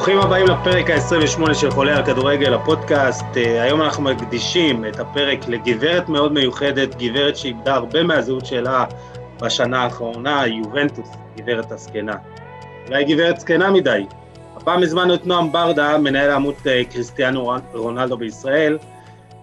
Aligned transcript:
ברוכים 0.00 0.18
הבאים 0.18 0.46
לפרק 0.46 0.90
ה-28 0.90 1.54
של 1.54 1.70
חולה 1.70 1.96
על 1.96 2.06
כדורגל, 2.06 2.54
הפודקאסט. 2.54 3.24
אה, 3.36 3.62
היום 3.62 3.82
אנחנו 3.82 4.02
מקדישים 4.02 4.84
את 4.84 5.00
הפרק 5.00 5.48
לגברת 5.48 6.08
מאוד 6.08 6.32
מיוחדת, 6.32 6.94
גברת 6.94 7.36
שאיבדה 7.36 7.74
הרבה 7.74 8.02
מהזהות 8.02 8.46
שלה 8.46 8.84
בשנה 9.42 9.82
האחרונה, 9.82 10.46
יובנטוס, 10.46 11.08
גברת 11.36 11.72
הזקנה. 11.72 12.16
אולי 12.88 13.04
גברת 13.04 13.40
זקנה 13.40 13.70
מדי. 13.70 14.06
הפעם 14.56 14.82
הזמנו 14.82 15.14
את 15.14 15.26
נועם 15.26 15.52
ברדה, 15.52 15.98
מנהל 15.98 16.30
עמוד 16.30 16.54
אה, 16.66 16.84
קריסטיאנו 16.84 17.52
רונלדו 17.74 18.16
בישראל, 18.16 18.78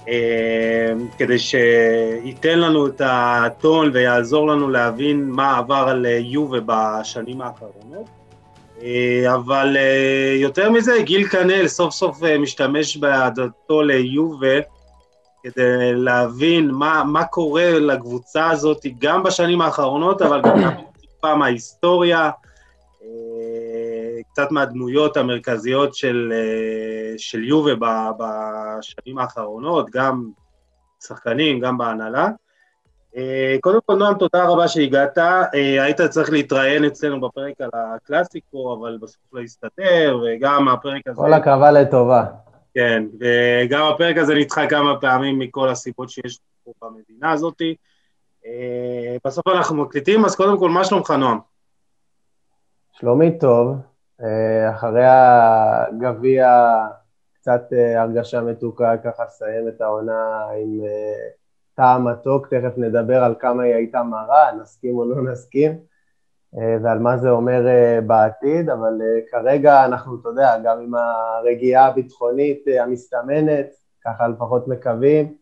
אה, 0.07 0.93
כדי 1.17 1.39
שייתן 1.39 2.59
לנו 2.59 2.87
את 2.87 3.01
הטון 3.05 3.89
ויעזור 3.93 4.47
לנו 4.47 4.69
להבין 4.69 5.29
מה 5.29 5.57
עבר 5.57 5.85
על 5.89 6.05
יובה 6.05 6.59
בשנים 6.65 7.41
האחרונות. 7.41 8.26
אה, 8.81 9.35
אבל 9.35 9.77
אה, 9.77 10.35
יותר 10.39 10.71
מזה, 10.71 11.01
גיל 11.01 11.27
קנל 11.27 11.67
סוף 11.67 11.93
סוף 11.93 12.23
אה, 12.23 12.37
משתמש 12.37 12.97
בהעדתו 12.97 13.81
ליובל 13.81 14.59
כדי 15.43 15.93
להבין 15.93 16.71
מה, 16.71 17.03
מה 17.03 17.25
קורה 17.25 17.79
לקבוצה 17.79 18.49
הזאת 18.49 18.85
גם 18.99 19.23
בשנים 19.23 19.61
האחרונות, 19.61 20.21
אבל 20.21 20.41
גם 20.41 20.59
טיפה 21.01 21.35
מההיסטוריה, 21.35 22.29
קצת 24.31 24.51
מהדמויות 24.51 25.17
המרכזיות 25.17 25.95
של, 25.95 26.33
של 27.17 27.43
יובל 27.43 27.75
בשנים 28.19 29.17
האחרונות, 29.17 29.89
גם 29.89 30.29
שחקנים, 31.07 31.59
גם 31.59 31.77
בהנהלה. 31.77 32.27
אה, 33.15 33.55
קודם 33.61 33.79
כל, 33.85 33.95
נועם, 33.95 34.17
תודה 34.17 34.45
רבה 34.45 34.67
שהגעת. 34.67 35.17
אה, 35.17 35.83
היית 35.83 36.01
צריך 36.01 36.29
להתראיין 36.29 36.85
אצלנו 36.85 37.21
בפרק 37.21 37.61
על 37.61 37.69
הקלאסיקו, 37.73 38.77
אבל 38.79 38.97
בסוף 39.01 39.21
לא 39.33 39.41
הסתדר, 39.41 40.19
וגם 40.25 40.67
הפרק 40.67 41.07
הזה... 41.07 41.15
כל 41.15 41.33
הקרבה 41.33 41.71
לטובה. 41.71 42.25
כן, 42.73 43.03
וגם 43.19 43.87
הפרק 43.87 44.17
הזה 44.17 44.35
נדחה 44.35 44.67
כמה 44.69 44.99
פעמים 45.01 45.39
מכל 45.39 45.69
הסיבות 45.69 46.09
שיש 46.09 46.39
פה 46.63 46.71
במדינה 46.81 47.31
הזאת. 47.31 47.61
אה, 48.45 49.17
בסוף 49.25 49.47
אנחנו 49.47 49.75
מקליטים, 49.75 50.25
אז 50.25 50.35
קודם 50.35 50.59
כל, 50.59 50.69
מה 50.69 50.83
שלומך, 50.83 51.11
נועם? 51.11 51.39
שלומי 52.91 53.39
טוב, 53.39 53.75
אחרי 54.69 55.03
הגביע, 55.05 56.47
קצת 57.33 57.61
הרגשה 57.97 58.41
מתוקה, 58.41 58.97
ככה 58.97 59.23
לסיים 59.23 59.67
את 59.67 59.81
העונה 59.81 60.45
עם 60.57 60.81
טעם 61.77 62.07
מתוק, 62.07 62.47
תכף 62.47 62.77
נדבר 62.77 63.23
על 63.23 63.35
כמה 63.39 63.63
היא 63.63 63.73
הייתה 63.73 64.03
מרה, 64.03 64.51
נסכים 64.61 64.97
או 64.97 65.05
לא 65.05 65.31
נסכים, 65.31 65.77
אה, 66.57 66.77
ועל 66.83 66.99
מה 66.99 67.17
זה 67.17 67.29
אומר 67.29 67.67
אה, 67.67 67.99
בעתיד, 68.01 68.69
אבל 68.69 69.01
אה, 69.01 69.21
כרגע 69.31 69.85
אנחנו, 69.85 70.19
אתה 70.21 70.29
יודע, 70.29 70.57
גם 70.63 70.79
עם 70.79 70.93
הרגיעה 70.95 71.85
הביטחונית 71.85 72.65
המסתמנת, 72.81 73.67
ככה 74.05 74.27
לפחות 74.27 74.67
מקווים, 74.67 75.33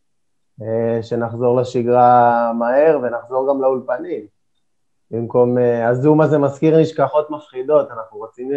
שנחזור 1.01 1.61
לשגרה 1.61 2.51
מהר 2.53 2.99
ונחזור 3.03 3.49
גם 3.49 3.61
לאולפנים. 3.61 4.25
במקום, 5.11 5.57
הזום 5.89 6.21
הזה 6.21 6.37
מזכיר 6.37 6.79
נשכחות 6.79 7.29
מפחידות, 7.29 7.91
אנחנו 7.91 8.17
רוצים 8.17 8.51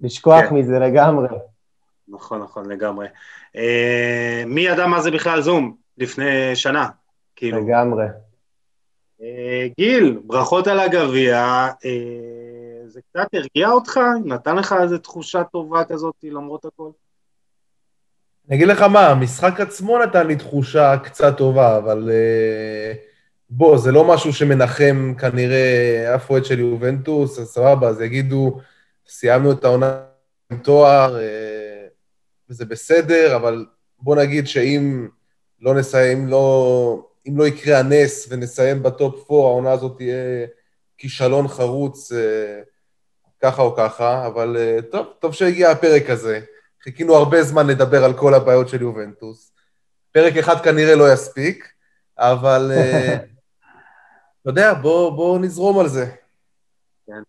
לשכוח 0.00 0.44
כן. 0.48 0.54
מזה 0.54 0.78
לגמרי. 0.78 1.28
נכון, 2.08 2.42
נכון, 2.42 2.70
לגמרי. 2.70 3.06
מי 4.46 4.60
ידע 4.60 4.86
מה 4.86 5.00
זה 5.00 5.10
בכלל 5.10 5.40
זום? 5.40 5.83
לפני 5.98 6.56
שנה, 6.56 6.88
כאילו. 7.36 7.66
לגמרי. 7.66 8.06
אה, 9.22 9.66
גיל, 9.78 10.20
ברכות 10.24 10.66
על 10.66 10.80
הגביע, 10.80 11.36
אה, 11.84 12.86
זה 12.86 13.00
קצת 13.10 13.26
הרגיע 13.32 13.70
אותך? 13.70 14.00
נתן 14.24 14.56
לך 14.56 14.74
איזו 14.82 14.98
תחושה 14.98 15.44
טובה 15.44 15.84
כזאת 15.84 16.14
למרות 16.22 16.64
הכל? 16.64 16.90
אני 18.48 18.56
אגיד 18.56 18.68
לך 18.68 18.82
מה, 18.82 19.08
המשחק 19.08 19.60
עצמו 19.60 19.98
נתן 19.98 20.26
לי 20.26 20.36
תחושה 20.36 20.96
קצת 21.04 21.36
טובה, 21.36 21.78
אבל 21.78 22.10
אה, 22.12 22.92
בוא, 23.50 23.78
זה 23.78 23.92
לא 23.92 24.04
משהו 24.04 24.32
שמנחם 24.32 25.14
כנראה 25.18 26.12
אף 26.14 26.30
אוהד 26.30 26.44
של 26.44 26.58
יובנטוס, 26.58 27.38
אז 27.38 27.46
סבבה, 27.46 27.88
אז 27.88 28.00
יגידו, 28.00 28.60
סיימנו 29.08 29.52
את 29.52 29.64
העונה 29.64 30.00
עם 30.52 30.58
תואר, 30.58 31.16
וזה 32.50 32.64
בסדר, 32.64 33.36
אבל 33.36 33.66
בוא 33.98 34.16
נגיד 34.16 34.46
שאם 34.46 35.08
לא 35.64 35.74
נסיים, 35.74 36.28
לא, 36.28 37.08
אם 37.28 37.38
לא 37.38 37.46
יקרה 37.46 37.78
הנס 37.78 38.26
ונסיים 38.30 38.82
בטופ 38.82 39.30
4, 39.30 39.44
העונה 39.44 39.72
הזאת 39.72 39.96
תהיה 39.96 40.46
כישלון 40.98 41.48
חרוץ 41.48 42.12
אה, 42.12 42.60
ככה 43.42 43.62
או 43.62 43.76
ככה, 43.76 44.26
אבל 44.26 44.56
אה, 44.56 44.78
טוב, 44.90 45.06
טוב 45.18 45.32
שהגיע 45.32 45.70
הפרק 45.70 46.10
הזה. 46.10 46.40
חיכינו 46.82 47.14
הרבה 47.14 47.42
זמן 47.42 47.66
לדבר 47.66 48.04
על 48.04 48.12
כל 48.12 48.34
הבעיות 48.34 48.68
של 48.68 48.82
יובנטוס. 48.82 49.52
פרק 50.12 50.36
אחד 50.36 50.64
כנראה 50.64 50.94
לא 50.94 51.12
יספיק, 51.12 51.72
אבל 52.18 52.72
אה, 52.74 53.14
אתה 54.42 54.50
יודע, 54.50 54.74
בואו 54.74 55.16
בוא 55.16 55.38
נזרום 55.38 55.80
על 55.80 55.88
זה. 55.88 56.06
כן. 57.06 57.22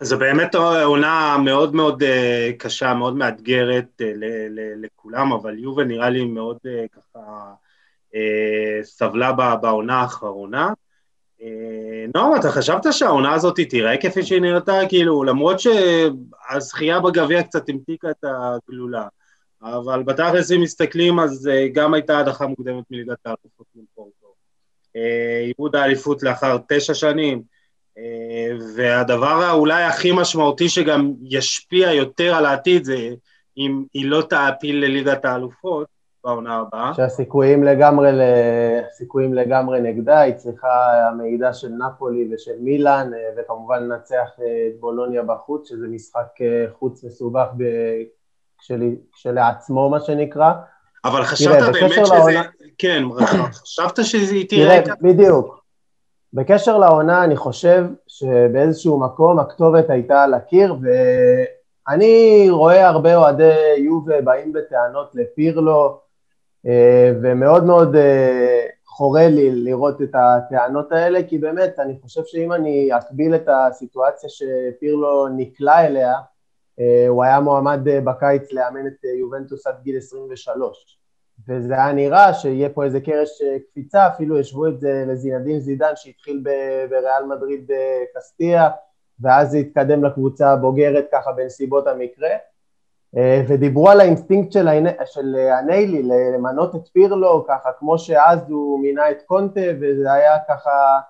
זו 0.00 0.18
באמת 0.18 0.54
עונה 0.84 1.36
מאוד 1.44 1.74
מאוד 1.74 2.02
אה, 2.02 2.50
קשה, 2.58 2.94
מאוד 2.94 3.16
מאתגרת 3.16 4.00
אה, 4.00 4.12
לכולם, 4.76 5.32
אבל 5.32 5.58
יובל 5.58 5.84
נראה 5.84 6.10
לי 6.10 6.24
מאוד 6.24 6.58
אה, 6.66 6.84
ככה 6.92 7.20
סבלה 8.82 9.32
בעונה 9.32 10.00
האחרונה. 10.00 10.72
נועם, 12.14 12.36
אתה 12.40 12.50
חשבת 12.50 12.86
שהעונה 12.90 13.34
הזאת 13.34 13.60
תיראה 13.60 13.96
כפי 13.96 14.22
שהיא 14.22 14.40
נראתה? 14.40 14.78
כאילו, 14.88 15.24
למרות 15.24 15.56
שהזכייה 15.60 17.00
בגביע 17.00 17.42
קצת 17.42 17.68
המתיקה 17.68 18.10
את 18.10 18.24
הגלולה, 18.24 19.06
אבל 19.62 20.02
בתכלס 20.02 20.52
אם 20.52 20.60
מסתכלים, 20.60 21.20
אז 21.20 21.50
גם 21.72 21.94
הייתה 21.94 22.18
הדחה 22.18 22.46
מוקדמת 22.46 22.84
מליגת 22.90 23.18
האלופות 23.24 23.66
מול 23.74 23.84
פורטו. 23.94 24.34
עיבוד 25.44 25.76
האליפות 25.76 26.22
לאחר 26.22 26.56
תשע 26.68 26.94
שנים, 26.94 27.42
והדבר 28.76 29.50
אולי 29.52 29.82
הכי 29.82 30.12
משמעותי 30.12 30.68
שגם 30.68 31.12
ישפיע 31.22 31.92
יותר 31.92 32.34
על 32.34 32.46
העתיד 32.46 32.84
זה 32.84 33.08
אם 33.58 33.84
היא 33.94 34.06
לא 34.06 34.22
תעפיל 34.22 34.84
לליגת 34.84 35.24
האלופות 35.24 35.86
בעונה 36.24 36.56
הבאה. 36.56 36.94
שהסיכויים 36.94 37.64
לגמרי, 37.64 38.10
סיכויים 38.92 39.34
לגמרי 39.34 39.80
נגדה, 39.80 40.20
היא 40.20 40.34
צריכה 40.34 40.68
המידע 41.08 41.52
של 41.52 41.68
נפולי 41.68 42.28
ושל 42.34 42.52
מילאן, 42.60 43.10
וכמובן 43.36 43.82
לנצח 43.82 44.28
את 44.38 44.80
בולוניה 44.80 45.22
בחוץ, 45.22 45.68
שזה 45.68 45.86
משחק 45.88 46.26
חוץ 46.78 47.04
מסובך 47.04 47.46
כשלעצמו, 49.12 49.90
מה 49.90 50.00
שנקרא. 50.00 50.52
אבל 51.04 51.24
חשבת 51.24 51.62
באמת 51.62 52.06
שזה, 52.06 52.14
לעונה... 52.14 52.42
כן, 52.78 53.02
חשבת 53.52 53.98
תראה... 54.48 54.82
תראה, 54.82 54.94
בדיוק. 55.00 55.63
בקשר 56.34 56.78
לעונה, 56.78 57.24
אני 57.24 57.36
חושב 57.36 57.84
שבאיזשהו 58.06 59.00
מקום 59.00 59.38
הכתובת 59.38 59.90
הייתה 59.90 60.22
על 60.22 60.34
הקיר, 60.34 60.76
ואני 60.82 62.46
רואה 62.50 62.88
הרבה 62.88 63.16
אוהדי 63.16 63.74
יובה 63.78 64.20
באים 64.20 64.52
בטענות 64.52 65.14
לפירלו, 65.14 66.00
אה, 66.66 67.12
ומאוד 67.22 67.64
מאוד 67.64 67.96
אה, 67.96 68.66
חורה 68.86 69.28
לי 69.28 69.50
לראות 69.50 70.02
את 70.02 70.14
הטענות 70.14 70.92
האלה, 70.92 71.22
כי 71.28 71.38
באמת, 71.38 71.78
אני 71.78 71.98
חושב 72.02 72.20
שאם 72.24 72.52
אני 72.52 72.90
אקביל 72.96 73.34
את 73.34 73.48
הסיטואציה 73.48 74.30
שפירלו 74.30 75.28
נקלע 75.28 75.86
אליה, 75.86 76.14
אה, 76.80 77.04
הוא 77.08 77.24
היה 77.24 77.40
מועמד 77.40 77.80
בקיץ 78.04 78.52
לאמן 78.52 78.86
את 78.86 79.04
יובנטוס 79.20 79.66
עד 79.66 79.74
גיל 79.82 79.96
23. 79.96 80.98
וזה 81.48 81.74
היה 81.74 81.92
נראה 81.92 82.34
שיהיה 82.34 82.68
פה 82.68 82.84
איזה 82.84 83.00
קרש 83.00 83.42
אה, 83.42 83.56
קפיצה, 83.70 84.06
אפילו 84.06 84.38
ישבו 84.38 84.66
את 84.66 84.80
את 84.80 84.92
זה 84.92 85.04
לזינדין 85.08 85.60
זידן 85.60 85.92
שהתחיל 85.96 86.44
בריאל 86.90 87.24
מדריד 87.28 87.70
בקסטיה, 87.70 88.70
ואז 89.20 89.50
זה 89.50 89.58
התקדם 89.58 90.04
לקבוצה 90.04 90.52
הבוגרת 90.52 91.06
ככה 91.12 91.32
בנסיבות 91.32 91.86
המקרה. 91.86 92.30
אה, 93.16 93.42
ודיברו 93.48 93.90
על 93.90 94.00
האינסטינקט 94.00 94.52
של, 94.52 94.68
של 95.04 95.34
אניילי 95.34 96.02
למנות 96.02 96.74
את 96.74 96.88
פירלו 96.92 97.44
ככה 97.48 97.70
כמו 97.78 97.98
שאז 97.98 98.50
הוא 98.50 98.80
מינה 98.80 99.10
את 99.10 99.22
קונטה 99.22 99.60
וזה 99.80 100.12
היה 100.12 100.36
ככה 100.48 101.00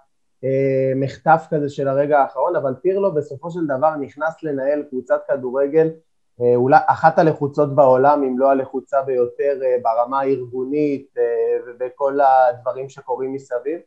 אה, 0.44 0.92
מחטף 0.96 1.46
כזה 1.50 1.68
של 1.68 1.88
הרגע 1.88 2.18
האחרון 2.18 2.56
אבל 2.56 2.74
פירלו 2.82 3.14
בסופו 3.14 3.50
של 3.50 3.66
דבר 3.66 3.96
נכנס 3.96 4.42
לנהל 4.42 4.82
קבוצת 4.90 5.20
כדורגל 5.28 5.86
אה, 5.86 5.92
אולי 6.40 6.78
אחת 6.86 7.19
הלחוצות 7.19 7.75
בעולם, 7.75 8.22
אם 8.22 8.38
לא 8.38 8.50
הלחוצה 8.50 9.02
ביותר 9.02 9.60
אה, 9.62 9.76
ברמה 9.82 10.20
הארגונית 10.20 11.14
אה, 11.19 11.22
ובכל 11.66 12.19
הדברים 12.20 12.88
שקורים 12.88 13.32
מסביב, 13.32 13.78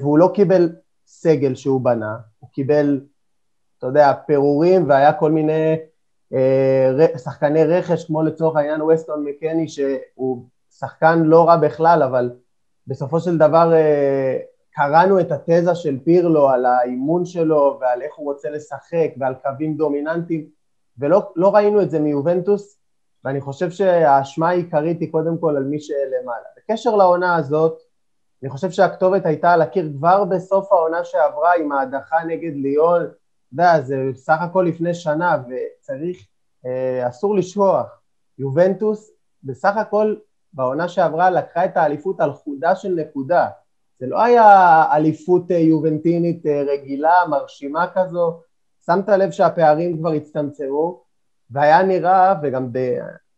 והוא 0.00 0.18
לא 0.18 0.30
קיבל 0.34 0.72
סגל 1.06 1.54
שהוא 1.54 1.80
בנה, 1.80 2.16
הוא 2.38 2.50
קיבל, 2.52 3.00
אתה 3.78 3.86
יודע, 3.86 4.12
פירורים 4.26 4.88
והיה 4.88 5.12
כל 5.12 5.30
מיני 5.30 5.76
שחקני 7.24 7.64
רכש, 7.64 8.04
כמו 8.04 8.22
לצורך 8.22 8.56
העניין 8.56 8.82
ווסטון 8.82 9.24
מקני, 9.24 9.68
שהוא 9.68 10.44
שחקן 10.70 11.22
לא 11.22 11.48
רע 11.48 11.56
בכלל, 11.56 12.02
אבל 12.02 12.30
בסופו 12.86 13.20
של 13.20 13.38
דבר 13.38 13.72
קראנו 14.70 15.20
את 15.20 15.32
התזה 15.32 15.74
של 15.74 15.98
פירלו 16.04 16.50
על 16.50 16.66
האימון 16.66 17.24
שלו 17.24 17.78
ועל 17.80 18.02
איך 18.02 18.14
הוא 18.14 18.32
רוצה 18.32 18.50
לשחק 18.50 19.10
ועל 19.18 19.34
קווים 19.34 19.76
דומיננטיים, 19.76 20.48
ולא 20.98 21.32
לא 21.36 21.54
ראינו 21.54 21.82
את 21.82 21.90
זה 21.90 22.00
מיובנטוס, 22.00 22.78
ואני 23.24 23.40
חושב 23.40 23.70
שהאשמה 23.70 24.48
העיקרית 24.48 25.00
היא 25.00 25.12
קודם 25.12 25.38
כל 25.38 25.56
על 25.56 25.64
מי 25.64 25.80
שלמעלה. 25.80 26.46
בקשר 26.56 26.96
לעונה 26.96 27.36
הזאת, 27.36 27.78
אני 28.42 28.50
חושב 28.50 28.70
שהכתובת 28.70 29.26
הייתה 29.26 29.52
על 29.52 29.62
הקיר 29.62 29.92
כבר 29.96 30.24
בסוף 30.24 30.72
העונה 30.72 31.04
שעברה 31.04 31.50
עם 31.60 31.72
ההדחה 31.72 32.24
נגד 32.24 32.52
ליאון, 32.54 33.02
אתה 33.02 33.62
יודע, 33.62 33.80
זה 33.80 33.96
סך 34.14 34.36
הכל 34.40 34.66
לפני 34.68 34.94
שנה, 34.94 35.36
וצריך, 35.42 36.26
אה, 36.66 37.08
אסור 37.08 37.36
לשכוח, 37.36 38.00
יובנטוס 38.38 39.10
בסך 39.42 39.76
הכל 39.76 40.16
בעונה 40.52 40.88
שעברה 40.88 41.30
לקחה 41.30 41.64
את 41.64 41.76
האליפות 41.76 42.20
על 42.20 42.32
חודה 42.32 42.76
של 42.76 42.88
נקודה. 42.88 43.48
זה 44.00 44.06
לא 44.06 44.22
היה 44.22 44.84
אליפות 44.92 45.50
אה, 45.50 45.56
יובנטינית 45.56 46.46
אה, 46.46 46.62
רגילה, 46.62 47.14
מרשימה 47.30 47.86
כזו, 47.94 48.40
שמת 48.86 49.08
לב 49.08 49.30
שהפערים 49.30 49.98
כבר 49.98 50.12
הצטמצמו, 50.12 51.02
והיה 51.50 51.82
נראה, 51.82 52.34
וגם 52.42 52.72
ב... 52.72 52.78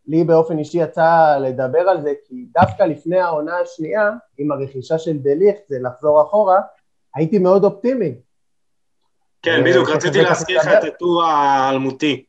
לי 0.07 0.25
באופן 0.25 0.59
אישי 0.59 0.79
יצא 0.79 1.39
לדבר 1.41 1.79
על 1.89 2.03
זה, 2.03 2.13
כי 2.25 2.47
דווקא 2.55 2.83
לפני 2.83 3.21
העונה 3.21 3.59
השנייה, 3.59 4.11
עם 4.39 4.53
הרכישה 4.53 4.99
של 4.99 5.19
דליך, 5.19 5.57
זה 5.69 5.77
לחזור 5.83 6.23
אחורה, 6.23 6.61
הייתי 7.15 7.39
מאוד 7.39 7.65
אופטימי. 7.65 8.15
כן, 9.43 9.65
בדיוק, 9.65 9.89
רציתי 9.89 10.23
להזכיר 10.23 10.59
לך 10.59 10.69
את 10.69 10.85
הטור 10.85 11.23
האלמותי. 11.23 12.25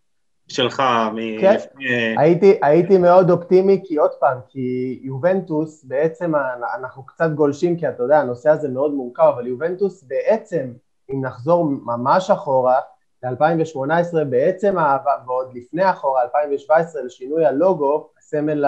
שלך 0.48 0.76
כן, 0.76 1.16
מלפני... 1.16 2.16
הייתי, 2.18 2.60
הייתי 2.62 2.98
מאוד 2.98 3.30
אופטימי, 3.30 3.82
כי 3.86 3.96
עוד 3.96 4.12
פעם, 4.20 4.38
כי 4.50 5.00
יובנטוס 5.04 5.84
בעצם, 5.84 6.32
אנחנו 6.80 7.06
קצת 7.06 7.30
גולשים, 7.36 7.78
כי 7.78 7.90
אתה 7.90 8.04
יודע, 8.04 8.20
הנושא 8.20 8.50
הזה 8.50 8.70
מאוד 8.70 8.94
מורכב, 8.94 9.32
אבל 9.36 9.48
יובנטוס 9.48 10.04
בעצם, 10.04 10.74
אם 11.14 11.22
נחזור 11.26 11.66
ממש 11.66 12.30
אחורה, 12.30 12.80
ל-2018 13.24 14.24
בעצם, 14.30 14.76
ועוד 15.28 15.54
לפני 15.54 15.90
אחורה, 15.90 16.22
2017, 16.22 17.02
לשינוי 17.02 17.46
הלוגו, 17.46 18.10
הסמל 18.20 18.66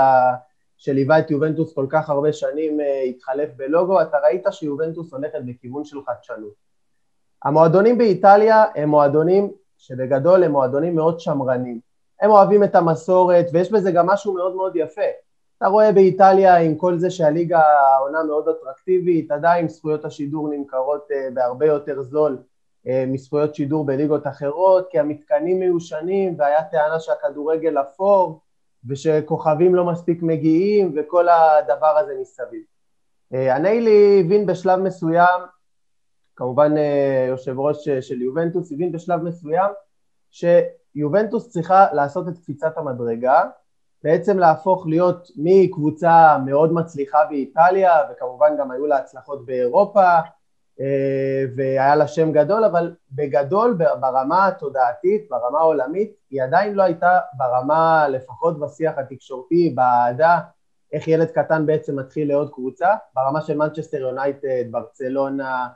שליווה 0.77 1.19
את 1.19 1.31
יובנטוס 1.31 1.73
כל 1.73 1.85
כך 1.89 2.09
הרבה 2.09 2.33
שנים 2.33 2.81
אה, 2.81 3.01
התחלף 3.01 3.49
בלוגו, 3.55 4.01
אתה 4.01 4.17
ראית 4.23 4.43
שיובנטוס 4.51 5.13
הולכת 5.13 5.39
בכיוון 5.45 5.85
של 5.85 5.97
חדשנות. 6.05 6.53
המועדונים 7.43 7.97
באיטליה 7.97 8.63
הם 8.75 8.89
מועדונים 8.89 9.51
שבגדול 9.77 10.43
הם 10.43 10.51
מועדונים 10.51 10.95
מאוד 10.95 11.19
שמרנים. 11.19 11.79
הם 12.21 12.31
אוהבים 12.31 12.63
את 12.63 12.75
המסורת, 12.75 13.45
ויש 13.53 13.71
בזה 13.71 13.91
גם 13.91 14.07
משהו 14.07 14.33
מאוד 14.33 14.55
מאוד 14.55 14.75
יפה. 14.75 15.01
אתה 15.57 15.67
רואה 15.67 15.91
באיטליה 15.91 16.57
עם 16.57 16.75
כל 16.75 16.97
זה 16.97 17.09
שהליגה 17.09 17.59
העונה 17.59 18.23
מאוד 18.23 18.47
אטרקטיבית, 18.47 19.31
עדיין 19.31 19.67
זכויות 19.67 20.05
השידור 20.05 20.49
נמכרות 20.49 21.07
uh, 21.11 21.33
בהרבה 21.33 21.65
יותר 21.65 22.01
זול 22.01 22.37
מזכויות 22.85 23.55
שידור 23.55 23.85
בליגות 23.85 24.27
אחרות, 24.27 24.87
כי 24.91 24.99
המתקנים 24.99 25.59
מיושנים 25.59 26.35
והיה 26.37 26.63
טענה 26.63 26.99
שהכדורגל 26.99 27.81
אפור 27.81 28.41
ושכוכבים 28.87 29.75
לא 29.75 29.85
מספיק 29.85 30.21
מגיעים 30.21 30.93
וכל 30.95 31.27
הדבר 31.29 31.97
הזה 31.97 32.13
מסביב. 32.21 32.63
Uh, 33.33 33.37
הניילי 33.37 34.21
הבין 34.25 34.45
בשלב 34.45 34.79
מסוים 34.79 35.39
כמובן 36.39 36.77
אה, 36.77 37.25
יושב 37.27 37.59
ראש 37.59 37.87
אה, 37.87 38.01
של 38.01 38.21
יובנטוס, 38.21 38.71
הבין 38.71 38.91
בשלב 38.91 39.23
מסוים 39.23 39.71
שיובנטוס 40.31 41.49
צריכה 41.49 41.93
לעשות 41.93 42.27
את 42.27 42.37
קפיצת 42.37 42.77
המדרגה, 42.77 43.43
בעצם 44.03 44.39
להפוך 44.39 44.87
להיות 44.87 45.27
מקבוצה 45.35 46.37
מאוד 46.45 46.73
מצליחה 46.73 47.17
באיטליה, 47.29 47.91
וכמובן 48.11 48.55
גם 48.59 48.71
היו 48.71 48.85
לה 48.85 48.97
הצלחות 48.97 49.45
באירופה, 49.45 50.03
אה, 50.03 50.21
והיה 51.55 51.95
לה 51.95 52.07
שם 52.07 52.31
גדול, 52.31 52.63
אבל 52.63 52.95
בגדול 53.11 53.77
ברמה 53.99 54.47
התודעתית, 54.47 55.27
ברמה 55.29 55.59
העולמית, 55.59 56.13
היא 56.29 56.43
עדיין 56.43 56.73
לא 56.73 56.83
הייתה 56.83 57.19
ברמה, 57.33 58.07
לפחות 58.07 58.59
בשיח 58.59 58.97
התקשורתי, 58.97 59.73
באהדה, 59.75 60.39
איך 60.93 61.07
ילד 61.07 61.31
קטן 61.31 61.65
בעצם 61.65 61.99
מתחיל 61.99 62.27
לעוד 62.27 62.53
קבוצה, 62.53 62.87
ברמה 63.15 63.41
של 63.41 63.57
מנצ'סטר 63.57 63.97
יונייטד, 63.97 64.71
ברצלונה, 64.71 65.67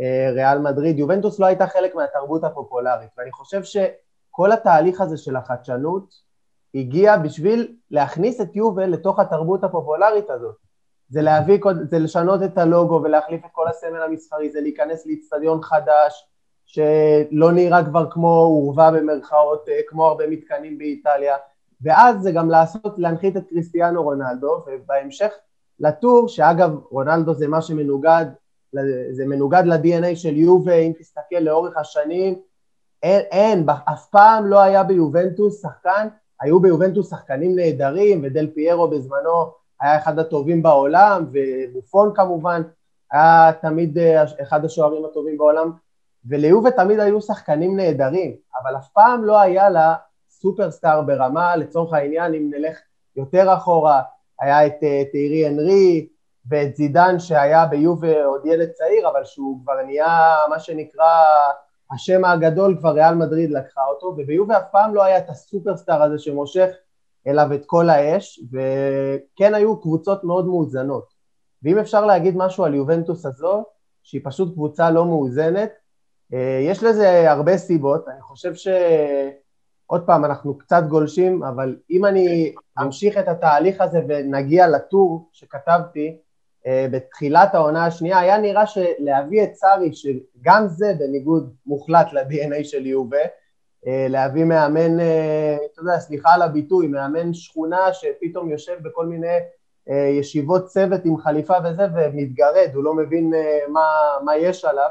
אה, 0.00 0.30
ריאל 0.32 0.58
מדריד, 0.58 0.98
יובנטוס 0.98 1.38
לא 1.38 1.46
הייתה 1.46 1.66
חלק 1.66 1.94
מהתרבות 1.94 2.44
הפופולרית, 2.44 3.10
ואני 3.18 3.32
חושב 3.32 3.62
שכל 3.62 4.52
התהליך 4.52 5.00
הזה 5.00 5.16
של 5.16 5.36
החדשנות 5.36 6.14
הגיע 6.74 7.16
בשביל 7.16 7.76
להכניס 7.90 8.40
את 8.40 8.56
יובל 8.56 8.86
לתוך 8.86 9.18
התרבות 9.18 9.64
הפופולרית 9.64 10.30
הזאת. 10.30 10.67
זה 11.08 11.22
להביא, 11.22 11.58
זה 11.90 11.98
לשנות 11.98 12.42
את 12.42 12.58
הלוגו 12.58 13.00
ולהחליף 13.04 13.44
את 13.44 13.50
כל 13.52 13.68
הסמל 13.68 14.02
המסחרי, 14.02 14.50
זה 14.50 14.60
להיכנס 14.60 15.06
לאיצטדיון 15.06 15.62
חדש, 15.62 16.28
שלא 16.66 17.52
נראה 17.52 17.84
כבר 17.84 18.10
כמו 18.10 18.28
עורבה 18.28 18.90
במרכאות, 18.90 19.68
אה, 19.68 19.80
כמו 19.86 20.06
הרבה 20.06 20.26
מתקנים 20.26 20.78
באיטליה, 20.78 21.36
ואז 21.80 22.22
זה 22.22 22.32
גם 22.32 22.50
לעשות, 22.50 22.98
להנחית 22.98 23.36
את 23.36 23.48
קריסטיאנו 23.48 24.02
רונלדו, 24.02 24.64
ובהמשך 24.66 25.32
לטור, 25.80 26.28
שאגב 26.28 26.70
רונלדו 26.90 27.34
זה 27.34 27.48
מה 27.48 27.62
שמנוגד 27.62 28.26
זה 29.10 29.26
מנוגד 29.26 29.62
ל-DNA 29.66 30.16
של 30.16 30.36
יובה, 30.36 30.74
אם 30.74 30.92
תסתכל 30.98 31.38
לאורך 31.40 31.76
השנים, 31.76 32.40
אין, 33.02 33.20
אין, 33.30 33.66
אף 33.92 34.06
פעם 34.06 34.46
לא 34.46 34.60
היה 34.60 34.82
ביובנטוס 34.82 35.62
שחקן, 35.62 36.08
היו 36.40 36.60
ביובנטוס 36.60 37.10
שחקנים 37.10 37.56
נהדרים, 37.56 38.20
ודל 38.24 38.50
פיירו 38.54 38.88
בזמנו 38.88 39.52
היה 39.80 39.96
אחד 39.96 40.18
הטובים 40.18 40.62
בעולם, 40.62 41.26
ובופון 41.32 42.12
כמובן 42.14 42.62
היה 43.12 43.50
תמיד 43.62 43.98
אה, 43.98 44.24
אחד 44.42 44.64
השוערים 44.64 45.04
הטובים 45.04 45.38
בעולם, 45.38 45.72
וליובה 46.28 46.70
תמיד 46.70 47.00
היו 47.00 47.20
שחקנים 47.20 47.76
נהדרים, 47.76 48.36
אבל 48.62 48.76
אף 48.76 48.88
פעם 48.88 49.24
לא 49.24 49.40
היה 49.40 49.70
לה 49.70 49.94
סופרסטאר 50.30 51.02
ברמה, 51.02 51.56
לצורך 51.56 51.92
העניין, 51.92 52.34
אם 52.34 52.50
נלך 52.54 52.78
יותר 53.16 53.54
אחורה, 53.54 54.02
היה 54.40 54.66
את 54.66 54.74
תהירי 55.10 55.44
אה, 55.44 55.50
אנרי, 55.50 56.08
ואת 56.50 56.76
זידן 56.76 57.18
שהיה 57.18 57.66
ביובה 57.66 58.24
עוד 58.24 58.46
ילד 58.46 58.68
צעיר, 58.70 59.08
אבל 59.08 59.24
שהוא 59.24 59.58
כבר 59.62 59.82
נהיה 59.86 60.36
מה 60.50 60.58
שנקרא 60.58 61.24
השם 61.92 62.24
הגדול, 62.24 62.76
כבר 62.78 62.90
ריאל 62.90 63.14
מדריד 63.14 63.50
לקחה 63.50 63.84
אותו, 63.84 64.06
וביובה 64.06 64.58
אף 64.58 64.64
פעם 64.72 64.94
לא 64.94 65.04
היה 65.04 65.18
את 65.18 65.28
הסופרסטאר 65.28 66.02
הזה 66.02 66.18
שמושך 66.18 66.68
אליו 67.26 67.54
את 67.54 67.62
כל 67.66 67.90
האש, 67.90 68.40
וכן 68.52 69.54
היו 69.54 69.80
קבוצות 69.80 70.24
מאוד 70.24 70.46
מאוזנות. 70.46 71.18
ואם 71.62 71.78
אפשר 71.78 72.06
להגיד 72.06 72.36
משהו 72.36 72.64
על 72.64 72.74
יובנטוס 72.74 73.26
הזו, 73.26 73.64
שהיא 74.02 74.20
פשוט 74.24 74.52
קבוצה 74.52 74.90
לא 74.90 75.04
מאוזנת, 75.04 75.70
אה, 76.34 76.60
יש 76.62 76.82
לזה 76.82 77.30
הרבה 77.30 77.58
סיבות, 77.58 78.08
אני 78.08 78.20
חושב 78.22 78.54
ש... 78.54 78.68
עוד 79.90 80.06
פעם, 80.06 80.24
אנחנו 80.24 80.58
קצת 80.58 80.82
גולשים, 80.88 81.42
אבל 81.42 81.76
אם 81.90 82.04
אני 82.04 82.54
אמשיך 82.80 83.18
את 83.18 83.28
התהליך 83.28 83.80
הזה 83.80 84.00
ונגיע 84.08 84.68
לטור 84.68 85.28
שכתבתי, 85.32 86.18
אה, 86.66 86.86
בתחילת 86.90 87.54
העונה 87.54 87.86
השנייה, 87.86 88.18
היה 88.18 88.38
נראה 88.38 88.66
שלהביא 88.66 89.42
את 89.42 89.54
סארי, 89.54 89.90
שגם 89.92 90.66
זה 90.68 90.94
בניגוד 90.98 91.54
מוחלט 91.66 92.12
ל-DNA 92.12 92.64
של 92.64 92.86
יובה, 92.86 93.18
להביא 93.86 94.44
מאמן, 94.44 95.00
אה, 95.00 95.56
אתה 95.72 95.80
יודע, 95.80 95.98
סליחה 95.98 96.34
על 96.34 96.42
הביטוי, 96.42 96.86
מאמן 96.86 97.34
שכונה 97.34 97.92
שפתאום 97.92 98.50
יושב 98.50 98.76
בכל 98.82 99.06
מיני 99.06 99.36
ישיבות 100.18 100.66
צוות 100.66 101.00
עם 101.04 101.16
חליפה 101.16 101.54
וזה 101.64 101.86
ומתגרד, 101.94 102.70
הוא 102.74 102.84
לא 102.84 102.94
מבין 102.94 103.32
מה, 103.68 103.86
מה 104.24 104.36
יש 104.36 104.64
עליו. 104.64 104.90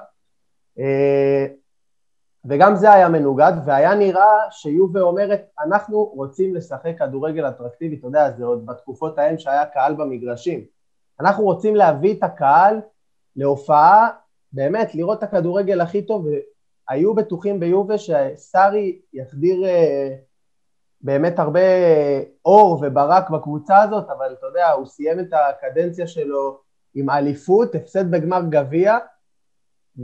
וגם 2.46 2.75
זה 2.75 2.91
היה 2.91 3.10
מנוגד, 3.10 3.51
והיה 3.65 3.96
נראה 3.96 4.51
שיובה 4.51 5.01
אומרת, 5.01 5.41
אנחנו 5.65 6.03
רוצים 6.03 6.56
לשחק 6.56 6.94
כדורגל 7.00 7.48
אטרקטיבי, 7.48 7.96
אתה 7.96 8.08
יודע, 8.08 8.32
זה 8.38 8.46
עוד 8.46 8.65
בתקופות 8.65 9.17
ההן 9.17 9.38
שהיה 9.38 9.65
קהל 9.65 9.94
במגרשים. 9.94 10.65
אנחנו 11.20 11.44
רוצים 11.44 11.75
להביא 11.75 12.13
את 12.13 12.24
הקהל 12.24 12.82
להופעה, 13.36 14.10
באמת, 14.51 14.96
לראות 14.96 15.17
את 15.17 15.24
הכדורגל 15.24 15.82
הכי 15.82 16.01
טוב, 16.01 16.27
והיו 16.89 17.15
בטוחים 17.15 17.60
ביובה 17.60 17.96
שסארי 17.98 19.00
יחדיר 19.13 19.65
אה, 19.65 20.15
באמת 21.01 21.39
הרבה 21.39 21.60
אור 22.46 22.79
וברק 22.82 23.29
בקבוצה 23.29 23.82
הזאת, 23.82 24.10
אבל 24.10 24.34
אתה 24.39 24.46
יודע, 24.46 24.72
הוא 24.72 24.86
סיים 24.86 25.20
את 25.20 25.34
הקדנציה 25.34 26.08
שלו 26.08 26.60
עם 26.96 27.10
אליפות, 27.10 27.75
הפסד 27.75 28.12
בגמר 28.12 28.41
גביע, 28.50 28.98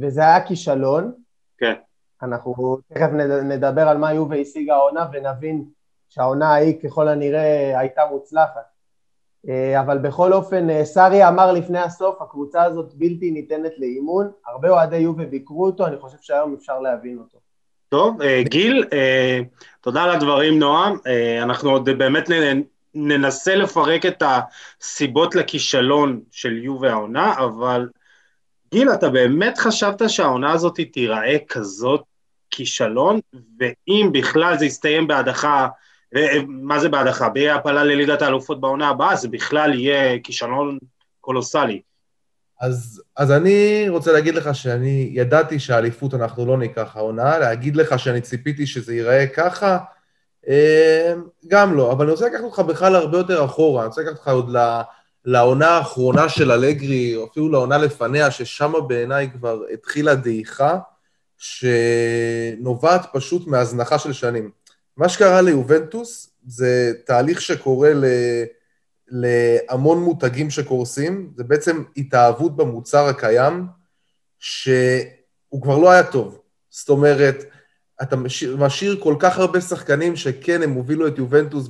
וזה 0.01 0.21
היה 0.21 0.47
כישלון. 0.47 1.13
כן. 1.57 1.73
אנחנו 2.21 2.77
תכף 2.87 3.09
נדבר 3.43 3.87
על 3.87 3.97
מה 3.97 4.13
יובה 4.13 4.35
השיגה 4.35 4.75
העונה 4.75 5.07
ונבין 5.13 5.65
שהעונה 6.09 6.53
ההיא 6.53 6.81
ככל 6.81 7.07
הנראה 7.07 7.79
הייתה 7.79 8.01
מוצלחת. 8.11 8.72
אה, 9.49 9.81
אבל 9.81 9.97
בכל 9.97 10.33
אופן, 10.33 10.69
אה, 10.69 10.85
סארי 10.85 11.27
אמר 11.27 11.51
לפני 11.51 11.79
הסוף, 11.79 12.21
הקבוצה 12.21 12.63
הזאת 12.63 12.93
בלתי 12.93 13.31
ניתנת 13.31 13.71
לאימון, 13.77 14.31
הרבה 14.47 14.69
אוהדי 14.69 14.97
יובה 14.97 15.25
ביקרו 15.25 15.65
אותו, 15.65 15.85
אני 15.85 15.97
חושב 15.97 16.17
שהיום 16.21 16.55
אפשר 16.59 16.79
להבין 16.79 17.17
אותו. 17.17 17.37
טוב, 17.89 18.21
אה, 18.21 18.41
גיל, 18.43 18.85
תודה 19.81 20.03
על 20.03 20.09
הדברים, 20.09 20.59
נועם. 20.59 20.97
אנחנו 21.41 21.69
עוד 21.69 21.89
באמת 21.89 22.29
ננסה 22.93 23.55
לפרק 23.55 24.05
את 24.05 24.23
הסיבות 24.25 25.35
לכישלון 25.35 26.19
של 26.31 26.57
יובה 26.63 26.91
העונה, 26.91 27.33
אבל 27.37 27.89
גיל, 28.71 28.89
אתה 28.89 29.09
באמת 29.09 29.57
חשבת 29.57 30.09
שהעונה 30.09 30.51
הזאת 30.51 30.79
תיראה 30.93 31.37
כזאת 31.47 32.03
כישלון, 32.51 33.19
ואם 33.59 34.09
בכלל 34.13 34.57
זה 34.57 34.65
יסתיים 34.65 35.07
בהדחה, 35.07 35.67
מה 36.47 36.79
זה 36.79 36.89
בהדחה? 36.89 37.29
באי 37.29 37.49
הפלה 37.49 37.83
לליגת 37.83 38.21
האלופות 38.21 38.61
בעונה 38.61 38.89
הבאה, 38.89 39.15
זה 39.15 39.27
בכלל 39.27 39.73
יהיה 39.73 40.19
כישלון 40.19 40.77
קולוסלי. 41.21 41.81
אז, 42.61 43.01
אז 43.17 43.31
אני 43.31 43.85
רוצה 43.89 44.11
להגיד 44.11 44.35
לך 44.35 44.55
שאני 44.55 45.09
ידעתי 45.13 45.59
שהאליפות 45.59 46.13
אנחנו 46.13 46.45
לא 46.45 46.57
ניקח 46.57 46.95
העונה, 46.95 47.37
להגיד 47.39 47.75
לך 47.75 47.99
שאני 47.99 48.21
ציפיתי 48.21 48.67
שזה 48.67 48.95
ייראה 48.95 49.27
ככה, 49.27 49.77
אה, 50.47 51.13
גם 51.47 51.75
לא, 51.75 51.91
אבל 51.91 52.05
אני 52.05 52.11
רוצה 52.11 52.25
לקחת 52.25 52.43
אותך 52.43 52.59
בכלל 52.59 52.95
הרבה 52.95 53.17
יותר 53.17 53.45
אחורה, 53.45 53.81
אני 53.81 53.87
רוצה 53.87 54.01
לקחת 54.01 54.13
אותך 54.13 54.27
עוד 54.27 54.55
לעונה 55.25 55.69
האחרונה 55.69 56.29
של 56.29 56.51
אלגרי, 56.51 57.15
או 57.15 57.27
אפילו 57.31 57.49
לעונה 57.49 57.77
לפניה, 57.77 58.31
ששם 58.31 58.73
בעיניי 58.87 59.29
כבר 59.31 59.61
התחילה 59.73 60.15
דעיכה, 60.15 60.77
שנובעת 61.37 63.05
פשוט 63.13 63.47
מהזנחה 63.47 63.99
של 63.99 64.13
שנים. 64.13 64.51
מה 64.97 65.09
שקרה 65.09 65.41
ליובנטוס 65.41 66.29
זה 66.45 66.93
תהליך 67.05 67.41
שקורה 67.41 67.93
ל... 67.93 68.05
להמון 69.07 69.99
מותגים 69.99 70.49
שקורסים, 70.49 71.31
זה 71.35 71.43
בעצם 71.43 71.83
התאהבות 71.97 72.55
במוצר 72.55 73.05
הקיים, 73.05 73.65
שהוא 74.39 75.61
כבר 75.61 75.77
לא 75.77 75.91
היה 75.91 76.03
טוב. 76.03 76.39
זאת 76.69 76.89
אומרת, 76.89 77.43
אתה 78.01 78.15
משאיר, 78.15 78.57
משאיר 78.57 78.99
כל 78.99 79.15
כך 79.19 79.37
הרבה 79.37 79.61
שחקנים 79.61 80.15
שכן, 80.15 80.61
הם 80.61 80.71
הובילו 80.71 81.07
את 81.07 81.17
יובנטוס 81.17 81.69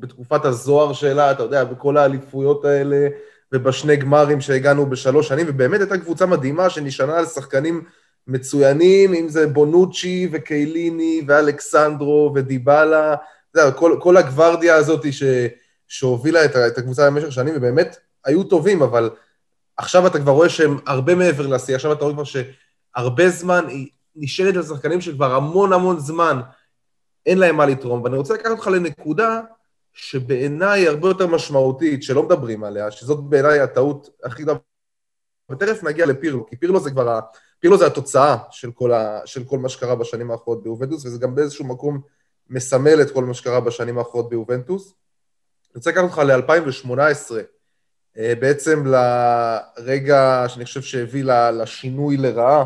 בתקופת 0.00 0.44
הזוהר 0.44 0.92
שלה, 0.92 1.30
אתה 1.30 1.42
יודע, 1.42 1.64
בכל 1.64 1.96
האליפויות 1.96 2.64
האלה, 2.64 3.08
ובשני 3.52 3.96
גמרים 3.96 4.40
שהגענו 4.40 4.86
בשלוש 4.86 5.28
שנים, 5.28 5.46
ובאמת 5.48 5.80
הייתה 5.80 5.98
קבוצה 5.98 6.26
מדהימה 6.26 6.70
שנשענה 6.70 7.18
על 7.18 7.26
שחקנים 7.26 7.84
מצוינים, 8.26 9.14
אם 9.14 9.28
זה 9.28 9.46
בונוצ'י 9.46 10.28
וקייליני 10.32 11.22
ואלכסנדרו 11.26 12.34
אתה 13.50 13.60
יודע, 13.60 13.72
כל, 13.72 13.96
כל 14.00 14.16
הגוורדיה 14.16 14.74
הזאת 14.74 15.12
ש, 15.12 15.22
שהובילה 15.88 16.44
את, 16.44 16.56
את 16.56 16.78
הקבוצה 16.78 17.10
במשך 17.10 17.32
שנים, 17.32 17.54
ובאמת 17.56 17.96
היו 18.24 18.44
טובים, 18.44 18.82
אבל 18.82 19.10
עכשיו 19.76 20.06
אתה 20.06 20.18
כבר 20.20 20.32
רואה 20.32 20.48
שהם 20.48 20.78
הרבה 20.86 21.14
מעבר 21.14 21.46
לשיא, 21.46 21.74
עכשיו 21.74 21.92
אתה 21.92 22.04
רואה 22.04 22.14
כבר 22.14 22.24
שהרבה 22.24 23.28
זמן 23.28 23.64
נשענת 24.16 24.56
על 24.56 24.62
שחקנים 24.62 25.00
שכבר 25.00 25.34
המון 25.34 25.72
המון 25.72 25.98
זמן 25.98 26.40
אין 27.26 27.38
להם 27.38 27.56
מה 27.56 27.66
לתרום, 27.66 28.02
ואני 28.02 28.16
רוצה 28.16 28.34
לקחת 28.34 28.50
אותך 28.50 28.66
לנקודה 28.66 29.40
שבעיניי 29.92 30.80
היא 30.80 30.88
הרבה 30.88 31.08
יותר 31.08 31.26
משמעותית, 31.26 32.02
שלא 32.02 32.22
מדברים 32.22 32.64
עליה, 32.64 32.90
שזאת 32.90 33.24
בעיניי 33.24 33.60
הטעות 33.60 34.10
הכי 34.24 34.42
גדולה, 34.42 34.58
ותכף 35.50 35.82
נגיע 35.82 36.06
לפירלו, 36.06 36.46
כי 36.46 36.56
פירלו 36.56 36.80
זה 36.80 36.90
כבר, 36.90 37.20
ה... 37.60 37.62
פירלו 37.62 37.78
זה 37.78 37.86
התוצאה 37.86 38.36
של 38.50 38.70
כל, 38.72 38.92
ה... 38.92 39.20
של 39.24 39.44
כל 39.44 39.58
מה 39.58 39.68
שקרה 39.68 39.94
בשנים 39.94 40.30
האחרונות 40.30 40.62
ביובנטוס, 40.62 41.04
וזה 41.04 41.18
גם 41.18 41.34
באיזשהו 41.34 41.64
מקום 41.64 42.00
מסמל 42.50 43.02
את 43.02 43.10
כל 43.10 43.24
מה 43.24 43.34
שקרה 43.34 43.60
בשנים 43.60 43.98
האחרונות 43.98 44.30
ביובנטוס. 44.30 44.94
אני 45.72 45.78
רוצה 45.78 45.90
לקחת 45.90 46.04
אותך 46.04 46.18
ל-2018, 46.18 47.32
אה, 48.18 48.32
בעצם 48.40 48.84
לרגע 48.86 50.44
שאני 50.48 50.64
חושב 50.64 50.82
שהביא 50.82 51.24
לשינוי 51.52 52.16
לרעה, 52.16 52.64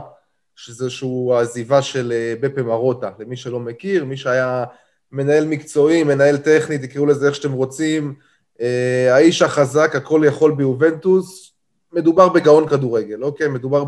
שזה 0.57 0.91
שהוא 0.91 1.35
העזיבה 1.35 1.83
של 1.83 2.13
אה, 2.13 2.35
בפה 2.41 2.63
מרוטה, 2.63 3.11
למי 3.19 3.37
שלא 3.37 3.61
מכיר, 3.61 4.05
מי 4.05 4.17
שהיה 4.17 4.65
מנהל 5.13 5.47
מקצועי, 5.47 6.05
מנהל 6.05 6.37
טכני, 6.37 6.79
תקראו 6.79 7.07
לזה 7.07 7.27
איך 7.27 7.35
שאתם 7.35 7.53
רוצים, 7.53 8.15
אה, 8.61 9.15
האיש 9.15 9.43
החזק, 9.43 9.93
הכל 9.97 10.23
יכול 10.27 10.55
ביובנטוס, 10.55 11.53
מדובר 11.93 12.29
בגאון 12.29 12.69
כדורגל, 12.69 13.23
אוקיי? 13.23 13.49
מדובר 13.49 13.85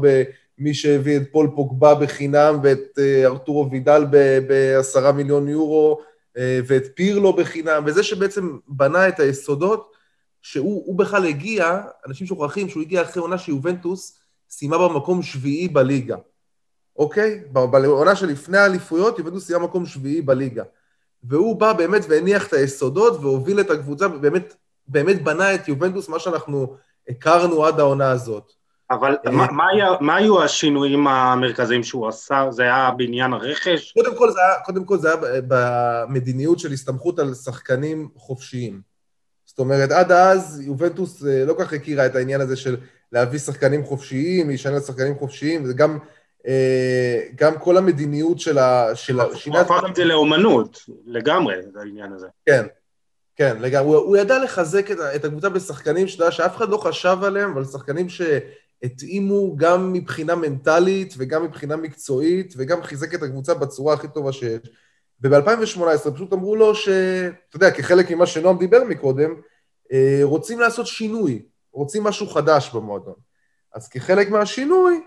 במי 0.59 0.75
שהביא 0.75 1.17
את 1.17 1.23
פול 1.33 1.51
פוגבה 1.57 1.95
בחינם 1.95 2.59
ואת 2.63 2.99
אה, 2.99 3.27
ארתורו 3.27 3.71
וידל 3.71 4.05
בעשרה 4.47 5.13
מיליון 5.13 5.49
יורו 5.49 6.01
ואת 6.67 6.83
פירלו 6.95 7.33
בחינם, 7.33 7.83
וזה 7.87 8.03
שבעצם 8.03 8.59
בנה 8.69 9.09
את 9.09 9.21
היסודות, 9.21 9.93
שהוא 10.43 10.99
בכלל 10.99 11.27
הגיע, 11.27 11.81
אנשים 12.07 12.27
שוכחים 12.27 12.69
שהוא 12.69 12.83
הגיע 12.83 13.03
אחרי 13.03 13.23
עונה 13.23 13.39
שיובנטוס 13.39 14.19
סיימה 14.51 14.89
במקום 14.89 15.23
שביעי 15.23 15.69
בליגה. 15.69 16.17
אוקיי? 16.97 17.43
בעונה 17.53 18.17
שלפני 18.17 18.59
האליפויות, 18.59 19.19
יובנטוס 19.19 19.47
סיימה 19.47 19.65
מקום 19.65 19.87
שביעי 19.87 20.23
בליגה. 20.23 20.65
והוא 21.25 21.57
בא 21.57 21.73
באמת 21.73 22.03
והניח 22.09 22.49
את 22.49 22.53
היסודות 22.53 23.21
והוביל 23.21 23.61
את 23.61 23.71
הקבוצה, 23.71 24.07
ובאמת 24.07 24.55
באמת 24.89 25.25
בנה 25.25 25.55
את 25.55 25.69
יובנטוס, 25.69 26.09
מה 26.09 26.19
שאנחנו 26.19 26.77
הכרנו 27.09 27.65
עד 27.65 27.81
העונה 27.81 28.11
הזאת. 28.11 28.53
אבל 28.91 29.17
אה, 29.27 29.31
מה, 29.31 29.47
מה, 29.53 29.65
היה, 29.73 29.89
מה 30.01 30.17
היו 30.17 30.43
השינויים 30.43 31.07
המרכזיים 31.07 31.83
שהוא 31.83 32.09
עשה? 32.09 32.47
זה 32.51 32.63
היה 32.63 32.91
בעניין 32.97 33.33
הרכש? 33.33 33.93
קודם 33.93 34.17
כל 34.17 34.31
זה 34.31 34.41
היה, 34.41 34.61
קודם 34.65 34.85
כל 34.85 34.99
זה 34.99 35.09
היה 35.09 35.17
במדיניות 35.49 36.59
של 36.59 36.73
הסתמכות 36.73 37.19
על 37.19 37.35
שחקנים 37.35 38.09
חופשיים. 38.17 38.81
זאת 39.45 39.59
אומרת, 39.59 39.91
עד 39.91 40.13
אז 40.13 40.61
יובנטוס 40.61 41.25
אה, 41.27 41.45
לא 41.45 41.55
כל 41.55 41.65
כך 41.65 41.73
הכירה 41.73 42.07
את 42.07 42.17
העניין 42.17 42.41
הזה 42.41 42.57
של 42.57 42.77
להביא 43.13 43.39
שחקנים 43.39 43.85
חופשיים, 43.85 44.49
להישען 44.49 44.75
על 44.75 44.81
שחקנים 44.81 45.15
חופשיים, 45.15 45.65
וזה 45.65 45.75
גם 45.75 45.99
אה, 46.47 47.21
גם 47.35 47.59
כל 47.59 47.77
המדיניות 47.77 48.41
של 48.41 48.59
ה... 48.59 48.87
הוא 49.47 49.59
הפך 49.59 49.83
את 49.91 49.97
זה 49.97 50.05
לאומנות, 50.05 50.81
לגמרי, 51.07 51.55
העניין 51.77 52.13
הזה. 52.13 52.27
כן, 52.47 52.67
כן, 53.37 53.57
לגמרי. 53.61 53.87
הוא, 53.87 53.97
הוא 53.97 54.17
ידע 54.17 54.45
לחזק 54.45 54.91
את, 54.91 54.97
את 55.17 55.25
הקבוצה 55.25 55.49
בשחקנים 55.49 56.09
שאתה 56.09 56.23
יודע 56.23 56.33
שאף 56.33 56.57
אחד 56.57 56.69
לא 56.69 56.77
חשב 56.77 57.17
עליהם, 57.23 57.53
אבל 57.53 57.65
שחקנים 57.65 58.09
שהתאימו 58.89 59.57
גם 59.57 59.93
מבחינה 59.93 60.35
מנטלית 60.35 61.15
וגם 61.19 61.45
מבחינה 61.45 61.77
מקצועית, 61.77 62.55
וגם 62.57 62.83
חיזק 62.83 63.15
את 63.15 63.23
הקבוצה 63.23 63.55
בצורה 63.55 63.95
הכי 63.95 64.09
טובה 64.09 64.33
שיש. 64.33 64.61
וב-2018 65.21 66.11
פשוט 66.15 66.33
אמרו 66.33 66.57
לו 66.57 66.75
ש... 66.75 66.89
אתה 67.49 67.57
יודע, 67.57 67.71
כחלק 67.71 68.11
ממה 68.11 68.27
שנועם 68.27 68.59
דיבר 68.59 68.85
מקודם, 68.85 69.35
אה, 69.93 70.21
רוצים 70.23 70.61
לעשות 70.61 70.87
שינוי, 70.87 71.43
רוצים 71.73 72.05
משהו 72.05 72.27
חדש 72.27 72.71
במועדון. 72.75 73.15
אז 73.75 73.89
כחלק 73.89 74.31
מהשינוי, 74.31 75.01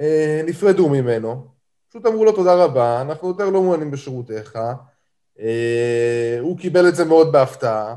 אה, 0.00 0.42
נפרדו 0.46 0.88
ממנו, 0.88 1.46
פשוט 1.88 2.06
אמרו 2.06 2.24
לו 2.24 2.32
תודה 2.32 2.54
רבה, 2.54 3.00
אנחנו 3.00 3.28
יותר 3.28 3.50
לא 3.50 3.62
מעוניינים 3.62 3.90
בשירותיך, 3.90 4.58
אה, 5.40 6.38
הוא 6.40 6.58
קיבל 6.58 6.88
את 6.88 6.94
זה 6.94 7.04
מאוד 7.04 7.32
בהפתעה, 7.32 7.94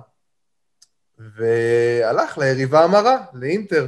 והלך 1.17 2.37
ליריבה 2.37 2.83
המרה, 2.83 3.25
לאינטר. 3.33 3.87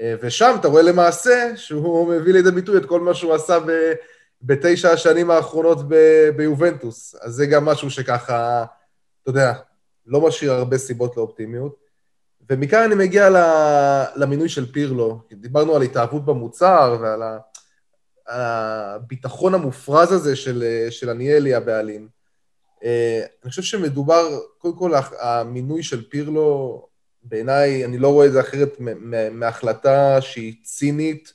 אה, 0.00 0.14
ושם 0.22 0.56
אתה 0.60 0.68
רואה 0.68 0.82
למעשה 0.82 1.56
שהוא 1.56 2.14
מביא 2.14 2.32
לידי 2.32 2.50
ביטוי 2.50 2.76
את 2.76 2.86
כל 2.86 3.00
מה 3.00 3.14
שהוא 3.14 3.34
עשה 3.34 3.60
ב, 3.60 3.92
בתשע 4.42 4.90
השנים 4.90 5.30
האחרונות 5.30 5.88
ב, 5.88 5.94
ביובנטוס. 6.36 7.14
אז 7.20 7.34
זה 7.34 7.46
גם 7.46 7.64
משהו 7.64 7.90
שככה, 7.90 8.64
אתה 9.22 9.30
יודע, 9.30 9.52
לא 10.06 10.20
משאיר 10.20 10.52
הרבה 10.52 10.78
סיבות 10.78 11.16
לאופטימיות. 11.16 11.84
ומכאן 12.50 12.82
אני 12.82 12.94
מגיע 12.94 13.28
למינוי 14.16 14.48
של 14.48 14.72
פירלו, 14.72 15.20
דיברנו 15.32 15.76
על 15.76 15.82
התאהבות 15.82 16.24
במוצר 16.24 16.98
ועל 17.00 17.22
הביטחון 18.28 19.54
המופרז 19.54 20.12
הזה 20.12 20.36
של, 20.36 20.64
של 20.90 21.10
עניאלי 21.10 21.54
הבעלים. 21.54 22.08
אה, 22.84 23.22
אני 23.42 23.50
חושב 23.50 23.62
שמדובר, 23.62 24.38
קודם 24.58 24.76
כל, 24.76 24.92
המינוי 25.20 25.82
של 25.82 26.08
פירלו, 26.08 26.86
בעיניי, 27.24 27.84
אני 27.84 27.98
לא 27.98 28.08
רואה 28.08 28.26
את 28.26 28.32
זה 28.32 28.40
אחרת 28.40 28.76
מהחלטה 29.32 30.20
שהיא 30.20 30.54
צינית, 30.62 31.32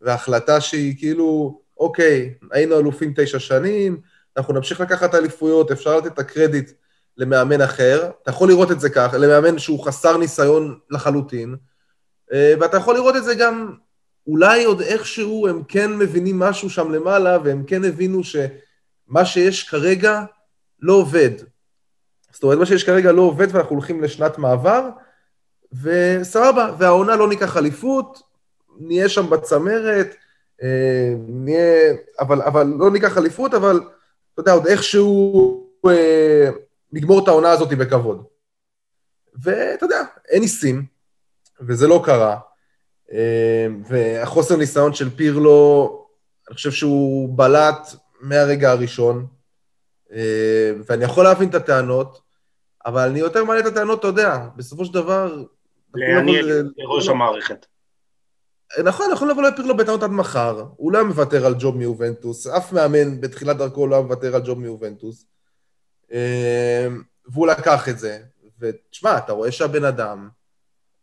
והחלטה 0.00 0.60
שהיא 0.60 0.98
כאילו, 0.98 1.60
אוקיי, 1.78 2.34
היינו 2.50 2.78
אלופים 2.78 3.12
תשע 3.16 3.38
שנים, 3.38 4.00
אנחנו 4.36 4.54
נמשיך 4.54 4.80
לקחת 4.80 5.14
אליפויות, 5.14 5.70
אפשר 5.70 5.96
לתת 5.96 6.06
את 6.06 6.18
הקרדיט 6.18 6.70
למאמן 7.16 7.60
אחר, 7.60 8.10
אתה 8.22 8.30
יכול 8.30 8.48
לראות 8.48 8.70
את 8.70 8.80
זה 8.80 8.90
כך, 8.90 9.14
למאמן 9.18 9.58
שהוא 9.58 9.84
חסר 9.84 10.16
ניסיון 10.16 10.78
לחלוטין, 10.90 11.56
אה, 12.32 12.54
ואתה 12.60 12.76
יכול 12.76 12.94
לראות 12.94 13.16
את 13.16 13.24
זה 13.24 13.34
גם, 13.34 13.74
אולי 14.26 14.64
עוד 14.64 14.80
איכשהו 14.80 15.48
הם 15.48 15.62
כן 15.68 15.96
מבינים 15.96 16.38
משהו 16.38 16.70
שם 16.70 16.90
למעלה, 16.90 17.38
והם 17.44 17.64
כן 17.64 17.84
הבינו 17.84 18.24
שמה 18.24 19.24
שיש 19.24 19.68
כרגע 19.68 20.22
לא 20.80 20.92
עובד. 20.92 21.30
זאת 22.32 22.42
אומרת, 22.42 22.58
מה 22.58 22.66
שיש 22.66 22.84
כרגע 22.84 23.12
לא 23.12 23.22
עובד 23.22 23.46
ואנחנו 23.52 23.76
הולכים 23.76 24.02
לשנת 24.02 24.38
מעבר, 24.38 24.88
וסבבה, 25.72 26.74
והעונה 26.78 27.16
לא 27.16 27.28
ניקח 27.28 27.56
אליפות, 27.56 28.22
נהיה 28.78 29.08
שם 29.08 29.30
בצמרת, 29.30 30.14
אה, 30.62 31.14
נהיה, 31.28 31.94
אבל, 32.20 32.42
אבל 32.42 32.66
לא 32.78 32.90
ניקח 32.90 33.18
אליפות, 33.18 33.54
אבל 33.54 33.80
אתה 34.34 34.40
יודע, 34.40 34.52
עוד 34.52 34.66
איכשהו 34.66 35.66
אה, 35.86 36.50
נגמור 36.92 37.22
את 37.22 37.28
העונה 37.28 37.50
הזאת 37.50 37.68
בכבוד. 37.68 38.24
ואתה 39.42 39.84
יודע, 39.84 40.02
אין 40.28 40.40
ניסים, 40.40 40.84
וזה 41.60 41.86
לא 41.88 42.02
קרה. 42.04 42.38
אמ, 43.12 43.82
והחוסר 43.88 44.56
ניסיון 44.56 44.94
של 44.94 45.10
פירלו, 45.10 46.06
אני 46.48 46.54
חושב 46.54 46.70
שהוא 46.70 47.38
בלט 47.38 47.94
מהרגע 48.20 48.70
הראשון, 48.70 49.26
אמ, 50.12 50.16
ואני 50.86 51.04
יכול 51.04 51.24
להבין 51.24 51.48
את 51.48 51.54
הטענות, 51.54 52.20
אבל 52.86 53.08
אני 53.08 53.18
יותר 53.18 53.44
מעלה 53.44 53.60
את 53.60 53.66
הטענות, 53.66 53.98
אתה 53.98 54.06
יודע, 54.06 54.38
בסופו 54.56 54.84
של 54.84 54.94
דבר... 54.94 55.44
לעניין 55.94 56.44
לראש 56.76 57.08
המערכת. 57.08 57.66
נכון, 58.84 59.06
יכול 59.12 59.30
לבוא 59.30 59.42
לפירלו 59.42 59.76
בטענות 59.76 60.02
עד 60.02 60.10
מחר, 60.10 60.64
הוא 60.76 60.92
לא 60.92 60.98
היה 60.98 61.06
מוותר 61.06 61.46
על 61.46 61.54
ג'וב 61.58 61.76
מיובנטוס, 61.76 62.46
אף 62.46 62.72
מאמן 62.72 63.20
בתחילת 63.20 63.56
דרכו 63.56 63.86
לא 63.86 63.94
היה 63.94 64.04
מוותר 64.04 64.36
על 64.36 64.42
ג'וב 64.44 64.58
מיובנטוס. 64.58 65.26
אה, 66.12 66.86
והוא 67.26 67.46
לקח 67.46 67.88
את 67.88 67.98
זה, 67.98 68.18
ותשמע, 68.60 69.18
אתה 69.18 69.32
רואה 69.32 69.52
שהבן 69.52 69.84
אדם, 69.84 70.28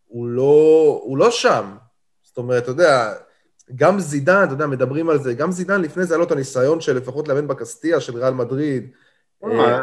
הוא 0.05 0.27
לא, 0.27 1.01
הוא 1.03 1.17
לא 1.17 1.31
שם. 1.31 1.75
זאת 2.23 2.37
אומרת, 2.37 2.63
אתה 2.63 2.71
יודע, 2.71 3.13
גם 3.75 3.99
זידן, 3.99 4.43
אתה 4.43 4.53
יודע, 4.53 4.67
מדברים 4.67 5.09
על 5.09 5.19
זה, 5.19 5.33
גם 5.33 5.51
זידן 5.51 5.81
לפני 5.81 6.05
זה 6.05 6.13
היה 6.13 6.19
לו 6.19 6.25
את 6.25 6.31
הניסיון 6.31 6.81
של 6.81 6.97
לפחות 6.97 7.27
לאמן 7.27 7.47
בקסטיה 7.47 7.99
של 8.01 8.17
ריאל 8.17 8.33
מדריד. 8.33 8.91
אה, 9.43 9.79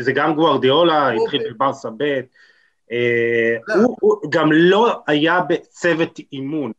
זה 0.00 0.12
גם 0.12 0.34
גוארדיולה, 0.34 1.10
התחיל 1.12 1.52
בברסה 1.52 1.88
ב', 1.98 2.20
הוא 4.00 4.30
גם 4.30 4.52
לא 4.52 5.02
היה 5.06 5.40
בצוות 5.40 6.20
אימון. 6.32 6.72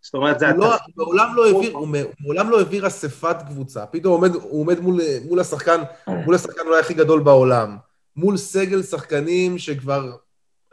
זאת 0.00 0.14
אומרת, 0.14 0.38
זה... 0.38 0.46
לא, 0.56 0.76
מעולם 0.96 1.28
לא 1.34 1.46
העביר, 1.46 1.76
הוא 1.76 1.88
מעולם 2.20 2.50
לא 2.50 2.58
העביר 2.58 2.86
אספת 2.86 3.36
קבוצה. 3.46 3.86
פתאום 3.86 4.24
הוא 4.24 4.60
עומד 4.60 4.80
מול 5.28 5.40
השחקן, 5.40 5.80
מול 6.06 6.34
השחקן 6.34 6.66
אולי 6.66 6.80
הכי 6.80 6.94
גדול 6.94 7.20
בעולם. 7.20 7.76
מול 8.16 8.36
סגל 8.36 8.82
שחקנים 8.82 9.58
שכבר 9.58 10.16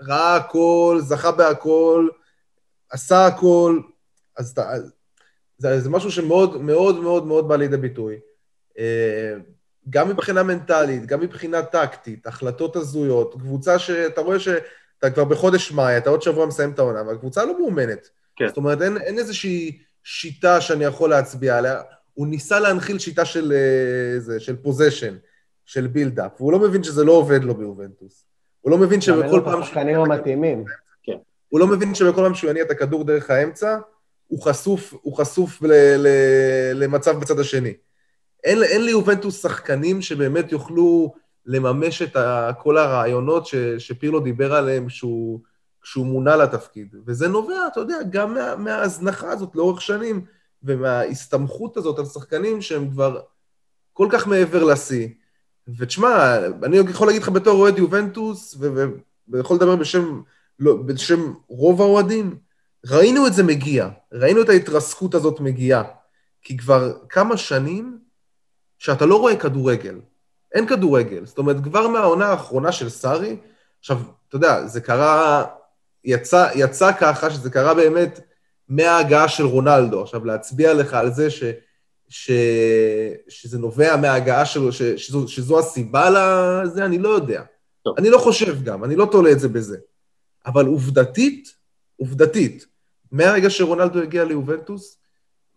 ראה 0.01 0.36
הכל, 0.36 1.00
זכה 1.01 1.32
בהכל, 1.32 2.08
עשה 2.89 3.25
הכל, 3.25 3.79
אז 4.38 4.51
אתה, 4.51 4.72
זה, 5.58 5.79
זה 5.79 5.89
משהו 5.89 6.12
שמאוד 6.12 6.62
מאוד 6.62 7.00
מאוד 7.00 7.25
מאוד 7.25 7.48
בא 7.48 7.55
לידי 7.55 7.77
ביטוי. 7.77 8.15
גם 9.89 10.09
מבחינה 10.09 10.43
מנטלית, 10.43 11.05
גם 11.05 11.19
מבחינה 11.19 11.61
טקטית, 11.61 12.27
החלטות 12.27 12.75
הזויות, 12.75 13.33
קבוצה 13.33 13.79
שאתה 13.79 14.21
רואה 14.21 14.39
שאתה 14.39 15.09
כבר 15.09 15.23
בחודש 15.23 15.71
מאי, 15.71 15.97
אתה 15.97 16.09
עוד 16.09 16.21
שבוע 16.21 16.45
מסיים 16.45 16.71
את 16.71 16.79
העונה, 16.79 17.03
והקבוצה 17.07 17.45
לא 17.45 17.59
מאומנת. 17.59 18.09
כן. 18.35 18.47
זאת 18.47 18.57
אומרת, 18.57 18.81
אין, 18.81 18.97
אין 18.97 19.17
איזושהי 19.17 19.77
שיטה 20.03 20.61
שאני 20.61 20.83
יכול 20.83 21.09
להצביע 21.09 21.57
עליה. 21.57 21.81
הוא 22.13 22.27
ניסה 22.27 22.59
להנחיל 22.59 22.99
שיטה 22.99 23.25
של, 23.25 23.53
אה, 23.53 24.19
זה, 24.19 24.39
של 24.39 24.55
פוזיישן, 24.55 25.15
של 25.65 25.87
בילדאפ, 25.87 26.41
והוא 26.41 26.51
לא 26.51 26.59
מבין 26.59 26.83
שזה 26.83 27.03
לא 27.03 27.11
עובד 27.11 27.43
לו 27.43 27.55
ביובנטוס. 27.55 28.25
הוא 28.61 28.71
לא 28.71 28.77
מבין 28.77 29.01
שבכל 29.01 29.41
פעם... 29.45 29.61
השחקנים 29.61 29.99
המתאימים. 29.99 30.65
כן. 31.03 31.17
הוא 31.49 31.59
לא 31.59 31.67
מבין 31.67 31.95
שבכל 31.95 32.21
פעם 32.21 32.35
שהוא 32.35 32.49
יניע 32.49 32.63
את 32.63 32.71
הכדור 32.71 33.03
דרך 33.03 33.29
האמצע, 33.29 33.77
הוא 34.27 34.41
חשוף, 34.41 34.93
הוא 35.01 35.17
חשוף 35.17 35.61
ל, 35.61 35.71
ל, 35.97 36.07
למצב 36.73 37.19
בצד 37.19 37.39
השני. 37.39 37.73
אין, 38.45 38.63
אין 38.63 38.85
ליובנטוס 38.85 39.41
שחקנים 39.41 40.01
שבאמת 40.01 40.51
יוכלו 40.51 41.13
לממש 41.45 42.01
את 42.01 42.15
ה, 42.15 42.51
כל 42.59 42.77
הרעיונות 42.77 43.45
ש, 43.45 43.55
שפירלו 43.55 44.19
דיבר 44.19 44.53
עליהם 44.53 44.87
כשהוא, 44.87 45.39
כשהוא 45.81 46.05
מונה 46.05 46.35
לתפקיד. 46.35 46.95
וזה 47.05 47.27
נובע, 47.27 47.67
אתה 47.71 47.79
יודע, 47.79 47.95
גם 48.09 48.33
מה, 48.33 48.55
מההזנחה 48.55 49.31
הזאת 49.31 49.55
לאורך 49.55 49.81
שנים, 49.81 50.25
ומההסתמכות 50.63 51.77
הזאת 51.77 51.99
על 51.99 52.05
שחקנים 52.05 52.61
שהם 52.61 52.89
כבר 52.89 53.21
כל 53.93 54.07
כך 54.11 54.27
מעבר 54.27 54.63
לשיא. 54.63 55.07
ותשמע, 55.77 56.37
אני 56.63 56.77
יכול 56.77 57.07
להגיד 57.07 57.21
לך 57.21 57.29
בתור 57.29 57.59
אוהד 57.59 57.77
יובנטוס, 57.77 58.57
ויכול 59.27 59.57
לדבר 59.57 59.75
בשם, 59.75 60.21
לא, 60.59 60.75
בשם 60.75 61.33
רוב 61.47 61.81
האוהדים, 61.81 62.35
ראינו 62.85 63.27
את 63.27 63.33
זה 63.33 63.43
מגיע, 63.43 63.89
ראינו 64.11 64.41
את 64.41 64.49
ההתרסקות 64.49 65.15
הזאת 65.15 65.39
מגיעה. 65.39 65.83
כי 66.41 66.57
כבר 66.57 66.93
כמה 67.09 67.37
שנים 67.37 68.04
שאתה 68.79 69.05
לא 69.05 69.20
רואה 69.20 69.36
כדורגל. 69.36 70.00
אין 70.53 70.67
כדורגל. 70.67 71.25
זאת 71.25 71.38
אומרת, 71.38 71.63
כבר 71.63 71.88
מהעונה 71.88 72.25
האחרונה 72.25 72.72
של 72.72 72.89
סארי, 72.89 73.38
עכשיו, 73.79 73.98
אתה 74.27 74.35
יודע, 74.35 74.68
זה 74.68 74.81
קרה, 74.81 75.46
יצא, 76.03 76.50
יצא 76.55 76.92
ככה 77.00 77.29
שזה 77.29 77.50
קרה 77.50 77.74
באמת 77.74 78.20
מההגעה 78.70 79.27
של 79.27 79.46
רונלדו. 79.46 80.01
עכשיו, 80.01 80.25
להצביע 80.25 80.74
לך 80.74 80.94
על 80.94 81.14
זה 81.14 81.29
ש... 81.29 81.44
ש... 82.09 82.31
שזה 83.27 83.57
נובע 83.57 83.96
מההגעה 83.96 84.46
שלו, 84.46 84.72
ש... 84.72 84.81
שזו, 84.81 85.27
שזו 85.27 85.59
הסיבה 85.59 86.09
לזה, 86.09 86.85
אני 86.85 86.98
לא 86.98 87.09
יודע. 87.09 87.44
טוב. 87.83 87.96
אני 87.98 88.09
לא 88.09 88.18
חושב 88.18 88.64
גם, 88.64 88.83
אני 88.83 88.96
לא 88.96 89.07
תולה 89.11 89.31
את 89.31 89.40
זה 89.40 89.48
בזה. 89.48 89.77
אבל 90.46 90.66
עובדתית, 90.66 91.55
עובדתית, 91.98 92.66
מהרגע 93.11 93.50
שרונלדו 93.50 94.01
הגיע 94.01 94.24
ליובנטוס, 94.24 94.98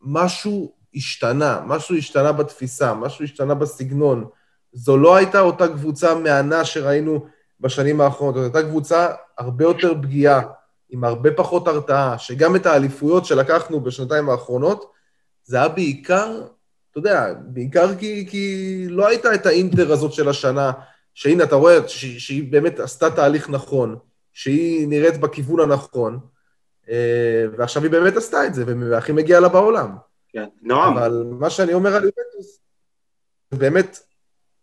משהו 0.00 0.72
השתנה, 0.98 1.60
משהו 1.66 1.96
השתנה 1.96 2.32
בתפיסה, 2.32 2.94
משהו 2.94 3.24
השתנה 3.24 3.54
בסגנון. 3.54 4.24
זו 4.72 4.96
לא 4.96 5.16
הייתה 5.16 5.40
אותה 5.40 5.68
קבוצה 5.68 6.14
מהנה 6.14 6.64
שראינו 6.64 7.26
בשנים 7.60 8.00
האחרונות, 8.00 8.34
זו 8.34 8.42
הייתה 8.42 8.62
קבוצה 8.62 9.08
הרבה 9.38 9.64
יותר 9.64 9.94
פגיעה, 10.02 10.40
עם 10.90 11.04
הרבה 11.04 11.30
פחות 11.32 11.68
הרתעה, 11.68 12.18
שגם 12.18 12.56
את 12.56 12.66
האליפויות 12.66 13.24
שלקחנו 13.24 13.80
בשנתיים 13.80 14.28
האחרונות, 14.28 14.92
זה 15.44 15.56
היה 15.56 15.68
בעיקר, 15.68 16.42
אתה 16.90 16.98
יודע, 16.98 17.32
בעיקר 17.40 17.94
כי, 17.94 18.26
כי 18.30 18.84
לא 18.88 19.08
הייתה 19.08 19.34
את 19.34 19.46
האינטר 19.46 19.92
הזאת 19.92 20.12
של 20.12 20.28
השנה, 20.28 20.72
שהנה, 21.14 21.44
אתה 21.44 21.56
רואה 21.56 21.88
שהיא, 21.88 22.20
שהיא 22.20 22.52
באמת 22.52 22.80
עשתה 22.80 23.10
תהליך 23.10 23.50
נכון, 23.50 23.96
שהיא 24.32 24.88
נראית 24.88 25.20
בכיוון 25.20 25.60
הנכון, 25.60 26.18
אה, 26.90 27.44
ועכשיו 27.58 27.82
היא 27.82 27.90
באמת 27.90 28.16
עשתה 28.16 28.46
את 28.46 28.54
זה, 28.54 28.64
והכי 28.90 29.12
מגיע 29.12 29.40
לה 29.40 29.48
בעולם. 29.48 29.96
כן, 30.28 30.48
נועם. 30.62 30.98
אבל 30.98 31.24
מה 31.30 31.50
שאני 31.50 31.74
אומר 31.74 31.90
על 31.96 32.04
יובנטוס, 32.04 32.60
באמת, 33.52 33.98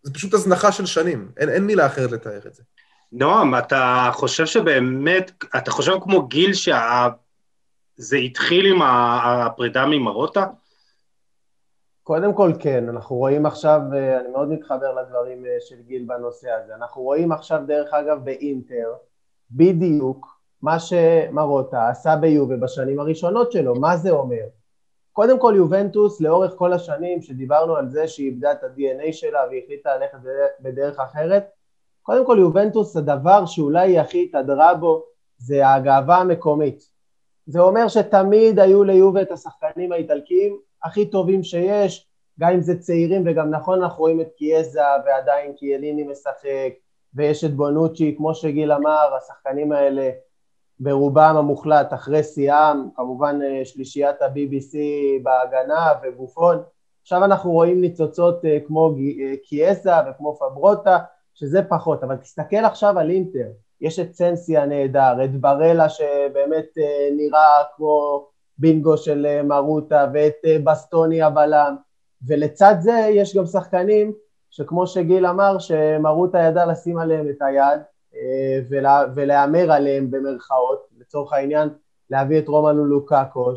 זה 0.04 0.14
פשוט 0.14 0.34
הזנחה 0.34 0.72
של 0.72 0.86
שנים, 0.86 1.32
אין, 1.38 1.50
אין 1.50 1.64
מילה 1.64 1.86
אחרת 1.86 2.12
לתאר 2.12 2.48
את 2.48 2.54
זה. 2.54 2.64
נועם, 3.12 3.56
אתה 3.56 4.10
חושב 4.14 4.46
שבאמת, 4.46 5.32
אתה 5.58 5.72
חושב 5.72 5.92
כמו 6.02 6.28
גיל 6.28 6.54
שזה 6.54 8.16
התחיל 8.16 8.66
עם 8.66 8.82
הפרידה 8.82 9.86
ממרוטה? 9.86 10.46
קודם 12.04 12.34
כל 12.34 12.52
כן, 12.60 12.90
אנחנו 12.90 13.16
רואים 13.16 13.46
עכשיו, 13.46 13.82
אה, 13.94 14.20
אני 14.20 14.30
מאוד 14.32 14.50
מתחבר 14.50 15.02
לדברים 15.02 15.46
אה, 15.46 15.58
של 15.60 15.76
גיל 15.82 16.06
בנושא 16.08 16.50
הזה, 16.52 16.76
אנחנו 16.76 17.02
רואים 17.02 17.32
עכשיו 17.32 17.62
דרך 17.68 17.94
אגב 17.94 18.26
באינטר, 18.26 18.94
בדיוק 19.52 20.28
מה 20.62 20.80
שמרוטה 20.80 21.90
עשה 21.90 22.16
ביובה 22.16 22.58
בשנים 22.58 23.00
הראשונות 23.00 23.52
שלו, 23.52 23.76
מה 23.76 23.98
זה 23.98 24.10
אומר? 24.10 24.46
קודם 25.16 25.40
כל 25.40 25.54
יובנטוס 25.58 26.22
לאורך 26.22 26.54
כל 26.56 26.74
השנים 26.74 27.22
שדיברנו 27.22 27.76
על 27.76 27.90
זה 27.90 28.08
שהיא 28.08 28.26
איבדה 28.26 28.52
את 28.52 28.64
ה-DNA 28.64 29.14
שלה 29.14 29.40
והחליטה 29.52 29.98
ללכת 29.98 30.18
בדרך 30.60 31.00
אחרת, 31.00 31.46
קודם 32.02 32.26
כל 32.26 32.38
יובנטוס 32.40 32.98
הדבר 32.98 33.46
שאולי 33.46 33.92
היא 33.92 34.00
הכי 34.00 34.24
התהדרה 34.24 34.74
בו 34.74 35.04
זה 35.38 35.70
הגאווה 35.70 36.18
המקומית. 36.18 36.90
זה 37.46 37.60
אומר 37.60 37.88
שתמיד 37.88 38.60
היו 38.60 38.84
ליובה 38.84 39.22
את 39.22 39.32
השחקנים 39.32 39.92
האיטלקיים 39.92 40.60
הכי 40.84 41.06
טובים 41.06 41.44
שיש, 41.44 42.08
גם 42.40 42.52
אם 42.52 42.62
זה 42.62 42.80
צעירים 42.80 43.24
וגם 43.26 43.50
נכון 43.50 43.84
אנחנו 43.84 44.00
רואים 44.00 44.22
את 44.22 44.30
קיאזה 44.38 44.82
ועדיין 45.06 45.54
קיאליני 45.54 46.04
משחק 46.04 46.74
ויש 47.14 47.44
את 47.44 47.52
בונוצ'י 47.52 48.16
כמו 48.18 48.36
שגיל 48.36 48.72
אמר, 48.72 49.16
השחקנים 49.18 49.72
האלה 49.72 50.10
ברובם 50.80 51.36
המוחלט 51.38 51.94
אחרי 51.94 52.24
שיאם, 52.24 52.90
כמובן 52.96 53.40
אה, 53.44 53.66
שלישיית 53.66 54.22
ה-BBC 54.22 54.78
בהגנה 55.24 55.94
ובופון. 56.04 56.58
עכשיו 57.02 57.24
אנחנו 57.24 57.52
רואים 57.52 57.82
ניצוצות 57.82 58.46
אה, 58.46 58.58
כמו 58.68 58.96
אה, 58.98 59.34
קיאזה 59.44 59.92
וכמו 60.10 60.38
פברוטה, 60.40 60.98
שזה 61.34 61.64
פחות, 61.70 62.04
אבל 62.04 62.16
תסתכל 62.16 62.66
עכשיו 62.66 63.00
על 63.00 63.10
אינטר, 63.10 63.48
יש 63.82 64.00
את 64.00 64.14
סנסי 64.14 64.58
הנהדר, 64.58 65.24
את 65.24 65.36
ברלה 65.42 65.90
שבאמת 65.90 66.66
נראה 67.18 67.64
כמו 67.76 68.26
בינגו 68.58 68.98
של 68.98 69.42
מרוטה, 69.44 70.08
ואת 70.14 70.36
בסטוני 70.64 71.22
הבלם, 71.22 71.76
ולצד 72.28 72.76
זה 72.80 73.08
יש 73.12 73.38
גם 73.38 73.46
שחקנים 73.46 74.14
שכמו 74.50 74.88
שגיל 74.88 75.26
אמר, 75.26 75.60
שמרוטה 75.60 76.40
ידע 76.40 76.66
לשים 76.66 76.98
עליהם 76.98 77.30
את 77.30 77.42
היד, 77.42 77.82
ולה, 78.70 79.04
ולהמר 79.16 79.72
עליהם 79.72 80.12
במרכאות, 80.12 80.88
לצורך 80.98 81.34
העניין 81.34 81.70
להביא 82.10 82.40
את 82.40 82.48
רומנו 82.48 82.86
לוקאקו 82.86 83.54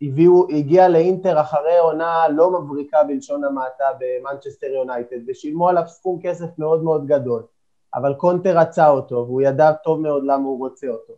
שהגיע 0.00 0.88
לאינטר 0.88 1.40
אחרי 1.40 1.78
עונה 1.78 2.28
לא 2.28 2.50
מבריקה 2.50 3.04
בלשון 3.04 3.44
המעטה 3.44 3.84
במנצ'סטר 3.98 4.66
יונייטד 4.66 5.16
ושילמו 5.28 5.68
עליו 5.68 5.82
סכום 5.86 6.18
כסף 6.22 6.58
מאוד 6.58 6.82
מאוד 6.82 7.06
גדול. 7.06 7.42
אבל 7.94 8.14
קונטה 8.14 8.58
רצה 8.58 8.88
אותו 8.88 9.14
והוא 9.14 9.42
ידע 9.42 9.72
טוב 9.72 10.00
מאוד 10.00 10.24
למה 10.24 10.44
הוא 10.44 10.58
רוצה 10.58 10.88
אותו. 10.88 11.12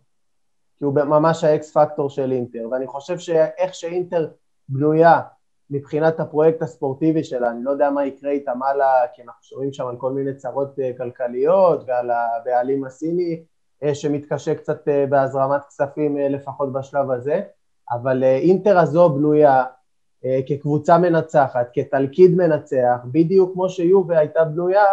כי 0.78 0.84
הוא 0.84 0.94
ממש 0.94 1.44
ה 1.44 1.60
X 1.60 1.76
factor 1.76 2.10
של 2.10 2.32
אינטר. 2.32 2.68
ואני 2.70 2.86
חושב 2.86 3.18
שאיך 3.18 3.74
שאינטר 3.74 4.28
בנויה 4.68 5.20
מבחינת 5.70 6.20
הפרויקט 6.20 6.62
הספורטיבי 6.62 7.24
שלה, 7.24 7.50
אני 7.50 7.64
לא 7.64 7.70
יודע 7.70 7.90
מה 7.90 8.06
יקרה 8.06 8.30
איתם 8.30 8.62
הלאה, 8.62 9.06
כי 9.14 9.22
אנחנו 9.22 9.42
שומעים 9.42 9.72
שם 9.72 9.86
על 9.86 9.96
כל 9.96 10.12
מיני 10.12 10.34
צרות 10.34 10.78
אה, 10.78 10.90
כלכליות 10.98 11.84
ועל 11.86 12.10
הבעלים 12.10 12.84
הסיני 12.84 13.42
אה, 13.82 13.94
שמתקשה 13.94 14.54
קצת 14.54 14.88
אה, 14.88 15.06
בהזרמת 15.06 15.60
כספים 15.68 16.16
לפחות 16.16 16.72
בשלב 16.72 17.10
הזה, 17.10 17.40
אבל 17.90 18.24
אינטר 18.24 18.78
הזו 18.78 19.08
בנויה 19.08 19.64
כקבוצה 20.46 20.98
מנצחת, 20.98 21.70
כתלכיד 21.72 22.36
מנצח, 22.36 22.98
בדיוק 23.04 23.52
כמו 23.52 23.68
שיובה 23.68 24.18
הייתה 24.18 24.44
בנויה 24.44 24.84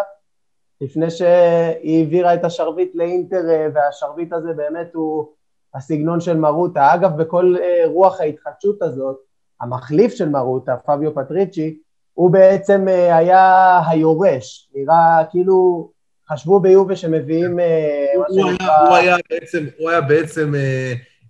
לפני 0.82 1.10
שהיא 1.10 1.99
העבירה 1.99 2.34
את 2.34 2.43
השרביט 2.43 2.95
לאינטר 2.95 3.41
והשרביט 3.73 4.34
הזה 4.34 4.53
באמת 4.53 4.95
הוא 4.95 5.27
הסגנון 5.73 6.19
של 6.19 6.38
מרוטה. 6.38 6.93
אגב, 6.93 7.21
בכל 7.21 7.55
רוח 7.86 8.21
ההתחדשות 8.21 8.82
הזאת, 8.82 9.17
המחליף 9.62 10.13
של 10.13 10.30
מרוטה, 10.30 10.76
פביו 10.86 11.15
פטריצ'י, 11.15 11.78
הוא 12.13 12.32
בעצם 12.32 12.88
אה, 12.88 13.17
היה 13.17 13.80
היורש, 13.88 14.69
נראה 14.76 15.24
כאילו 15.32 15.89
חשבו 16.32 16.60
ביובה 16.60 16.95
שמביאים... 16.95 17.60
אה, 17.60 18.06
הוא, 18.15 18.50
היה, 18.50 18.80
הוא 18.88 18.95
היה 18.95 19.15
בעצם, 19.30 19.65
הוא 19.78 19.89
היה 19.89 20.02
בעצם 20.02 20.54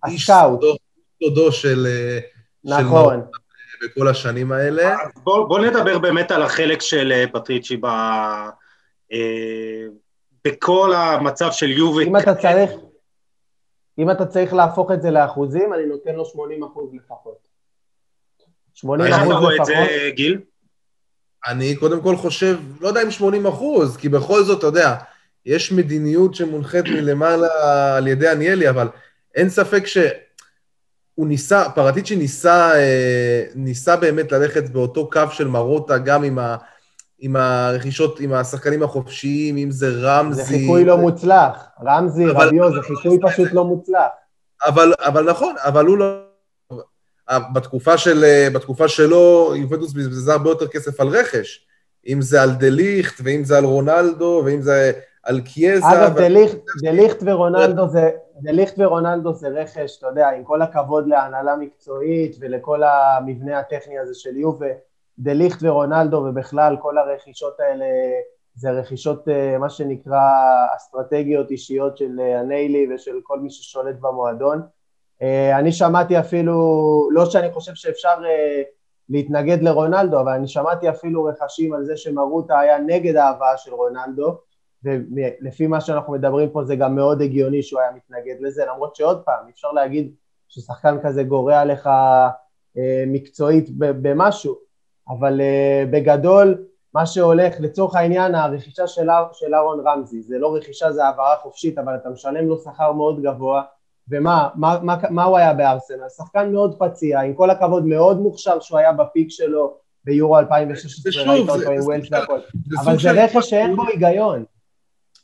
איש 0.08 0.30
סודו 1.24 1.52
של... 1.52 1.88
נכון. 2.64 3.22
של 3.80 3.88
בכל 3.88 4.08
השנים 4.08 4.52
האלה. 4.52 4.96
בוא, 5.24 5.48
בוא 5.48 5.60
נדבר 5.60 6.00
באמת 6.00 6.32
על 6.32 6.42
החלק 6.42 6.82
של 6.82 7.26
פטריצ'י 7.34 7.78
ב... 7.78 7.88
בכל 10.46 10.94
המצב 10.96 11.52
של 11.52 11.70
יובה. 11.70 12.04
אם 12.04 12.18
אתה 12.18 12.36
צריך, 12.36 12.72
אם 13.98 14.12
אתה 14.12 14.26
צריך 14.26 14.54
להפוך 14.54 14.92
את 14.92 15.02
זה 15.02 15.12
לאחוזים, 15.12 15.74
אני 15.74 15.86
נותן 15.86 16.16
לו 16.16 16.26
80 16.26 16.64
אחוז 16.64 16.94
לפחות. 16.94 17.49
80 18.82 19.14
אחוז 19.14 19.32
לפחות. 19.32 19.52
איך 19.52 19.62
אתה 19.62 19.74
רואה 19.74 19.86
את 19.86 20.02
זה, 20.02 20.10
גיל? 20.16 20.40
אני 21.48 21.76
קודם 21.76 22.02
כל 22.02 22.16
חושב, 22.16 22.58
לא 22.82 22.88
יודע 22.88 23.02
אם 23.02 23.12
80 23.12 23.46
אחוז, 23.46 23.98
כי 23.98 24.10
בכל 24.10 24.44
זאת, 24.44 24.60
אתה 24.60 24.68
יודע, 24.68 24.96
יש 25.46 25.72
מדיניות 25.72 26.36
שמונחית 26.36 26.86
מלמעלה 26.86 27.48
על 27.98 28.08
ידי 28.08 28.30
עניאלי, 28.30 28.70
אבל 28.70 28.88
אין 29.36 29.50
ספק 29.50 29.88
שהוא 29.88 31.28
ניסה, 31.28 31.70
פרטיצ'י 31.76 32.16
ניסה, 32.16 32.76
אה, 32.76 33.44
ניסה 33.56 33.96
באמת 33.96 34.32
ללכת 34.32 34.70
באותו 34.70 35.10
קו 35.10 35.22
של 35.32 35.48
מרוטה, 35.48 35.98
גם 35.98 36.24
עם 36.24 36.40
ה... 36.40 36.58
עם 37.22 37.36
הרכישות, 37.36 38.20
עם 38.20 38.34
השחקנים 38.34 38.84
החופשיים, 38.84 39.58
אם 39.58 39.72
זה 39.72 39.90
רמזי... 40.02 40.44
זה 40.44 40.48
חיקוי 40.48 40.86
לא 40.86 40.98
מוצלח. 40.98 41.68
רמזי, 41.86 42.26
רביו, 42.26 42.74
זה 42.74 42.82
חיקוי 42.82 43.20
פשוט 43.22 43.54
לא 43.54 43.66
מוצלח. 43.66 44.08
אבל, 44.66 44.94
אבל 45.00 45.30
נכון, 45.30 45.56
אבל 45.58 45.86
הוא 45.86 45.98
לא... 45.98 46.29
בתקופה, 47.54 47.98
של, 47.98 48.24
בתקופה 48.54 48.88
שלו, 48.88 49.54
יובנטוס 49.56 49.94
בזבזה 49.94 50.34
הרבה 50.34 50.50
יותר 50.50 50.68
כסף 50.68 51.00
על 51.00 51.08
רכש. 51.08 51.66
אם 52.08 52.22
זה 52.22 52.42
על 52.42 52.52
דליכט, 52.52 53.22
ואם 53.24 53.44
זה 53.44 53.58
על 53.58 53.66
רונלדו, 53.66 54.42
ואם 54.46 54.62
זה 54.62 54.92
על 55.24 55.42
קיאזה. 55.42 55.86
אגב. 55.92 56.18
דליכט, 56.18 56.58
דליכט 56.82 57.18
ורונלדו 57.26 57.88
זה... 57.88 58.10
דליכט 58.42 58.74
ורונלדו 58.78 59.34
זה 59.34 59.48
רכש, 59.48 59.98
אתה 59.98 60.08
יודע, 60.08 60.30
עם 60.30 60.44
כל 60.44 60.62
הכבוד 60.62 61.08
להנהלה 61.08 61.56
מקצועית 61.56 62.36
ולכל 62.40 62.82
המבנה 62.84 63.60
הטכני 63.60 64.00
הזה 64.00 64.14
של 64.16 64.38
יובה, 64.38 64.68
דליכט 65.20 65.58
ורונלדו 65.62 66.18
ובכלל 66.18 66.78
כל 66.82 66.98
הרכישות 66.98 67.60
האלה 67.60 67.86
זה 68.56 68.72
רכישות 68.72 69.28
אה, 69.28 69.58
מה 69.58 69.70
שנקרא 69.70 70.20
אסטרטגיות 70.78 71.52
אישיות 71.52 71.98
של 71.98 72.20
אה, 72.20 72.40
הניילי 72.40 72.96
ושל 72.96 73.20
כל 73.24 73.40
מי 73.40 73.50
ששולט 73.50 73.96
במועדון. 74.00 74.62
אה, 75.22 75.60
אני 75.60 75.72
שמעתי 75.72 76.20
אפילו, 76.20 77.10
לא 77.12 77.26
שאני 77.26 77.52
חושב 77.52 77.76
שאפשר 77.76 78.14
להתנגד 79.10 79.62
לרונלדו, 79.62 80.20
אבל 80.20 80.32
אני 80.32 80.48
שמעתי 80.48 80.90
אפילו 80.90 81.24
רכשים 81.24 81.74
על 81.74 81.86
זה 81.86 81.98
שמרוטה 81.98 82.60
היה 82.60 82.78
נגד 82.78 83.16
ההבאה 83.16 83.58
של 83.58 83.74
רונלדו, 83.74 84.38
ולפי 84.84 85.68
מה 85.68 85.82
שאנחנו 85.82 86.14
מדברים 86.14 86.50
פה 86.50 86.64
זה 86.64 86.76
גם 86.76 86.96
מאוד 86.96 87.22
הגיוני 87.22 87.64
שהוא 87.64 87.82
היה 87.82 87.92
מתנגד 87.92 88.36
לזה, 88.40 88.66
למרות 88.66 88.96
שעוד 88.96 89.22
פעם, 89.26 89.46
אפשר 89.54 89.72
להגיד 89.72 90.14
ששחקן 90.48 90.98
כזה 91.04 91.24
גורע 91.24 91.66
לך 91.66 91.90
מקצועית 93.08 93.70
במשהו, 93.78 94.56
אבל 95.10 95.42
בגדול 95.92 96.64
מה 96.94 97.06
שהולך, 97.06 97.56
לצורך 97.60 97.96
העניין 97.96 98.36
הרכישה 98.36 98.88
של 98.88 99.54
אהרון 99.54 99.88
רמזי, 99.88 100.22
זה 100.22 100.38
לא 100.38 100.56
רכישה, 100.56 100.92
זה 100.92 101.06
העברה 101.06 101.36
חופשית, 101.42 101.78
אבל 101.78 101.96
אתה 101.96 102.10
משלם 102.10 102.48
לו 102.48 102.58
שכר 102.58 102.92
מאוד 102.92 103.22
גבוה, 103.22 103.64
ומה 104.12 104.48
מה, 104.56 104.80
מה, 104.84 104.96
מה 105.10 105.24
הוא 105.24 105.38
היה 105.38 105.54
בארסנל? 105.54 106.10
שחקן 106.18 106.52
מאוד 106.52 106.76
פציע, 106.80 107.20
עם 107.20 107.34
כל 107.34 107.50
הכבוד 107.50 107.86
מאוד 107.86 108.20
מוכשר 108.20 108.60
שהוא 108.60 108.80
היה 108.80 108.92
בפיק 108.92 109.28
שלו 109.30 109.78
ביורו 110.06 110.40
2016, 110.40 111.34
ראית 111.34 111.50
אותו 111.50 111.72
עם 111.72 111.80
ווילס 111.80 112.08
והכל, 112.12 112.40
אבל 112.80 113.00
זה 113.00 113.12
רכש 113.12 113.50
שאין 113.50 113.76
בו 113.76 113.84
היגיון. 113.88 114.44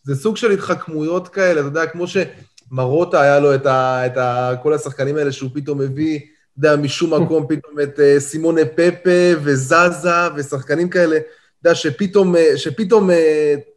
זה 0.04 0.16
סוג 0.16 0.38
של 0.38 0.52
התחכמויות 0.52 1.28
כאלה, 1.28 1.60
אתה 1.60 1.68
יודע, 1.68 1.86
כמו 1.86 2.06
שמרוטה 2.08 3.22
היה 3.22 3.40
לו 3.40 3.56
את, 3.56 3.66
ה, 3.66 4.06
את 4.06 4.18
ה, 4.18 4.52
כל 4.64 4.74
השחקנים 4.74 5.18
האלה 5.18 5.32
שהוא 5.32 5.50
פתאום 5.54 5.80
מביא, 5.80 6.20
אתה 6.60 6.68
יודע, 6.68 6.76
משום 6.76 7.24
מקום 7.24 7.48
פתאום 7.50 7.80
את 7.80 8.00
uh, 8.00 8.20
סימונה 8.20 8.62
פפה 8.76 9.40
וזזה 9.44 10.10
ושחקנים 10.36 10.90
כאלה, 10.90 11.18
יודע, 11.70 11.76
שפתאום, 11.76 12.36
uh, 12.36 12.58
שפתאום, 12.58 13.10
uh, 13.10 13.14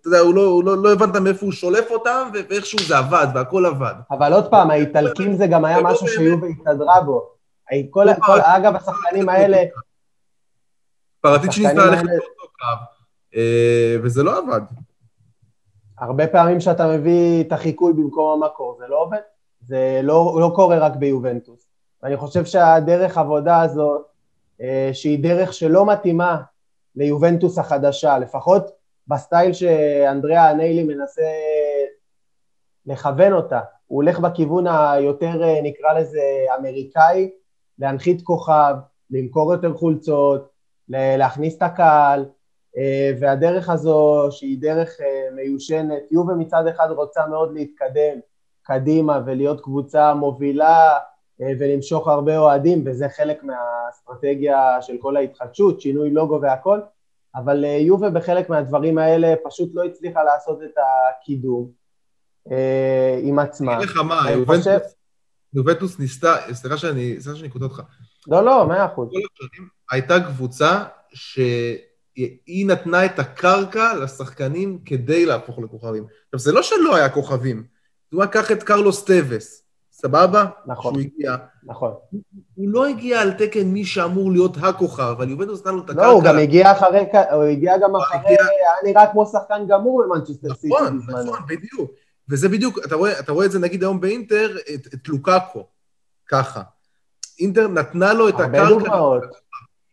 אתה 0.00 0.08
יודע, 0.08 0.18
הוא 0.18 0.34
לא, 0.34 0.44
הוא 0.44 0.64
לא, 0.64 0.82
לא 0.82 0.92
הבנת 0.92 1.16
מאיפה 1.16 1.46
הוא 1.46 1.52
שולף 1.52 1.90
אותם, 1.90 2.28
ואיכשהו 2.34 2.78
זה 2.88 2.98
עבד, 2.98 3.26
והכל 3.34 3.66
עבד. 3.66 3.94
אבל 4.10 4.32
עוד 4.32 4.50
פעם, 4.50 4.70
האיטלקים 4.70 5.36
זה 5.36 5.46
גם 5.46 5.64
היה 5.64 5.80
משהו 5.82 6.08
שיובה 6.08 6.46
התהדרה 6.46 7.00
בו. 7.00 7.30
כל, 7.90 8.06
כל, 8.20 8.40
אגב, 8.40 8.76
השחקנים 8.76 9.28
האלה... 9.28 9.58
פרטיצ'י 11.20 11.60
ניסה 11.60 11.86
ללכת 11.86 12.04
באותו 12.04 12.52
קו, 12.58 13.38
וזה 14.02 14.22
לא 14.22 14.38
עבד. 14.38 14.60
הרבה 15.98 16.26
פעמים 16.26 16.60
שאתה 16.60 16.86
מביא 16.86 17.44
את 17.44 17.52
החיקוי 17.52 17.92
במקום 17.92 18.42
המקור, 18.42 18.76
זה 18.78 18.84
לא 18.88 19.02
עובד. 19.02 19.18
זה 19.66 20.00
לא, 20.02 20.36
לא 20.40 20.52
קורה 20.54 20.78
רק 20.78 20.96
ביובנטוס. 20.96 21.66
ואני 22.02 22.16
חושב 22.16 22.44
שהדרך 22.44 23.18
עבודה 23.18 23.60
הזאת, 23.60 24.02
אה, 24.60 24.90
שהיא 24.92 25.22
דרך 25.22 25.52
שלא 25.52 25.86
מתאימה 25.86 26.42
ליובנטוס 26.98 27.58
החדשה, 27.58 28.18
לפחות 28.18 28.70
בסטייל 29.06 29.52
שאנדריאה 29.52 30.50
אניילי 30.50 30.84
מנסה 30.84 31.22
לכוון 32.86 33.32
אותה, 33.32 33.60
הוא 33.86 34.02
הולך 34.02 34.18
בכיוון 34.18 34.66
היותר, 34.66 35.42
אה, 35.42 35.62
נקרא 35.62 35.92
לזה, 35.98 36.20
אמריקאי, 36.58 37.30
להנחית 37.78 38.22
כוכב, 38.22 38.74
למכור 39.10 39.52
יותר 39.52 39.74
חולצות, 39.74 40.48
להכניס 40.88 41.56
את 41.56 41.62
הקהל, 41.62 42.26
אה, 42.76 43.10
והדרך 43.20 43.68
הזו, 43.68 44.28
שהיא 44.30 44.58
דרך 44.60 44.96
מיושנת, 45.34 46.02
יובה 46.10 46.34
מצד 46.34 46.66
אחד 46.66 46.88
רוצה 46.90 47.26
מאוד 47.26 47.52
להתקדם 47.54 48.18
קדימה 48.62 49.20
ולהיות 49.26 49.60
קבוצה 49.60 50.14
מובילה 50.14 50.90
אה, 50.92 50.98
ולמשוך 51.40 52.08
הרבה 52.08 52.38
אוהדים, 52.38 52.82
וזה 52.86 53.08
חלק 53.08 53.44
מהאסטרטגיה 53.44 54.82
של 54.82 54.96
כל 55.00 55.16
ההתחדשות, 55.16 55.80
שינוי 55.80 56.10
לוגו 56.10 56.40
והכל, 56.42 56.78
אבל 57.34 57.64
אה, 57.64 57.70
יובה 57.70 58.10
בחלק 58.10 58.50
מהדברים 58.50 58.98
האלה 58.98 59.34
פשוט 59.44 59.70
לא 59.74 59.84
הצליחה 59.84 60.22
לעשות 60.22 60.62
את 60.62 60.74
הקידום 60.78 61.70
אה, 62.50 63.20
עם 63.22 63.38
עצמה. 63.38 63.72
אני 63.72 63.84
אגיד 63.84 63.90
לך 63.90 63.96
מה, 63.96 64.20
יובנטוס 65.52 65.98
ניסתה, 65.98 66.36
סליחה 66.52 66.76
שאני, 66.76 67.20
סליחה 67.20 67.38
שאני 67.38 67.48
קוטע 67.48 67.64
אותך. 67.64 67.82
לא, 68.26 68.44
לא, 68.44 68.66
מאה 68.66 68.86
אחוז. 68.86 69.08
הייתה 69.90 70.20
קבוצה 70.20 70.84
שהיא 71.14 72.66
נתנה 72.66 73.04
את 73.04 73.18
הקרקע 73.18 73.94
לשחקנים 73.94 74.78
כדי 74.84 75.26
להפוך 75.26 75.58
לכוכבים. 75.58 76.06
עכשיו, 76.24 76.38
זה 76.38 76.52
לא 76.52 76.62
שלא 76.62 76.96
היה 76.96 77.08
כוכבים. 77.08 77.64
זאת 78.04 78.12
אומרת, 78.12 78.32
קח 78.32 78.52
את 78.52 78.62
קרלוס 78.62 79.04
טווס. 79.04 79.67
סבבה? 80.00 80.44
נכון. 80.66 80.94
שהוא 80.94 81.02
הגיע. 81.02 81.36
נכון. 81.64 81.92
הוא 82.54 82.68
לא 82.68 82.86
הגיע 82.86 83.20
על 83.20 83.32
תקן 83.32 83.62
מי 83.62 83.84
שאמור 83.84 84.32
להיות 84.32 84.56
הכוכב, 84.62 85.02
אבל 85.02 85.30
יובנטוס 85.30 85.60
נתן 85.60 85.74
לו 85.74 85.84
את 85.84 85.90
הקרקע. 85.90 86.06
לא, 86.06 86.12
הוא 86.12 86.22
גם 86.22 86.38
הגיע 86.38 86.72
אחרי, 86.72 87.06
הוא 87.32 87.42
הגיע 87.42 87.78
גם 87.78 87.96
אחרי, 87.96 88.20
היה 88.28 88.70
נראה 88.84 89.12
כמו 89.12 89.26
שחקן 89.26 89.66
גמור 89.68 90.02
במנצ'סטר 90.02 90.54
סיטי 90.54 90.68
נכון. 90.68 91.00
נכון, 91.08 91.26
נכון, 91.26 91.38
בדיוק. 91.48 91.90
וזה 92.30 92.48
בדיוק, 92.48 92.78
אתה 92.86 92.94
רואה, 92.94 93.20
אתה 93.20 93.32
רואה 93.32 93.46
את 93.46 93.50
זה 93.52 93.58
נגיד 93.58 93.82
היום 93.82 94.00
באינטר, 94.00 94.56
את, 94.74 94.86
את 94.94 95.08
לוקאקו, 95.08 95.66
ככה. 96.28 96.62
אינטר 97.40 97.68
נתנה 97.68 98.12
לו 98.12 98.28
את 98.28 98.34
הקרקע. 98.34 98.58
הרבה 98.58 98.68
דוגמאות. 98.68 99.22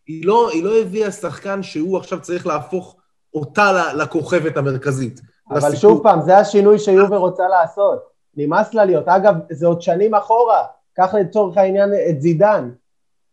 היא 0.06 0.26
לא, 0.26 0.50
היא 0.50 0.64
לא 0.64 0.80
הביאה 0.80 1.10
שחקן 1.10 1.62
שהוא 1.62 1.98
עכשיו 1.98 2.20
צריך 2.20 2.46
להפוך 2.46 2.96
אותה 3.34 3.92
לכוכבת 3.92 4.56
המרכזית. 4.56 5.20
אבל 5.50 5.58
לסיפור. 5.58 5.76
שוב 5.76 6.02
פעם, 6.02 6.20
זה 6.20 6.38
השינוי 6.38 6.78
שיובר 6.78 7.16
רוצה 7.16 7.48
לעשות. 7.48 8.15
נמאס 8.36 8.74
לה 8.74 8.84
להיות. 8.84 9.08
אגב, 9.08 9.34
זה 9.50 9.66
עוד 9.66 9.82
שנים 9.82 10.14
אחורה, 10.14 10.64
קח 10.94 11.14
לצורך 11.14 11.56
העניין 11.56 11.90
את 12.10 12.20
זידן, 12.20 12.70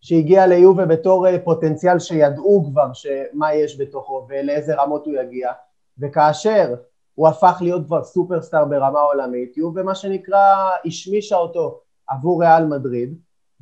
שהגיע 0.01 0.47
ליובה 0.47 0.85
בתור 0.85 1.27
אה, 1.27 1.39
פוטנציאל 1.43 1.99
שידעו 1.99 2.63
כבר 2.65 2.87
מה 3.33 3.53
יש 3.53 3.81
בתוכו 3.81 4.25
ולאיזה 4.29 4.75
רמות 4.75 5.05
הוא 5.05 5.13
יגיע, 5.13 5.51
וכאשר 5.99 6.75
הוא 7.15 7.27
הפך 7.27 7.57
להיות 7.61 7.85
כבר 7.85 8.03
סופרסטאר 8.03 8.65
ברמה 8.65 8.99
עולמית, 8.99 9.57
יובה 9.57 9.83
מה 9.83 9.95
שנקרא 9.95 10.69
השמישה 10.85 11.35
אותו 11.35 11.79
עבור 12.07 12.43
ריאל 12.43 12.65
מדריד, 12.65 13.17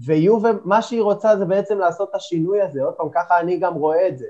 ויובה, 0.05 0.49
מה 0.63 0.81
שהיא 0.81 1.01
רוצה 1.01 1.37
זה 1.37 1.45
בעצם 1.45 1.79
לעשות 1.79 2.09
את 2.09 2.15
השינוי 2.15 2.61
הזה, 2.61 2.83
עוד 2.83 2.93
פעם, 2.93 3.09
ככה 3.13 3.39
אני 3.39 3.57
גם 3.57 3.73
רואה 3.73 4.07
את 4.07 4.17
זה. 4.17 4.27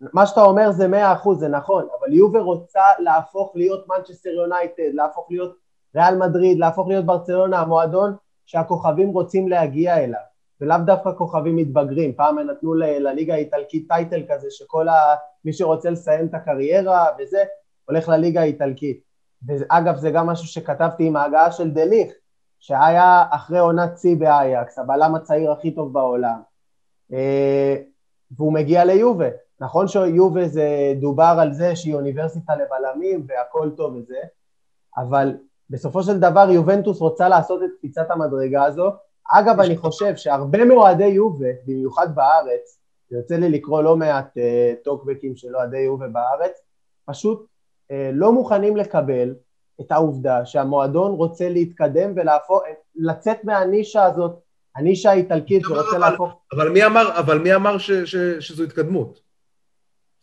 מה 0.00 0.26
שאתה 0.26 0.42
אומר 0.42 0.70
זה 0.70 0.88
מאה 0.88 1.12
אחוז, 1.12 1.38
זה 1.38 1.48
נכון, 1.48 1.86
אבל 2.00 2.12
יובה 2.12 2.40
רוצה 2.40 2.82
להפוך 2.98 3.52
להיות 3.54 3.88
מנצ'סטר 3.88 4.30
יונייטד, 4.30 4.94
להפוך 4.94 5.26
להיות 5.30 5.56
ריאל 5.96 6.16
מדריד, 6.16 6.58
להפוך 6.58 6.88
להיות 6.88 7.06
ברצלונה, 7.06 7.58
המועדון 7.58 8.16
שהכוכבים 8.46 9.08
רוצים 9.08 9.48
להגיע 9.48 9.98
אליו, 9.98 10.20
ולאו 10.60 10.76
דווקא 10.86 11.10
כוכבים 11.18 11.56
מתבגרים, 11.56 12.12
פעם 12.12 12.38
הם 12.38 12.50
נתנו 12.50 12.74
לליגה 12.74 13.34
האיטלקית 13.34 13.88
טייטל 13.88 14.22
כזה 14.28 14.46
שכל 14.50 14.88
ה... 14.88 14.94
מי 15.44 15.52
שרוצה 15.52 15.90
לסיים 15.90 16.26
את 16.26 16.34
הקריירה 16.34 17.06
וזה, 17.18 17.44
הולך 17.84 18.08
לליגה 18.08 18.40
האיטלקית. 18.40 19.00
ואגב, 19.46 19.96
זה 19.96 20.10
גם 20.10 20.26
משהו 20.26 20.46
שכתבתי 20.46 21.06
עם 21.06 21.16
ההגעה 21.16 21.52
של 21.52 21.70
דליך, 21.70 22.12
שהיה 22.60 23.24
אחרי 23.30 23.58
עונת 23.58 23.98
שיא 23.98 24.16
באייקס, 24.16 24.78
הבלם 24.78 25.14
הצעיר 25.14 25.52
הכי 25.52 25.70
טוב 25.70 25.92
בעולם, 25.92 26.40
והוא 28.36 28.52
מגיע 28.52 28.84
ליובה. 28.84 29.28
נכון 29.60 29.88
שיובה 29.88 30.48
זה 30.48 30.92
דובר 31.00 31.36
על 31.40 31.52
זה 31.52 31.76
שהיא 31.76 31.94
אוניברסיטה 31.94 32.52
לבלמים 32.56 33.26
והכל 33.28 33.70
טוב 33.76 33.94
וזה, 33.94 34.18
אבל 34.96 35.36
בסופו 35.70 36.02
של 36.02 36.18
דבר 36.18 36.50
יובנטוס 36.50 37.00
רוצה 37.00 37.28
לעשות 37.28 37.62
את 37.62 37.68
קפיצת 37.78 38.10
המדרגה 38.10 38.64
הזו. 38.64 38.90
אגב, 39.32 39.60
אני 39.60 39.76
חושב 39.76 40.16
שהרבה 40.16 40.64
מאוהדי 40.64 41.06
יובה, 41.06 41.48
במיוחד 41.66 42.14
בארץ, 42.14 42.78
ויוצא 43.10 43.36
לי 43.36 43.48
לקרוא 43.48 43.82
לא 43.82 43.96
מעט 43.96 44.36
uh, 44.36 44.84
טוקבקים 44.84 45.36
של 45.36 45.56
אוהדי 45.56 45.78
יובה 45.78 46.08
בארץ, 46.08 46.60
פשוט 47.04 47.46
uh, 47.46 47.94
לא 48.12 48.32
מוכנים 48.32 48.76
לקבל 48.76 49.34
את 49.80 49.92
העובדה 49.92 50.44
שהמועדון 50.44 51.12
רוצה 51.12 51.48
להתקדם 51.48 52.12
ולהפוך, 52.16 52.62
לצאת 52.96 53.44
מהנישה 53.44 54.04
הזאת, 54.04 54.38
הנישה 54.76 55.10
האיטלקית 55.10 55.62
שרוצה 55.62 55.98
להפוך... 55.98 56.32
אבל 56.52 56.68
מי 56.68 56.86
אמר, 56.86 57.18
אבל 57.18 57.38
מי 57.38 57.54
אמר 57.54 57.78
ש, 57.78 57.90
ש, 57.90 58.16
שזו 58.16 58.62
התקדמות? 58.62 59.20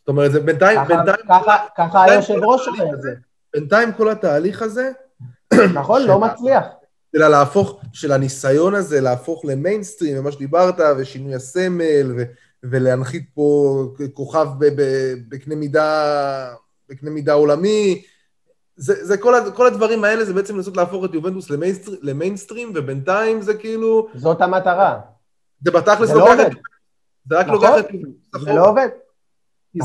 זאת 0.00 0.08
אומרת, 0.08 0.32
זה 0.32 0.40
בינתיים... 0.40 0.78
ככה, 0.78 0.96
בינתיים 0.96 1.26
ככה, 1.28 1.56
ככה 1.76 2.04
היושב 2.04 2.34
ראש 2.34 2.68
אומר 2.68 2.94
את 2.94 3.02
זה. 3.02 3.14
בינתיים 3.54 3.92
כל 3.92 4.08
התהליך 4.10 4.62
הזה... 4.62 4.90
נכון, 5.74 6.02
לא 6.02 6.20
מצליח. 6.20 6.64
אלא 7.16 7.28
להפוך, 7.28 7.80
של 7.92 8.12
הניסיון 8.12 8.74
הזה 8.74 9.00
להפוך 9.00 9.44
למיינסטרים, 9.44 10.24
מה 10.24 10.32
שדיברת, 10.32 10.74
ושינוי 10.98 11.34
הסמל, 11.34 12.12
ו, 12.18 12.22
ולהנחית 12.62 13.30
פה 13.34 13.84
כוכב 14.14 14.48
בקנה 15.28 15.54
מידה, 15.54 16.54
בקנה 16.88 17.10
מידה 17.10 17.32
עולמי, 17.32 18.02
זה, 18.76 19.04
זה 19.04 19.16
כל, 19.16 19.34
כל 19.54 19.66
הדברים 19.66 20.04
האלה 20.04 20.24
זה 20.24 20.32
בעצם 20.34 20.56
לנסות 20.56 20.76
להפוך 20.76 21.04
את 21.04 21.14
יובנטוס 21.14 21.50
למיינסטר, 21.50 21.92
למיינסטרים, 22.02 22.72
ובינתיים 22.74 23.42
זה 23.42 23.54
כאילו... 23.54 24.08
זאת 24.14 24.40
המטרה. 24.40 25.00
זה 25.64 25.70
בתכלס 25.70 26.10
לא 26.10 26.18
לוקח 26.18 26.30
עובד. 26.30 26.40
את... 26.46 26.52
זה 27.28 27.38
רק 27.38 27.46
נכון, 27.46 27.54
לוקח 27.56 27.74
את 27.78 27.94
יובנטוס 27.94 28.42
זה. 28.44 28.52
לא 28.52 28.68
עובד. 28.68 28.88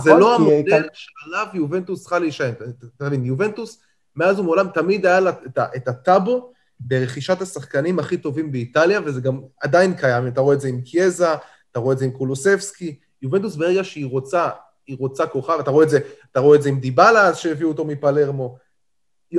זה 0.03 0.09
נכון, 0.09 0.19
לא 0.19 0.35
כי- 0.37 0.43
המודל 0.43 0.87
שעליו 0.93 1.47
יובנטוס 1.53 2.01
צריכה 2.01 2.19
להישען. 2.19 2.53
אתה 2.97 3.05
מבין, 3.07 3.25
יובנטוס, 3.25 3.81
מאז 4.15 4.39
ומעולם 4.39 4.67
תמיד 4.73 5.05
היה 5.05 5.19
לה 5.19 5.31
את 5.75 5.87
הטאבו 5.87 6.53
ברכישת 6.79 7.41
השחקנים 7.41 7.99
הכי 7.99 8.17
טובים 8.17 8.51
באיטליה, 8.51 8.99
וזה 9.05 9.21
גם 9.21 9.41
עדיין 9.61 9.93
קיים, 9.93 10.27
אתה 10.27 10.41
רואה 10.41 10.55
את 10.55 10.61
זה 10.61 10.67
עם 10.67 10.81
קייזה, 10.81 11.33
אתה 11.71 11.79
רואה 11.79 11.93
את 11.93 11.99
זה 11.99 12.05
עם 12.05 12.11
קולוסבסקי. 12.11 12.99
יובנטוס 13.21 13.55
ברגע 13.55 13.83
שהיא 13.83 14.05
רוצה, 14.05 14.49
היא 14.87 14.97
רוצה 14.99 15.27
כוכב, 15.27 15.57
אתה 15.59 15.71
רואה 15.71 15.85
את 15.85 15.89
זה, 15.89 15.99
אתה 16.31 16.39
רואה 16.39 16.57
את 16.57 16.61
זה 16.61 16.69
עם 16.69 16.79
דיבלה, 16.79 17.27
אז 17.27 17.37
שהביאו 17.37 17.69
אותו 17.69 17.85
מפלרמו. 17.85 18.57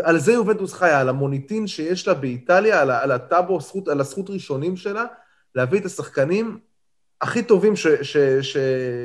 על 0.03 0.19
זה 0.19 0.33
יובנטוס 0.33 0.73
חיה, 0.73 1.01
על 1.01 1.09
המוניטין 1.09 1.67
שיש 1.67 2.09
לה 2.09 2.15
באיטליה, 2.15 2.81
על, 2.81 2.91
על 2.91 3.11
הטאבו, 3.11 3.57
הזכות, 3.57 3.89
על 3.89 4.01
הזכות 4.01 4.31
ראשונים 4.31 4.77
שלה, 4.77 5.05
להביא 5.55 5.81
את 5.81 5.85
השחקנים 5.85 6.59
הכי 7.21 7.43
טובים 7.43 7.77
ש, 7.77 7.87
ש, 7.87 8.17
ש, 8.41 8.57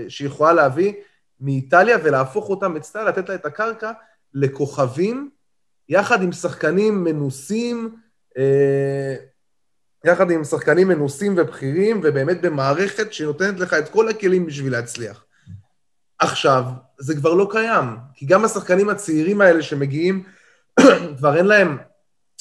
שהיא 0.08 0.28
יכולה 0.28 0.54
להביא 0.54 0.94
מאיטליה 1.42 1.98
ולהפוך 2.04 2.50
אותם 2.50 2.76
אצלה, 2.76 3.04
לתת 3.04 3.30
לה 3.30 3.36
את 3.36 3.46
הקרקע 3.46 3.92
לכוכבים, 4.34 5.30
יחד 5.90 6.22
עם 6.24 6.32
שחקנים 6.32 7.04
מנוסים, 7.04 7.96
אה, 8.38 9.16
יחד 10.06 10.32
עם 10.32 10.44
שחקנים 10.44 10.88
מנוסים 10.88 11.36
ובכירים, 11.38 12.02
ובאמת 12.04 12.42
במערכת 12.42 13.14
שנותנת 13.14 13.60
לך 13.60 13.74
את 13.74 13.90
כל 13.90 14.10
הכלים 14.10 14.46
בשביל 14.46 14.72
להצליח. 14.72 15.24
עכשיו, 16.20 16.64
זה 17.00 17.16
כבר 17.16 17.34
לא 17.34 17.48
קיים, 17.52 17.86
כי 18.14 18.26
גם 18.26 18.46
השחקנים 18.46 18.90
הצעירים 18.90 19.42
האלה 19.42 19.62
שמגיעים, 19.62 20.24
כבר 21.18 21.38
אין 21.38 21.46
להם, 21.46 21.78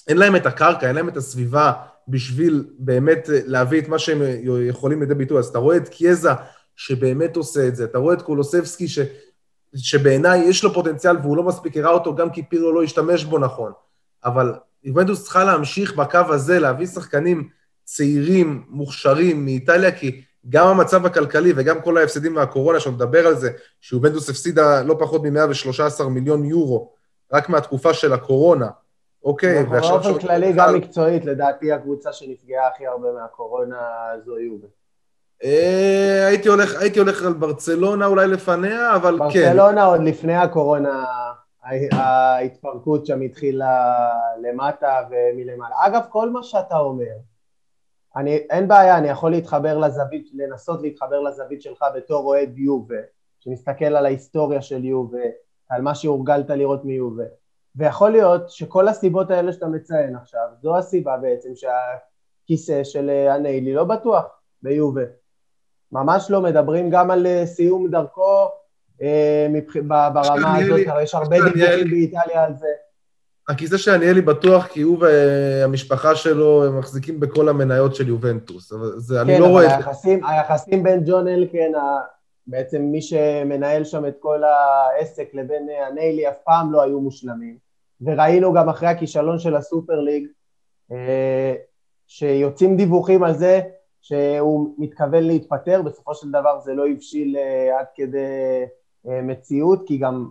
אין 0.09 0.17
להם 0.17 0.37
את 0.37 0.47
הקרקע, 0.47 0.87
אין 0.89 0.97
להם 0.97 1.09
את 1.09 1.17
הסביבה 1.17 1.73
בשביל 2.09 2.65
באמת 2.79 3.29
להביא 3.29 3.81
את 3.81 3.89
מה 3.89 3.99
שהם 3.99 4.23
יכולים 4.69 5.01
לידי 5.01 5.15
ביטוי. 5.15 5.39
אז 5.39 5.47
אתה 5.47 5.59
רואה 5.59 5.77
את 5.77 5.89
קיאזה 5.89 6.31
שבאמת 6.77 7.37
עושה 7.37 7.69
את 7.69 7.77
זה, 7.77 7.85
אתה 7.85 7.99
רואה 7.99 8.15
את 8.15 8.23
קולוסבסקי 8.23 8.89
ש, 8.89 8.99
שבעיניי 9.77 10.41
יש 10.41 10.65
לו 10.65 10.75
פוטנציאל 10.75 11.17
והוא 11.17 11.37
לא 11.37 11.43
מספיק 11.43 11.77
הראה 11.77 11.91
אותו, 11.91 12.15
גם 12.15 12.31
כי 12.31 12.43
פירו 12.43 12.73
לא 12.73 12.83
השתמש 12.83 13.25
בו 13.25 13.39
נכון. 13.39 13.73
אבל 14.25 14.55
יובנטוס 14.85 15.23
צריכה 15.23 15.45
להמשיך 15.45 15.97
בקו 15.97 16.19
הזה, 16.29 16.61
להביא 16.61 16.87
שחקנים 16.87 17.49
צעירים, 17.85 18.65
מוכשרים 18.69 19.45
מאיטליה, 19.45 19.93
כי 19.93 20.23
גם 20.49 20.67
המצב 20.67 21.07
הכלכלי 21.07 21.53
וגם 21.57 21.81
כל 21.81 21.99
ההפסדים 21.99 22.35
מהקורונה, 22.35 22.81
שאנחנו 22.81 23.05
נדבר 23.05 23.27
על 23.27 23.37
זה, 23.37 23.51
שיובנטוס 23.81 24.31
הפסידה 24.31 24.83
לא 24.83 24.97
פחות 24.99 25.23
מ-113 25.23 26.05
מיליון 26.05 26.45
יורו, 26.45 26.93
רק 27.33 27.49
מהתקופה 27.49 27.95
של 27.95 28.13
הקורונה, 28.13 28.69
אוקיי? 29.25 29.63
ועכשיו 29.71 30.01
באופן 30.01 30.19
כללי, 30.21 30.53
גם 30.57 30.75
מקצועית, 30.75 31.25
לדעתי 31.25 31.73
הקבוצה 31.73 32.13
שנפגעה 32.13 32.69
הכי 32.69 32.87
הרבה 32.87 33.09
מהקורונה 33.13 33.77
זו 34.25 34.39
יובה. 34.39 34.67
אה, 35.45 36.27
הייתי 36.27 36.49
הולך, 36.49 36.81
הייתי 36.81 36.99
הולך 36.99 37.23
על 37.23 37.33
ברצלונה 37.33 38.07
אולי 38.07 38.27
לפניה, 38.27 38.97
אבל 38.97 39.19
כן. 39.33 39.45
ברצלונה 39.45 39.85
עוד 39.85 40.01
לפני 40.01 40.37
הקורונה, 40.37 41.05
ההתפרקות 41.93 43.07
שם 43.07 43.21
התחילה 43.21 43.95
למטה 44.43 45.01
ומלמעלה. 45.11 45.75
אגב, 45.87 46.03
כל 46.11 46.31
מה 46.31 46.43
שאתה 46.43 46.79
אומר, 46.79 47.15
אני, 48.17 48.37
אין 48.37 48.69
בעיה, 48.69 48.99
אני 48.99 49.09
יכול 49.09 49.31
להתחבר 49.31 49.79
לזווית, 49.79 50.29
לנסות 50.35 50.83
להתחבר 50.83 51.21
לזווית 51.21 51.63
שלך 51.63 51.85
בתור 51.97 52.25
אוהד 52.25 52.59
יובה, 52.59 52.97
שמסתכל 53.41 53.85
על 53.85 54.07
ההיסטוריה 54.07 54.63
של 54.63 54.85
יובה, 54.85 55.25
על 55.69 55.83
מה 55.83 55.95
שהורגלת 55.95 56.51
לראות 56.51 56.85
מיובה. 56.85 57.25
ויכול 57.77 58.11
להיות 58.11 58.51
שכל 58.51 58.89
הסיבות 58.89 59.31
האלה 59.31 59.53
שאתה 59.53 59.67
מציין 59.67 60.17
עכשיו, 60.17 60.47
זו 60.63 60.77
הסיבה 60.79 61.17
בעצם 61.17 61.49
שהכיסא 61.55 62.85
של 62.85 63.11
אה, 63.11 63.35
הניילי 63.35 63.75
לא 63.75 63.85
בטוח 63.85 64.25
ביובה. 64.63 65.03
ממש 65.93 66.31
לא, 66.31 66.41
מדברים 66.41 66.91
גם 66.91 67.11
על 67.11 67.27
אה, 67.27 67.47
סיום 67.47 67.91
דרכו 67.91 68.49
אה, 69.03 69.47
מבח... 69.51 69.77
ברמה 70.15 70.57
הזאת, 70.57 70.81
הרי 70.87 71.03
יש 71.03 71.15
הרבה 71.15 71.37
דיווחים 71.37 71.91
באיטליה 71.91 72.45
על 72.45 72.53
זה. 72.55 72.67
הכיסא 73.49 73.77
של 73.77 73.91
עניאלי 73.91 74.21
בטוח, 74.21 74.67
כי 74.67 74.81
הוא 74.81 74.99
והמשפחה 75.01 76.15
שלו 76.15 76.65
הם 76.65 76.79
מחזיקים 76.79 77.21
בכל 77.21 77.49
המניות 77.49 77.95
של 77.95 78.09
יובנטוס. 78.09 78.73
אבל 78.73 78.93
זה, 78.97 79.21
אני 79.21 79.35
כן, 79.35 79.41
לא 79.41 79.45
אבל 79.45 79.53
רואה 79.53 79.65
את 79.65 79.71
זה. 79.71 79.77
היחסים, 79.77 80.25
היחסים 80.25 80.83
בין 80.83 81.03
ג'ון 81.07 81.29
אלקן, 81.29 81.73
בעצם 82.47 82.83
מי 82.83 83.03
שמנהל 83.03 83.85
שם 83.85 84.07
את 84.07 84.17
כל 84.21 84.43
העסק 84.45 85.29
לבין 85.35 85.69
אה, 85.71 85.87
הניילי 85.87 86.29
אף 86.29 86.39
פעם 86.45 86.73
לא 86.73 86.83
היו 86.83 87.01
מושלמים. 87.01 87.57
וראינו 88.01 88.53
גם 88.53 88.69
אחרי 88.69 88.89
הכישלון 88.89 89.39
של 89.39 89.57
הסופר 89.57 90.01
ליג, 90.01 90.27
אה, 90.93 91.55
שיוצאים 92.07 92.77
דיווחים 92.77 93.25
על 93.25 93.35
זה 93.35 93.61
שהוא 94.01 94.75
מתכוון 94.79 95.25
להתפטר, 95.25 95.83
בסופו 95.83 96.15
של 96.15 96.31
דבר 96.31 96.61
זה 96.61 96.75
לא 96.75 96.89
הבשיל 96.89 97.37
אה, 97.37 97.81
עד 97.81 97.87
כדי 97.95 98.65
אה, 99.09 99.23
מציאות, 99.23 99.83
כי 99.87 99.99
גם 99.99 100.31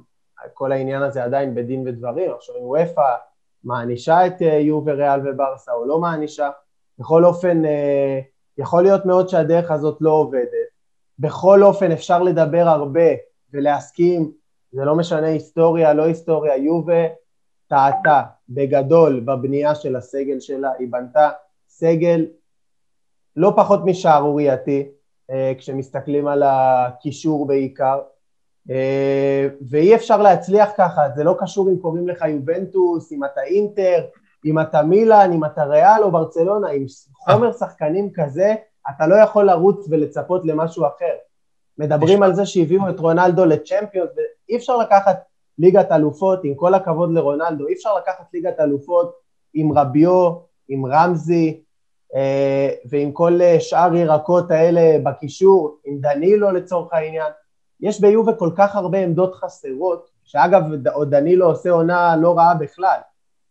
כל 0.53 0.71
העניין 0.71 1.01
הזה 1.01 1.23
עדיין 1.23 1.55
בדין 1.55 1.87
ודברים, 1.87 2.31
עכשיו 2.31 2.55
אם 2.55 2.63
וופא 2.63 3.15
מענישה 3.63 4.27
את 4.27 4.41
אה, 4.41 4.57
יובה, 4.57 4.93
ריאל 4.93 5.19
וברסה 5.27 5.71
או 5.71 5.85
לא 5.85 5.99
מענישה, 5.99 6.49
בכל 6.99 7.25
אופן 7.25 7.61
יכול 8.57 8.83
להיות 8.83 9.05
מאוד 9.05 9.29
שהדרך 9.29 9.71
הזאת 9.71 9.97
לא 10.01 10.11
עובדת. 10.11 10.67
בכל 11.19 11.63
אופן 11.63 11.91
אפשר 11.91 12.23
לדבר 12.23 12.67
הרבה 12.67 13.09
ולהסכים, 13.53 14.31
זה 14.71 14.85
לא 14.85 14.95
משנה 14.95 15.27
היסטוריה, 15.27 15.93
לא 15.93 16.03
היסטוריה, 16.03 16.57
יובה 16.57 17.07
טעתה 17.67 18.23
בגדול 18.49 19.19
בבנייה 19.19 19.75
של 19.75 19.95
הסגל 19.95 20.39
שלה, 20.39 20.71
היא 20.79 20.87
בנתה 20.91 21.29
סגל 21.67 22.25
לא 23.37 23.53
פחות 23.55 23.85
משערורייתי, 23.85 24.89
אה, 25.31 25.53
כשמסתכלים 25.57 26.27
על 26.27 26.43
הקישור 26.45 27.47
בעיקר, 27.47 27.99
אה, 28.69 29.47
ואי 29.69 29.95
אפשר 29.95 30.21
להצליח 30.21 30.69
ככה, 30.77 31.01
זה 31.15 31.23
לא 31.23 31.35
קשור 31.39 31.69
אם 31.69 31.77
קוראים 31.77 32.07
לך 32.07 32.25
יובנטוס, 32.27 33.11
אם 33.11 33.23
אתה 33.23 33.41
אינטר, 33.41 34.05
אם 34.45 34.59
אתה 34.59 34.81
מילאן, 34.81 35.31
אם 35.31 35.45
אתה 35.45 35.63
ריאל 35.63 36.03
או 36.03 36.11
ברצלונה, 36.11 36.69
עם 36.69 36.85
חומר 37.13 37.53
שחקנים 37.53 38.09
כזה, 38.13 38.55
אתה 38.89 39.07
לא 39.07 39.15
יכול 39.15 39.45
לרוץ 39.45 39.87
ולצפות 39.89 40.45
למשהו 40.45 40.85
אחר. 40.85 41.15
מדברים 41.77 42.23
על 42.23 42.35
זה 42.35 42.45
שהביאו 42.45 42.89
את 42.89 42.99
רונלדו 42.99 43.45
לצ'מפיונס, 43.45 44.09
ואי 44.15 44.57
אפשר 44.57 44.77
לקחת 44.77 45.23
ליגת 45.59 45.91
אלופות, 45.91 46.39
עם 46.43 46.55
כל 46.55 46.73
הכבוד 46.73 47.13
לרונלדו, 47.13 47.67
אי 47.67 47.73
אפשר 47.73 47.97
לקחת 47.97 48.25
ליגת 48.33 48.59
אלופות 48.59 49.13
עם 49.53 49.77
רביו, 49.77 50.31
עם 50.67 50.85
רמזי, 50.85 51.61
ועם 52.89 53.11
כל 53.11 53.41
אה, 53.41 53.59
שאר 53.59 53.95
ירקות 53.95 54.51
האלה 54.51 54.97
בקישור, 55.03 55.79
עם 55.85 55.97
דנילו 55.99 56.51
לצורך 56.51 56.93
העניין. 56.93 57.31
יש 57.81 58.01
ביובה 58.01 58.33
כל 58.33 58.49
כך 58.57 58.75
הרבה 58.75 58.97
עמדות 58.97 59.35
חסרות, 59.35 60.09
שאגב, 60.23 60.61
עוד 60.93 61.11
דנילו 61.15 61.45
עושה 61.47 61.69
עונה 61.69 62.15
לא 62.15 62.37
רעה 62.37 62.55
בכלל, 62.55 62.99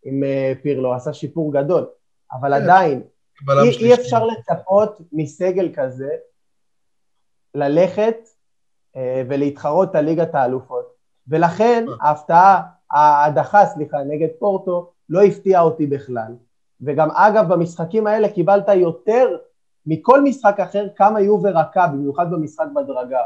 עם 0.05 0.25
אה, 0.25 0.53
פירלו, 0.62 0.95
עשה 0.95 1.12
שיפור 1.12 1.53
גדול, 1.53 1.87
אבל 2.33 2.59
כן. 2.59 2.62
עדיין, 2.62 3.03
אי. 3.51 3.87
אי 3.87 3.95
אפשר 3.95 4.25
לצפות 4.25 5.01
מסגל 5.12 5.69
כזה 5.75 6.11
ללכת 7.55 8.16
אה, 8.97 9.23
ולהתחרות 9.29 9.95
על 9.95 10.05
ליגת 10.05 10.35
האלופות. 10.35 10.97
ולכן 11.29 11.87
ההפתעה, 12.01 12.62
ההדחה, 12.90 13.66
סליחה, 13.66 13.97
נגד 14.05 14.29
פורטו, 14.38 14.92
לא 15.09 15.23
הפתיעה 15.23 15.62
אותי 15.62 15.87
בכלל. 15.87 16.33
וגם 16.81 17.11
אגב 17.11 17.49
במשחקים 17.49 18.07
האלה 18.07 18.29
קיבלת 18.29 18.69
יותר 18.69 19.37
מכל 19.87 20.23
משחק 20.23 20.61
אחר 20.61 20.87
כמה 20.97 21.21
יובה 21.21 21.51
רכה, 21.51 21.87
במיוחד 21.87 22.31
במשחק 22.31 22.67
בדרגה. 22.75 23.21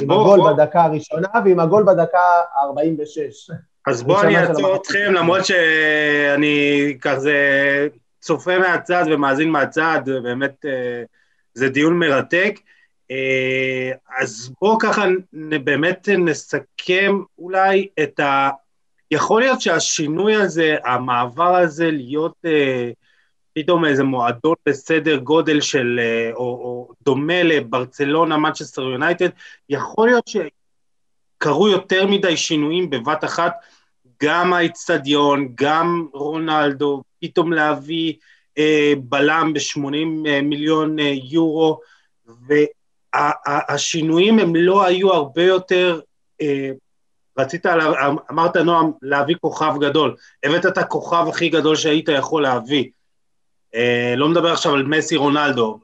עם 0.00 0.08
בוא, 0.08 0.20
הגול 0.20 0.38
בוא. 0.38 0.52
בדקה 0.52 0.82
הראשונה 0.82 1.28
ועם 1.44 1.60
הגול 1.60 1.82
בדקה 1.82 2.18
ה-46. 2.18 3.54
אז 3.86 4.02
בואו 4.02 4.22
אני 4.22 4.38
אעצור 4.38 4.76
אתכם, 4.76 5.12
למרות 5.12 5.44
שאני 5.44 6.96
כזה 7.00 7.36
צופה 8.20 8.58
מהצד 8.58 9.04
ומאזין 9.10 9.50
מהצד, 9.50 10.00
באמת 10.04 10.64
אה, 10.64 11.02
זה 11.54 11.68
דיון 11.68 11.98
מרתק. 11.98 12.54
אה, 13.10 13.90
אז 14.18 14.52
בואו 14.60 14.78
ככה 14.78 15.04
באמת 15.64 16.08
נסכם 16.18 17.20
אולי 17.38 17.88
את 18.02 18.20
ה... 18.20 18.50
יכול 19.12 19.40
להיות 19.40 19.60
שהשינוי 19.60 20.36
הזה, 20.36 20.76
המעבר 20.84 21.56
הזה 21.56 21.90
להיות 21.90 22.34
אה, 22.44 22.90
פתאום 23.54 23.84
איזה 23.84 24.04
מועדון 24.04 24.54
בסדר 24.68 25.16
גודל 25.16 25.60
של, 25.60 26.00
או, 26.34 26.40
או 26.40 26.88
דומה 27.02 27.42
לברצלונה, 27.42 28.36
מנצ'סטר 28.36 28.82
יונייטד, 28.82 29.28
יכול 29.68 30.08
להיות 30.08 30.28
שקרו 30.28 31.68
יותר 31.68 32.06
מדי 32.06 32.36
שינויים 32.36 32.90
בבת 32.90 33.24
אחת, 33.24 33.52
גם 34.22 34.52
האיצטדיון, 34.52 35.48
גם 35.54 36.06
רונלדו, 36.12 37.02
פתאום 37.20 37.52
להביא 37.52 38.14
אה, 38.58 38.92
בלם 38.98 39.52
ב-80 39.52 40.28
אה, 40.28 40.42
מיליון 40.42 40.98
אה, 40.98 41.12
יורו, 41.30 41.80
והשינויים 43.14 44.38
הם 44.38 44.56
לא 44.56 44.84
היו 44.84 45.12
הרבה 45.12 45.42
יותר, 45.42 46.00
אה, 46.40 46.70
רצית, 47.38 47.66
אמרת 48.30 48.56
נועם, 48.56 48.92
להביא 49.02 49.34
כוכב 49.40 49.74
גדול, 49.80 50.16
הבאת 50.42 50.66
את 50.66 50.78
הכוכב 50.78 51.24
הכי 51.28 51.48
גדול 51.48 51.76
שהיית 51.76 52.08
יכול 52.08 52.42
להביא. 52.42 52.90
אה, 53.74 54.14
לא 54.16 54.28
מדבר 54.28 54.52
עכשיו 54.52 54.74
על 54.74 54.82
מסי 54.82 55.16
רונלדו, 55.16 55.80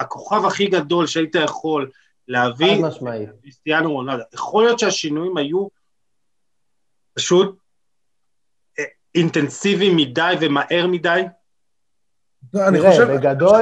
הכוכב 0.00 0.44
הכי 0.44 0.66
גדול 0.66 1.06
שהיית 1.06 1.34
יכול 1.34 1.90
להביא, 2.28 2.84
cristiano 3.44 3.86
רונלדו. 3.86 4.22
יכול 4.32 4.64
להיות 4.64 4.78
שהשינויים 4.78 5.36
היו 5.36 5.68
פשוט 7.14 7.58
אה, 8.78 8.84
אינטנסיביים 9.14 9.96
מדי 9.96 10.34
ומהר 10.40 10.86
מדי? 10.86 11.22
לא, 12.54 12.68
אני 12.68 12.80
חושב, 12.80 13.10
בגדול... 13.10 13.56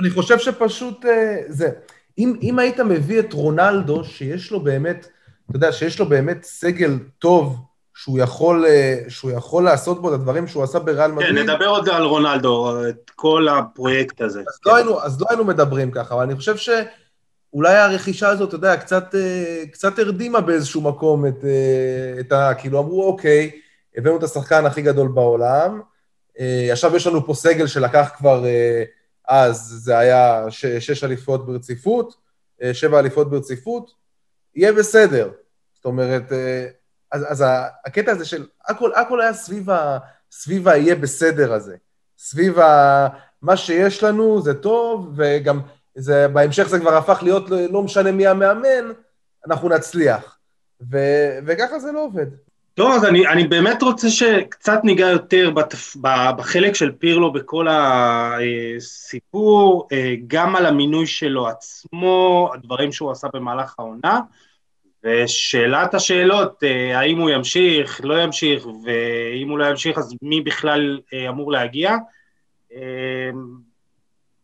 אני 0.00 0.10
חושב 0.10 0.38
שפשוט 0.38 1.04
אה, 1.04 1.36
זה. 1.48 1.70
אם, 2.18 2.36
אם 2.42 2.58
היית 2.58 2.80
מביא 2.80 3.20
את 3.20 3.32
רונלדו, 3.32 4.04
שיש 4.04 4.50
לו 4.50 4.60
באמת, 4.60 5.08
אתה 5.48 5.56
יודע, 5.56 5.72
שיש 5.72 5.98
לו 5.98 6.08
באמת 6.08 6.44
סגל 6.44 6.98
טוב, 7.18 7.56
שהוא 7.94 8.18
יכול, 8.18 8.66
אה, 8.66 8.98
שהוא 9.08 9.30
יכול 9.30 9.64
לעשות 9.64 10.02
בו 10.02 10.08
את 10.08 10.14
הדברים 10.14 10.46
שהוא 10.46 10.62
עשה 10.62 10.78
בריאל 10.78 11.12
מדריד. 11.12 11.36
כן, 11.36 11.42
נדבר 11.42 11.66
עוד 11.66 11.88
על 11.88 12.02
רונלדו, 12.02 12.88
את 12.88 13.10
כל 13.14 13.48
הפרויקט 13.48 14.20
הזה. 14.20 14.40
אז, 14.40 14.58
כן. 14.58 14.70
לא, 14.70 14.76
היינו, 14.76 15.02
אז 15.02 15.20
לא 15.20 15.26
היינו 15.30 15.44
מדברים 15.44 15.90
ככה, 15.90 16.14
אבל 16.14 16.22
אני 16.22 16.36
חושב 16.36 16.56
שאולי 16.56 17.76
הרכישה 17.76 18.28
הזאת, 18.28 18.48
אתה 18.48 18.56
יודע, 18.56 18.76
קצת, 18.76 19.14
אה, 19.14 19.64
קצת 19.72 19.98
הרדימה 19.98 20.40
באיזשהו 20.40 20.80
מקום 20.80 21.26
את, 21.26 21.44
את 22.20 22.32
ה... 22.32 22.54
כאילו 22.54 22.80
אמרו, 22.80 23.06
אוקיי, 23.06 23.50
הבאנו 23.96 24.16
את 24.16 24.22
השחקן 24.22 24.66
הכי 24.66 24.82
גדול 24.82 25.08
בעולם, 25.08 25.80
אה, 26.40 26.68
עכשיו 26.72 26.96
יש 26.96 27.06
לנו 27.06 27.26
פה 27.26 27.34
סגל 27.34 27.66
שלקח 27.66 28.10
כבר, 28.16 28.46
אה, 28.46 28.84
אז 29.28 29.56
זה 29.56 29.98
היה 29.98 30.44
שש 30.50 31.04
אליפויות 31.04 31.46
ברציפות, 31.46 32.14
אה, 32.62 32.74
שבע 32.74 32.98
אליפויות 32.98 33.30
ברציפות, 33.30 33.90
יהיה 34.56 34.72
בסדר. 34.72 35.30
זאת 35.74 35.84
אומרת, 35.84 36.32
אז, 37.12 37.24
אז 37.28 37.44
הקטע 37.86 38.12
הזה 38.12 38.24
של 38.24 38.46
הכל, 38.66 38.90
הכל 38.94 39.20
היה 39.20 39.32
סביב, 39.32 39.70
ה, 39.70 39.98
סביב 40.30 40.68
היהיה 40.68 40.94
בסדר 40.94 41.52
הזה. 41.52 41.76
סביב 42.18 42.58
ה, 42.58 43.08
מה 43.42 43.56
שיש 43.56 44.02
לנו 44.02 44.42
זה 44.42 44.54
טוב, 44.54 45.12
וגם 45.16 45.60
זה, 45.94 46.28
בהמשך 46.28 46.68
זה 46.68 46.80
כבר 46.80 46.96
הפך 46.96 47.18
להיות 47.22 47.50
לא 47.50 47.82
משנה 47.82 48.12
מי 48.12 48.26
המאמן, 48.26 48.92
אנחנו 49.46 49.68
נצליח. 49.68 50.38
ו, 50.90 50.98
וככה 51.46 51.78
זה 51.78 51.92
לא 51.92 52.04
עובד. 52.04 52.26
טוב, 52.74 52.92
אז 52.92 53.04
אני, 53.04 53.26
אני 53.26 53.46
באמת 53.46 53.82
רוצה 53.82 54.10
שקצת 54.10 54.80
ניגע 54.84 55.06
יותר 55.06 55.50
בתפ... 55.50 55.96
בחלק 56.36 56.74
של 56.74 56.92
פירלו 56.98 57.32
בכל 57.32 57.66
הסיפור, 57.70 59.88
אה, 59.92 60.14
גם 60.26 60.56
על 60.56 60.66
המינוי 60.66 61.06
שלו 61.06 61.48
עצמו, 61.48 62.50
הדברים 62.54 62.92
שהוא 62.92 63.10
עשה 63.10 63.28
במהלך 63.34 63.74
העונה, 63.78 64.20
ושאלת 65.04 65.94
השאלות, 65.94 66.64
אה, 66.64 66.98
האם 66.98 67.18
הוא 67.18 67.30
ימשיך, 67.30 68.00
לא 68.04 68.22
ימשיך, 68.22 68.66
ואם 68.66 69.50
הוא 69.50 69.58
לא 69.58 69.64
ימשיך, 69.64 69.98
אז 69.98 70.14
מי 70.22 70.40
בכלל 70.40 71.00
אה, 71.12 71.28
אמור 71.28 71.52
להגיע? 71.52 71.96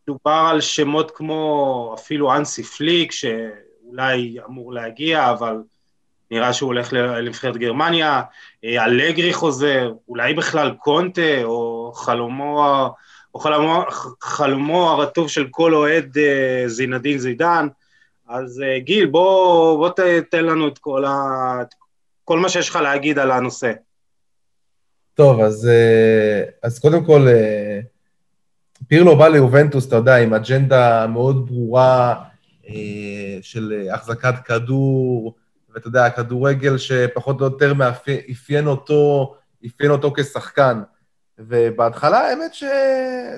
דובר 0.06 0.46
על 0.50 0.60
שמות 0.60 1.10
כמו 1.10 1.94
אפילו 1.98 2.36
אנסי 2.36 2.62
פליק, 2.62 3.12
שאולי 3.12 4.36
אמור 4.46 4.72
להגיע, 4.72 5.30
אבל 5.30 5.56
נראה 6.30 6.52
שהוא 6.52 6.66
הולך 6.66 6.92
לנבחרת 6.92 7.56
גרמניה, 7.56 8.22
אה, 8.64 8.84
אלגרי 8.84 9.32
חוזר, 9.32 9.92
אולי 10.08 10.34
בכלל 10.34 10.70
קונטה, 10.78 11.42
או 11.42 11.92
חלומו, 11.94 12.86
או 13.34 13.40
חלומו, 13.40 13.84
חלומו 14.22 14.90
הרטוב 14.90 15.28
של 15.28 15.46
כל 15.50 15.74
אוהד 15.74 16.18
אה, 16.18 16.62
זינדין 16.66 17.18
זידן. 17.18 17.68
אז 18.30 18.62
אה, 18.62 18.78
גיל, 18.78 19.06
בוא, 19.06 19.76
בוא 19.76 19.90
תתן 20.20 20.44
לנו 20.44 20.68
את 20.68 20.78
כל, 20.78 21.04
ה, 21.04 21.12
כל 22.24 22.38
מה 22.38 22.48
שיש 22.48 22.68
לך 22.68 22.76
להגיד 22.76 23.18
על 23.18 23.30
הנושא. 23.30 23.72
טוב, 25.14 25.40
אז, 25.40 25.68
אז 26.62 26.78
קודם 26.78 27.04
כל, 27.04 27.26
פירלו 28.88 29.16
בא 29.16 29.28
ליובנטוס, 29.28 29.88
אתה 29.88 29.96
יודע, 29.96 30.16
עם 30.16 30.34
אג'נדה 30.34 31.06
מאוד 31.06 31.46
ברורה 31.46 32.14
של 33.42 33.88
החזקת 33.92 34.34
כדור, 34.44 35.34
ואתה 35.74 35.88
יודע, 35.88 36.04
הכדורגל 36.04 36.78
שפחות 36.78 37.40
או 37.40 37.44
יותר 37.44 37.72
אפיין 38.30 38.66
אותו, 38.66 39.34
אפיין 39.66 39.90
אותו 39.90 40.12
כשחקן. 40.16 40.82
ובהתחלה, 41.38 42.18
האמת 42.18 42.54
ש... 42.54 42.64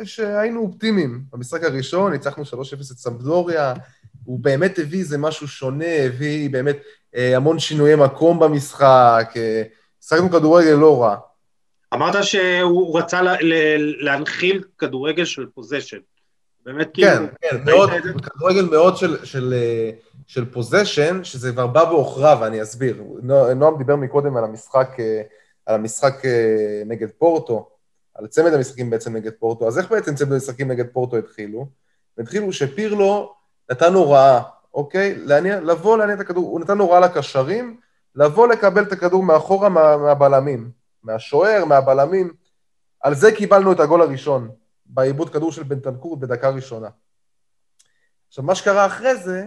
שהיינו 0.05 0.61
אופטימיים. 0.61 1.23
במשחק 1.33 1.65
הראשון 1.65 2.13
ניצחנו 2.13 2.43
3-0 2.43 2.47
את 2.75 2.83
סמפדוריה, 2.83 3.75
הוא 4.25 4.41
באמת 4.41 4.79
הביא 4.79 5.01
איזה 5.01 5.19
משהו 5.19 5.49
שונה, 5.49 5.95
הביא 6.05 6.51
באמת 6.51 6.77
אה, 7.17 7.37
המון 7.37 7.59
שינויי 7.59 7.97
מקום 7.97 8.39
במשחק, 8.39 9.33
אה, 9.37 9.63
שחקנו 10.01 10.31
כדורגל 10.31 10.71
לא 10.71 11.03
רע. 11.03 11.17
אמרת 11.95 12.25
שהוא 12.25 12.99
רצה 12.99 13.23
לה, 13.23 13.35
להנחיל 14.01 14.63
כדורגל 14.79 15.25
של 15.25 15.47
פוזיישן. 15.55 15.99
באמת 16.65 16.91
כן, 16.95 17.17
כאילו... 17.17 17.29
כן, 17.41 17.59
כן, 17.59 17.65
מאוד, 17.65 17.91
כדורגל 18.23 18.65
מאוד 18.65 18.97
של, 18.97 19.25
של, 19.25 19.55
אה, 19.57 19.91
של 20.27 20.45
פוזיישן, 20.45 21.25
שזה 21.25 21.53
כבר 21.53 21.67
בא 21.67 21.85
בעוכריו, 21.85 22.39
ואני 22.41 22.63
אסביר. 22.63 23.03
נועם 23.57 23.79
דיבר 23.79 23.97
מקודם 23.97 24.37
על 24.37 24.45
המשחק, 24.45 24.97
אה, 24.99 25.23
על 25.67 25.75
המשחק 25.75 26.23
נגד 26.87 27.09
פורטו, 27.19 27.69
על 28.15 28.27
צמד 28.27 28.53
המשחקים 28.53 28.91
בעצם 28.91 29.17
נגד 29.17 29.33
פורטו. 29.33 29.69
אז 29.69 29.79
איך 29.79 29.91
בעצם 29.91 30.15
צמד 30.15 30.33
המשחקים 30.33 30.71
נגד 30.71 30.87
פורטו 30.93 31.17
התחילו? 31.17 31.67
התחילו 32.19 32.53
שפירלו 32.53 33.35
נתן 33.73 33.95
הוראה, 33.95 34.43
אוקיי? 34.75 35.15
להניע, 35.15 35.61
לבוא 35.61 35.99
להניע 35.99 36.15
את 36.15 36.21
הכדור, 36.21 36.45
הוא 36.45 36.61
נתן 36.61 36.79
הוראה 36.79 37.01
לקשרים, 37.01 37.81
לבוא 38.15 38.49
לקבל 38.49 38.83
את 38.83 38.93
הכדור 38.93 39.23
מאחורה 39.23 39.69
מה, 39.69 39.97
מהבלמים, 39.97 40.71
מהשוער, 41.03 41.65
מהבלמים. 41.65 42.33
על 43.01 43.15
זה 43.15 43.33
קיבלנו 43.33 43.73
את 43.73 43.81
הגול 43.81 44.03
הראשון, 44.03 44.51
בעיבוד 44.87 45.31
כדור 45.31 45.53
של 45.53 45.63
בנטנקורט 45.63 46.19
בדקה 46.19 46.49
ראשונה. 46.49 46.89
עכשיו, 48.29 48.45
מה 48.45 48.55
שקרה 48.55 48.87
אחרי 48.87 49.17
זה, 49.17 49.47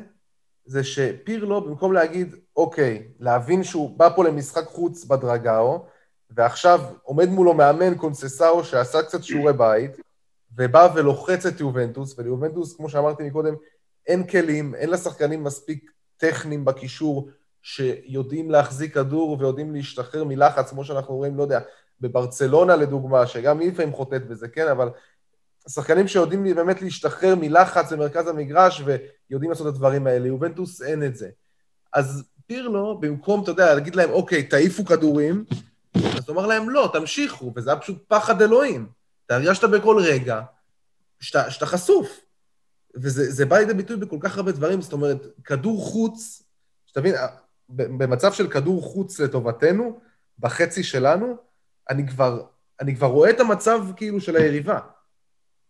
זה 0.65 0.83
שפירלו, 0.83 1.61
במקום 1.61 1.93
להגיד, 1.93 2.35
אוקיי, 2.55 3.07
להבין 3.19 3.63
שהוא 3.63 3.97
בא 3.97 4.09
פה 4.15 4.23
למשחק 4.23 4.65
חוץ 4.65 5.05
בדרגאו, 5.05 5.85
ועכשיו 6.31 6.81
עומד 7.03 7.29
מולו 7.29 7.53
מאמן 7.53 7.95
קונססאו 7.95 8.63
שעשה 8.63 9.03
קצת 9.03 9.23
שיעורי 9.23 9.53
בית, 9.53 9.91
ובא 10.55 10.87
ולוחץ 10.95 11.45
את 11.45 11.59
יובנטוס, 11.59 12.19
וליובנטוס, 12.19 12.75
כמו 12.75 12.89
שאמרתי 12.89 13.23
מקודם, 13.23 13.55
אין 14.07 14.27
כלים, 14.27 14.75
אין 14.75 14.89
לשחקנים 14.89 15.43
מספיק 15.43 15.91
טכניים 16.17 16.65
בקישור 16.65 17.29
שיודעים 17.61 18.51
להחזיק 18.51 18.93
כדור 18.93 19.37
ויודעים 19.39 19.75
להשתחרר 19.75 20.23
מלחץ, 20.23 20.69
כמו 20.69 20.85
שאנחנו 20.85 21.15
רואים, 21.15 21.37
לא 21.37 21.43
יודע, 21.43 21.59
בברצלונה 22.01 22.75
לדוגמה, 22.75 23.27
שגם 23.27 23.59
היא 23.59 23.71
לפעמים 23.71 23.93
חוטאת 23.93 24.27
בזה, 24.27 24.47
כן, 24.47 24.67
אבל 24.67 24.89
שחקנים 25.69 26.07
שיודעים 26.07 26.43
באמת 26.43 26.81
להשתחרר 26.81 27.35
מלחץ 27.35 27.91
במרכז 27.93 28.27
המגרש 28.27 28.81
ויודעים 28.85 29.51
לעשות 29.51 29.67
את 29.67 29.73
הדברים 29.73 30.07
האלה. 30.07 30.27
יובנטוס 30.27 30.81
אין 30.81 31.03
את 31.03 31.15
זה. 31.15 31.29
אז 31.93 32.23
פירלו, 32.47 32.97
במקום, 32.99 33.43
אתה 33.43 33.51
יודע, 33.51 33.73
להגיד 33.73 33.95
להם, 33.95 34.09
אוקיי, 34.09 34.43
תעיפו 34.43 34.85
כדורים, 34.85 35.45
אז 35.95 36.29
הוא 36.29 36.35
אמר 36.35 36.47
להם, 36.47 36.69
לא, 36.69 36.89
תמשיכו, 36.93 37.53
וזה 37.55 37.69
היה 37.69 37.79
פשוט 37.79 38.03
פחד 38.07 38.41
אלוהים. 38.41 38.87
אתה 39.25 39.35
הרגשת 39.35 39.63
בכל 39.63 39.97
רגע 39.99 40.41
שאתה, 41.19 41.65
חשוף. 41.65 42.19
וזה 42.95 43.45
בא 43.45 43.57
לידי 43.57 43.73
ביטוי 43.73 43.97
בכל 43.97 44.17
כך 44.19 44.37
הרבה 44.37 44.51
דברים, 44.51 44.81
זאת 44.81 44.93
אומרת, 44.93 45.27
כדור 45.43 45.81
חוץ, 45.81 46.43
שתבין, 46.85 47.15
במצב 47.69 48.33
של 48.33 48.47
כדור 48.47 48.81
חוץ 48.81 49.19
לטובתנו, 49.19 49.99
בחצי 50.39 50.83
שלנו, 50.83 51.35
אני 51.89 52.07
כבר, 52.07 52.43
אני 52.81 52.95
כבר 52.95 53.07
רואה 53.07 53.29
את 53.29 53.39
המצב 53.39 53.85
כאילו 53.95 54.21
של 54.21 54.35
היריבה. 54.35 54.79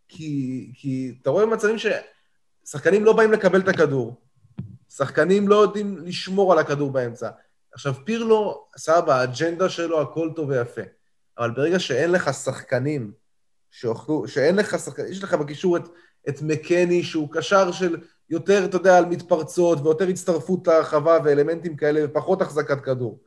כי, 0.08 0.72
כי 0.76 1.18
אתה 1.22 1.30
רואה 1.30 1.46
מצבים 1.46 1.76
ששחקנים 1.78 3.06
לא 3.06 3.14
באים 3.14 3.32
לקבל 3.32 3.60
את 3.60 3.68
הכדור, 3.68 4.22
שחקנים 4.90 5.48
לא 5.48 5.56
יודעים 5.56 5.98
לשמור 5.98 6.54
על 6.54 6.60
הכדור 6.60 6.92
באמצע. 6.92 7.30
עכשיו, 7.72 7.94
פירלו, 8.06 8.68
סבבה, 8.78 9.16
האג'נדה 9.16 9.70
שלו, 9.70 10.02
הכל 10.02 10.30
טוב 10.36 10.50
ויפה, 10.50 10.82
אבל 11.38 11.52
ברגע 11.52 11.80
שאין 11.80 12.12
לך 12.12 12.34
שחקנים 12.34 13.12
שאוכלו, 13.72 14.28
שאין 14.28 14.56
לך 14.56 14.80
שחקנים, 14.80 15.12
יש 15.12 15.24
לך 15.24 15.34
בקישור 15.34 15.78
את, 15.78 15.82
את 16.30 16.42
מקני, 16.42 17.04
שהוא 17.04 17.30
קשר 17.32 17.72
של 17.72 17.98
יותר, 18.30 18.66
אתה 18.66 18.78
יודע, 18.78 18.98
על 18.98 19.06
מתפרצות 19.06 19.80
ויותר 19.84 20.08
הצטרפות 20.08 20.68
לרחבה 20.68 21.18
ואלמנטים 21.24 21.76
כאלה, 21.76 22.02
ופחות 22.04 22.42
החזקת 22.42 22.82
כדור. 22.82 23.20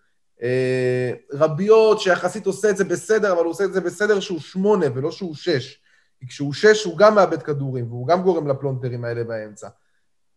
אה, 0.42 1.12
רביות, 1.32 2.00
שיחסית 2.00 2.46
עושה 2.46 2.70
את 2.70 2.76
זה 2.76 2.84
בסדר, 2.84 3.32
אבל 3.32 3.42
הוא 3.42 3.50
עושה 3.50 3.64
את 3.64 3.72
זה 3.72 3.80
בסדר 3.80 4.20
שהוא 4.20 4.40
שמונה 4.40 4.86
ולא 4.94 5.10
שהוא 5.10 5.34
שש. 5.34 5.80
כי 6.20 6.26
כשהוא 6.26 6.52
שש 6.52 6.84
הוא 6.84 6.98
גם 6.98 7.14
מאבד 7.14 7.42
כדורים, 7.42 7.86
והוא 7.88 8.06
גם 8.06 8.22
גורם 8.22 8.48
לפלונטרים 8.48 9.04
האלה 9.04 9.24
באמצע. 9.24 9.68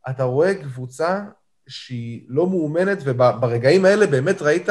אתה 0.09 0.23
רואה 0.23 0.55
קבוצה 0.55 1.21
שהיא 1.67 2.25
לא 2.27 2.47
מאומנת, 2.47 2.97
וברגעים 3.05 3.85
האלה 3.85 4.07
באמת 4.07 4.41
ראית 4.41 4.69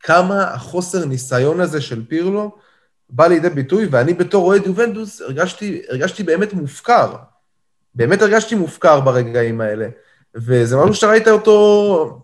כמה 0.00 0.42
החוסר 0.42 1.04
ניסיון 1.04 1.60
הזה 1.60 1.80
של 1.80 2.06
פירלו 2.06 2.56
בא 3.10 3.26
לידי 3.26 3.50
ביטוי, 3.50 3.86
ואני 3.90 4.14
בתור 4.14 4.46
אוהד 4.46 4.66
יובנדוס 4.66 5.20
הרגשתי, 5.20 5.82
הרגשתי 5.88 6.22
באמת 6.22 6.52
מופקר. 6.52 7.14
באמת 7.94 8.22
הרגשתי 8.22 8.54
מופקר 8.54 9.00
ברגעים 9.00 9.60
האלה. 9.60 9.88
וזה 10.34 10.76
משהו 10.76 10.94
שאתה 10.94 11.06
ראית 11.06 11.28
אותו 11.28 12.22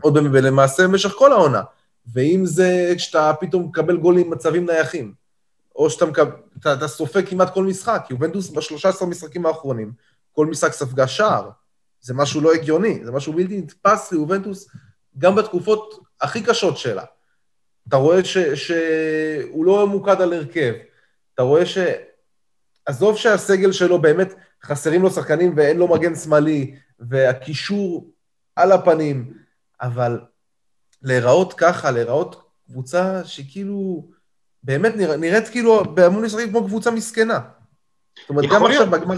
עוד 0.00 0.18
למעשה 0.18 0.82
במשך 0.82 1.10
כל 1.10 1.32
העונה. 1.32 1.62
ואם 2.12 2.46
זה 2.46 2.92
כשאתה 2.96 3.32
פתאום 3.40 3.62
מקבל 3.62 3.96
גולים 3.96 4.30
מצבים 4.30 4.66
נייחים, 4.66 5.12
או 5.76 5.90
שאתה 5.90 6.06
מקבל, 6.06 6.30
אתה, 6.60 6.72
אתה 6.72 6.88
סופג 6.88 7.28
כמעט 7.28 7.54
כל 7.54 7.64
משחק, 7.64 8.06
יובנדוס 8.10 8.50
ב-13 8.50 9.04
משחקים 9.06 9.46
האחרונים, 9.46 9.92
כל 10.32 10.46
משחק 10.46 10.72
ספגה 10.72 11.06
שער. 11.08 11.50
זה 12.00 12.14
משהו 12.14 12.40
לא 12.40 12.52
הגיוני, 12.52 13.00
זה 13.04 13.12
משהו 13.12 13.32
בלתי 13.32 13.58
נתפס 13.58 14.12
ליובנטוס 14.12 14.68
גם 15.18 15.34
בתקופות 15.34 15.98
הכי 16.20 16.42
קשות 16.42 16.76
שלה. 16.76 17.04
אתה 17.88 17.96
רואה 17.96 18.24
ש, 18.24 18.38
שהוא 18.38 19.64
לא 19.64 19.86
ממוקד 19.86 20.20
על 20.20 20.32
הרכב, 20.32 20.72
אתה 21.34 21.42
רואה 21.42 21.66
ש... 21.66 21.78
עזוב 22.86 23.16
שהסגל 23.16 23.72
שלו 23.72 23.98
באמת 23.98 24.34
חסרים 24.64 25.02
לו 25.02 25.10
שחקנים 25.10 25.52
ואין 25.56 25.76
לו 25.76 25.88
מגן 25.88 26.14
שמאלי, 26.14 26.74
והקישור 27.00 28.10
על 28.56 28.72
הפנים, 28.72 29.32
אבל 29.80 30.20
להיראות 31.02 31.52
ככה, 31.52 31.90
להיראות 31.90 32.42
קבוצה 32.70 33.24
שכאילו, 33.24 34.08
באמת 34.62 34.96
נראית 34.96 35.48
כאילו 35.48 35.84
בהמון 35.94 36.24
משחקים 36.24 36.50
כמו 36.50 36.64
קבוצה 36.64 36.90
מסכנה. 36.90 37.40
זאת 38.20 38.28
אומרת, 38.28 38.50
גם 38.50 38.66
עכשיו 38.66 38.90
בגמר... 38.90 39.16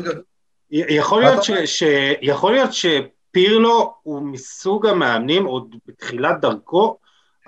יכול 0.71 1.23
להיות, 1.23 1.45
ש, 1.45 1.51
ש, 1.51 1.83
יכול 2.23 2.53
להיות 2.53 2.71
שפירלו 2.73 3.95
הוא 4.03 4.23
מסוג 4.23 4.87
המאמנים 4.87 5.45
עוד 5.45 5.75
בתחילת 5.87 6.41
דרכו, 6.41 6.99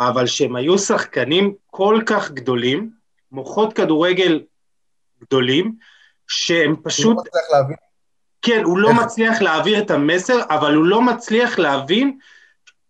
אבל 0.01 0.27
שהם 0.27 0.57
היו 0.57 0.79
שחקנים 0.79 1.55
כל 1.67 2.01
כך 2.07 2.31
גדולים, 2.31 2.91
מוחות 3.33 3.73
כדורגל 3.73 4.43
גדולים, 5.21 5.75
שהם 6.29 6.77
פשוט... 6.83 7.17
הוא 7.17 7.17
לא 7.17 7.23
מצליח 7.23 7.51
להבין. 7.53 7.77
כן, 8.43 8.63
הוא 8.65 8.79
לא? 8.79 8.93
מצליח 8.95 9.43
להעביר 9.43 9.83
את 9.83 9.91
המסר, 9.91 10.41
אבל 10.49 10.75
הוא 10.75 10.85
לא 10.85 11.03
מצליח 11.03 11.59
להבין 11.59 12.19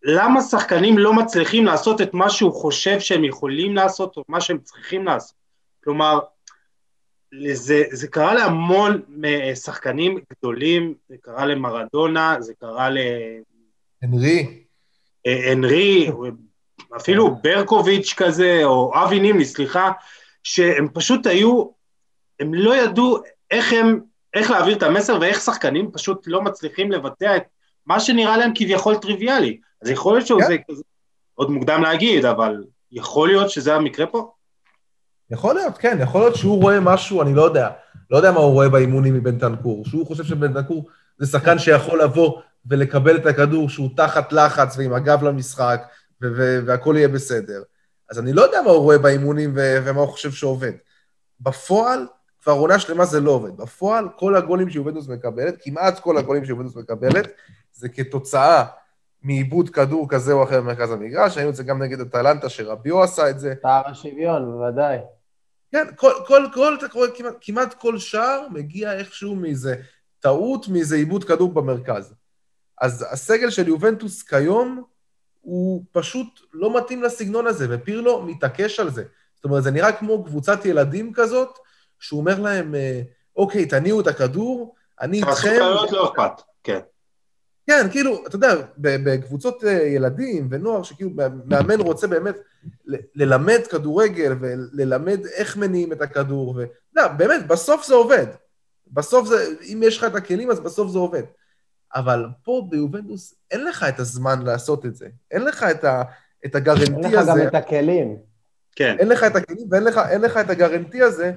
למה 0.03 0.43
שחקנים 0.43 0.99
לא 0.99 1.15
מצליחים 1.15 1.65
לעשות 1.65 2.01
את 2.01 2.15
מה 2.15 2.31
שהוא 2.31 2.53
חושב 2.53 3.01
שהם 3.01 3.25
יכולים 3.25 3.75
לעשות, 3.75 4.17
או 4.17 4.25
מה 4.29 4.41
שהם 4.41 4.59
צריכים 4.59 5.05
לעשות. 5.05 5.37
כלומר, 5.85 6.19
זה, 7.53 7.83
זה 7.91 8.09
קרה 8.09 8.35
להמון 8.35 9.03
שחקנים 9.55 10.19
גדולים, 10.33 10.95
זה 11.09 11.17
קרה 11.21 11.47
למרדונה, 11.47 12.37
זה 12.41 12.55
קרה 12.61 12.91
ל... 12.91 12.99
הנרי. 14.03 14.65
הנרי, 15.27 16.11
אפילו 16.97 17.37
ברקוביץ' 17.43 18.15
כזה, 18.17 18.61
או 18.65 18.93
אבי 19.05 19.21
נימני, 19.21 19.45
סליחה, 19.45 19.91
שהם 20.43 20.89
פשוט 20.95 21.27
היו, 21.27 21.65
הם 22.41 22.55
לא 22.55 22.77
ידעו 22.77 23.19
איך 23.51 23.73
הם, 23.73 24.01
איך 24.35 24.51
להעביר 24.51 24.77
את 24.77 24.83
המסר 24.83 25.19
ואיך 25.21 25.41
שחקנים 25.41 25.91
פשוט 25.93 26.25
לא 26.27 26.43
מצליחים 26.43 26.93
לבטא 26.93 27.37
את 27.37 27.43
מה 27.87 28.01
שנראה 28.01 28.37
להם 28.37 28.53
כביכול 28.55 28.97
טריוויאלי. 28.97 29.61
אז 29.83 29.91
יכול 29.91 30.15
להיות 30.15 30.27
שזה 30.27 30.55
yeah. 30.55 30.73
כזה, 30.73 30.83
עוד 31.35 31.51
מוקדם 31.51 31.83
להגיד, 31.83 32.25
אבל 32.25 32.65
יכול 32.93 33.29
להיות 33.29 33.51
שזה 33.51 33.75
המקרה 33.75 34.07
פה? 34.07 34.33
יכול 35.31 35.55
להיות, 35.55 35.79
כן, 35.79 35.99
יכול 36.03 36.21
להיות 36.21 36.37
שהוא 36.37 36.63
רואה 36.63 36.81
משהו, 36.81 37.23
אני 37.23 37.35
לא 37.35 37.43
יודע, 37.43 37.69
לא 38.11 38.17
יודע 38.17 38.33
מה 38.33 38.41
הוא 38.41 38.53
רואה 38.53 38.69
באימונים 38.69 39.15
מבן 39.15 39.39
תנקור, 39.39 39.85
שהוא 39.85 40.07
חושב 40.07 40.25
שבן 40.25 40.53
תנקור 40.53 40.89
זה 41.19 41.27
שחקן 41.27 41.59
שיכול 41.59 42.03
לבוא 42.03 42.41
ולקבל 42.67 43.17
את 43.17 43.27
הכדור 43.27 43.69
שהוא 43.69 43.91
תחת 43.97 44.33
לחץ 44.33 44.77
ועם 44.79 44.93
הגב 44.93 45.25
למשחק, 45.25 45.83
והכול 46.67 46.97
יהיה 46.97 47.09
בסדר. 47.09 47.63
אז 48.11 48.19
אני 48.19 48.33
לא 48.33 48.43
יודע 48.43 48.63
מה 48.63 48.71
הוא 48.71 48.83
רואה 48.83 48.99
באימונים 48.99 49.51
ומה 49.55 50.01
הוא 50.01 50.09
חושב 50.09 50.31
שעובד. 50.31 50.73
בפועל, 51.41 52.07
כבר 52.43 52.53
עונה 52.53 52.79
שלמה 52.79 53.05
זה 53.05 53.21
לא 53.21 53.31
עובד. 53.31 53.57
בפועל, 53.57 54.09
כל 54.17 54.37
הגולים 54.37 54.71
שיובנטוס 54.71 55.09
מקבלת, 55.09 55.55
כמעט 55.61 55.99
כל 55.99 56.19
הגולים 56.19 56.45
שיובנטוס 56.45 56.77
מקבלת, 56.77 57.33
זה 57.73 57.89
כתוצאה 57.89 58.65
מעיבוד 59.23 59.71
כדור 59.71 60.09
כזה 60.09 60.33
או 60.33 60.45
אחר 60.45 60.61
במרכז 60.61 60.91
המגרש, 60.91 61.37
ראינו 61.37 61.51
את 61.51 61.57
זה 61.57 61.63
גם 61.63 61.83
נגד 61.83 62.01
אטלנטה, 62.01 62.49
שרביו 62.49 63.03
עשה 63.03 63.31
את 63.31 63.41
זה. 63.41 63.55
פער 63.63 63.83
השוויון, 63.87 64.53
בוודאי. 64.53 64.99
כן, 65.73 65.87
כל, 65.97 66.13
כל, 66.27 66.47
כל, 66.55 66.77
אתה 66.79 66.89
קורא, 66.89 67.07
כמעט, 67.15 67.35
כמעט 67.41 67.75
כל 67.75 67.99
שער 67.99 68.47
מגיע 68.51 68.93
איכשהו 68.93 69.35
מאיזה 69.35 69.75
טעות, 70.21 70.69
מאיזה 70.69 70.97
עיבוד 70.97 71.25
כדור 71.25 71.53
במרכז. 71.53 72.15
אז 72.81 73.07
הסגל 73.11 73.51
של 73.51 73.69
יובנטוס 73.69 74.23
כיום 74.23 74.83
הוא 75.41 75.85
פשוט 75.93 76.41
לא 76.53 76.77
מתאים 76.79 77.03
לסגנון 77.03 77.47
הזה, 77.47 77.67
ופירלו 77.71 78.23
מתעקש 78.23 78.81
על 78.81 78.91
זה. 78.91 79.05
זאת 79.35 79.45
אומרת, 79.45 79.63
זה 79.63 79.71
נראה 79.71 79.93
כמו 79.93 80.25
קבוצת 80.25 80.65
ילדים 80.65 81.13
כזאת, 81.13 81.59
שהוא 82.01 82.21
אומר 82.21 82.41
להם, 82.41 82.75
אה, 82.75 83.03
אוקיי, 83.37 83.67
תניעו 83.67 84.01
את 84.01 84.07
הכדור, 84.07 84.75
אני 85.01 85.17
איתכם... 85.17 85.59
תעשו 85.59 85.97
לא 85.97 86.13
אכפת, 86.13 86.43
כן. 86.65 86.81
כן, 87.67 87.87
כאילו, 87.91 88.27
אתה 88.27 88.37
יודע, 88.37 88.55
בקבוצות 88.79 89.65
אה, 89.65 89.71
ילדים 89.71 90.49
ונוער, 90.51 90.83
שכאילו 90.83 91.11
מאמן 91.45 91.81
רוצה 91.81 92.07
באמת 92.07 92.37
ללמד 93.15 93.61
כדורגל 93.71 94.33
וללמד 94.41 95.27
איך 95.27 95.57
מניעים 95.57 95.93
את 95.93 96.03
הכדור, 96.03 96.55
ואתה 96.57 96.73
יודע, 96.97 97.09
באמת, 97.09 97.47
בסוף 97.47 97.87
זה 97.87 97.95
עובד. 97.95 98.27
בסוף 98.93 99.29
זה, 99.29 99.55
אם 99.63 99.83
יש 99.85 99.99
לך 99.99 100.05
את 100.05 100.15
הכלים, 100.15 100.51
אז 100.51 100.61
בסוף 100.61 100.91
זה 100.91 100.99
עובד. 100.99 101.23
אבל 101.95 102.27
פה 102.45 102.67
ביובנטוס 102.71 103.35
אין 103.51 103.65
לך 103.65 103.83
את 103.89 104.01
הזמן 104.01 104.43
לעשות 104.43 104.87
את 104.87 104.97
זה. 104.97 105.09
אין 105.31 105.45
לך 105.45 105.63
את, 105.63 105.85
ה, 105.85 106.03
את 106.47 106.55
הגרנטי 106.55 106.91
הזה. 106.91 106.97
אין 106.97 107.13
לך 107.13 107.27
גם 107.29 107.49
את 107.49 107.55
הכלים. 107.55 108.17
כן. 108.77 108.97
אין 108.99 109.09
לך 109.09 109.25
את 109.25 109.37
הכלים 109.37 109.67
ואין 109.71 109.85
לך, 109.85 110.01
לך 110.23 110.37
את 110.37 110.51
הגרנטי 110.51 111.03
הזה, 111.03 111.33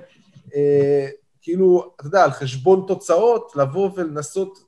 אה, 0.56 1.08
כאילו, 1.42 1.94
אתה 1.96 2.08
יודע, 2.08 2.24
על 2.24 2.32
חשבון 2.32 2.86
תוצאות, 2.88 3.52
לבוא 3.56 3.92
ולנסות 3.96 4.60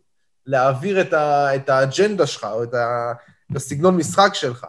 להעביר 0.45 1.01
את, 1.01 1.13
ה, 1.13 1.55
את 1.55 1.69
האג'נדה 1.69 2.27
שלך, 2.27 2.47
או 2.51 2.63
את, 2.63 2.73
ה, 2.73 3.13
את 3.51 3.55
הסגנון 3.55 3.97
משחק 3.97 4.31
שלך. 4.33 4.65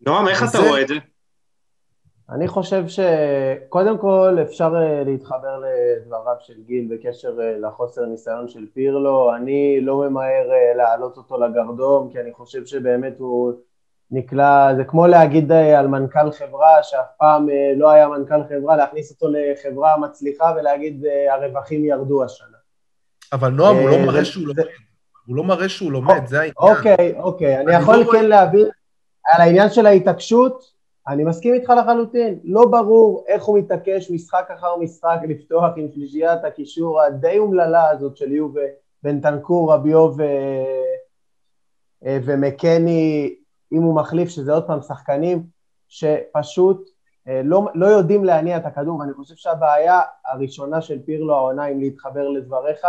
נועם, 0.00 0.28
איך 0.28 0.42
אתה 0.50 0.58
רואה 0.58 0.82
את 0.82 0.88
זה? 0.88 0.94
אני 2.30 2.48
חושב 2.48 2.84
שקודם 2.88 3.98
כל 3.98 4.38
אפשר 4.42 4.72
אה, 4.76 5.02
להתחבר 5.04 5.58
לדבריו 5.58 6.34
של 6.40 6.54
גיל 6.66 6.88
בקשר 6.90 7.40
אה, 7.40 7.58
לחוסר 7.58 8.04
ניסיון 8.04 8.48
של 8.48 8.66
פירלו. 8.74 9.34
אני 9.36 9.80
לא 9.80 9.96
ממהר 9.96 10.50
אה, 10.52 10.74
להעלות 10.76 11.16
אותו 11.16 11.40
לגרדום, 11.40 12.10
כי 12.12 12.20
אני 12.20 12.32
חושב 12.32 12.66
שבאמת 12.66 13.14
הוא 13.18 13.52
נקלע, 14.10 14.74
זה 14.76 14.84
כמו 14.84 15.06
להגיד 15.06 15.52
על 15.52 15.86
מנכ"ל 15.86 16.30
חברה 16.30 16.82
שאף 16.82 17.06
פעם 17.18 17.48
לא 17.76 17.90
היה 17.90 18.08
מנכ"ל 18.08 18.44
חברה, 18.48 18.76
להכניס 18.76 19.10
אותו 19.10 19.26
לחברה 19.30 19.96
מצליחה 19.98 20.52
ולהגיד 20.56 21.04
הרווחים 21.30 21.84
ירדו 21.84 22.24
השנה. 22.24 22.56
אבל 23.32 23.50
נועם, 23.50 23.76
הוא 23.76 23.88
לא 23.88 24.06
מראה 24.06 24.24
שהוא 24.24 24.46
לומד. 24.46 24.64
הוא 25.26 25.36
לא 25.36 25.44
מראה 25.44 25.68
שהוא 25.68 25.92
לומד, 25.92 26.26
זה 26.26 26.36
העניין. 26.36 26.54
אוקיי, 26.58 27.14
אוקיי, 27.18 27.60
אני 27.60 27.74
יכול 27.74 27.96
לא 27.96 28.12
כן 28.12 28.24
להבין 28.24 28.66
על 29.32 29.40
העניין 29.40 29.70
של 29.70 29.86
ההתעקשות, 29.86 30.75
אני 31.08 31.24
מסכים 31.24 31.54
איתך 31.54 31.70
לחלוטין, 31.70 32.38
לא 32.44 32.66
ברור 32.70 33.24
איך 33.28 33.44
הוא 33.44 33.58
מתעקש 33.58 34.10
משחק 34.10 34.48
אחר 34.54 34.76
משחק 34.76 35.18
לפתוח 35.28 35.72
עם 35.76 35.88
שלישיית 35.94 36.44
הקישור 36.44 37.02
הדי 37.02 37.38
אומללה 37.38 37.90
הזאת 37.90 38.16
של 38.16 38.32
יובה, 38.32 38.60
בנטנקור, 39.02 39.72
רביו 39.72 40.10
ו... 40.16 40.22
אה, 42.06 42.18
ומקני, 42.24 43.34
אם 43.72 43.82
הוא 43.82 43.94
מחליף, 43.94 44.28
שזה 44.28 44.52
עוד 44.52 44.66
פעם 44.66 44.80
שחקנים 44.80 45.46
שפשוט 45.88 46.90
אה, 47.28 47.40
לא, 47.44 47.68
לא 47.74 47.86
יודעים 47.86 48.24
להניע 48.24 48.56
את 48.56 48.66
הכדור, 48.66 48.98
ואני 48.98 49.12
חושב 49.12 49.34
שהבעיה 49.34 50.00
הראשונה 50.26 50.80
של 50.80 51.02
פירלו 51.02 51.34
העונה, 51.34 51.66
אם 51.66 51.80
להתחבר 51.80 52.28
לדבריך, 52.28 52.86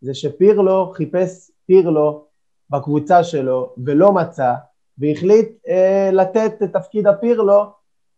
זה 0.00 0.14
שפירלו 0.14 0.92
חיפש 0.94 1.50
פירלו 1.66 2.24
בקבוצה 2.70 3.24
שלו 3.24 3.74
ולא 3.84 4.12
מצא, 4.12 4.54
והחליט 4.98 5.48
אה, 5.68 6.10
לתת 6.12 6.52
את 6.62 6.72
תפקיד 6.72 7.06
הפירלו 7.06 7.64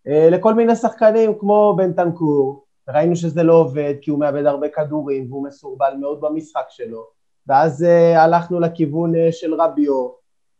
אה, 0.08 0.28
לכל 0.30 0.54
מיני 0.54 0.76
שחקנים 0.76 1.38
כמו 1.38 1.74
בן 1.76 1.92
תנקור, 1.92 2.64
וראינו 2.88 3.16
שזה 3.16 3.42
לא 3.42 3.52
עובד 3.52 3.94
כי 4.00 4.10
הוא 4.10 4.20
מאבד 4.20 4.46
הרבה 4.46 4.68
כדורים 4.68 5.32
והוא 5.32 5.44
מסורבל 5.46 5.92
מאוד 6.00 6.20
במשחק 6.20 6.64
שלו, 6.68 7.06
ואז 7.46 7.82
uh, 7.82 8.18
הלכנו 8.18 8.60
לכיוון 8.60 9.14
uh, 9.14 9.18
של 9.30 9.54
רביו, 9.54 10.10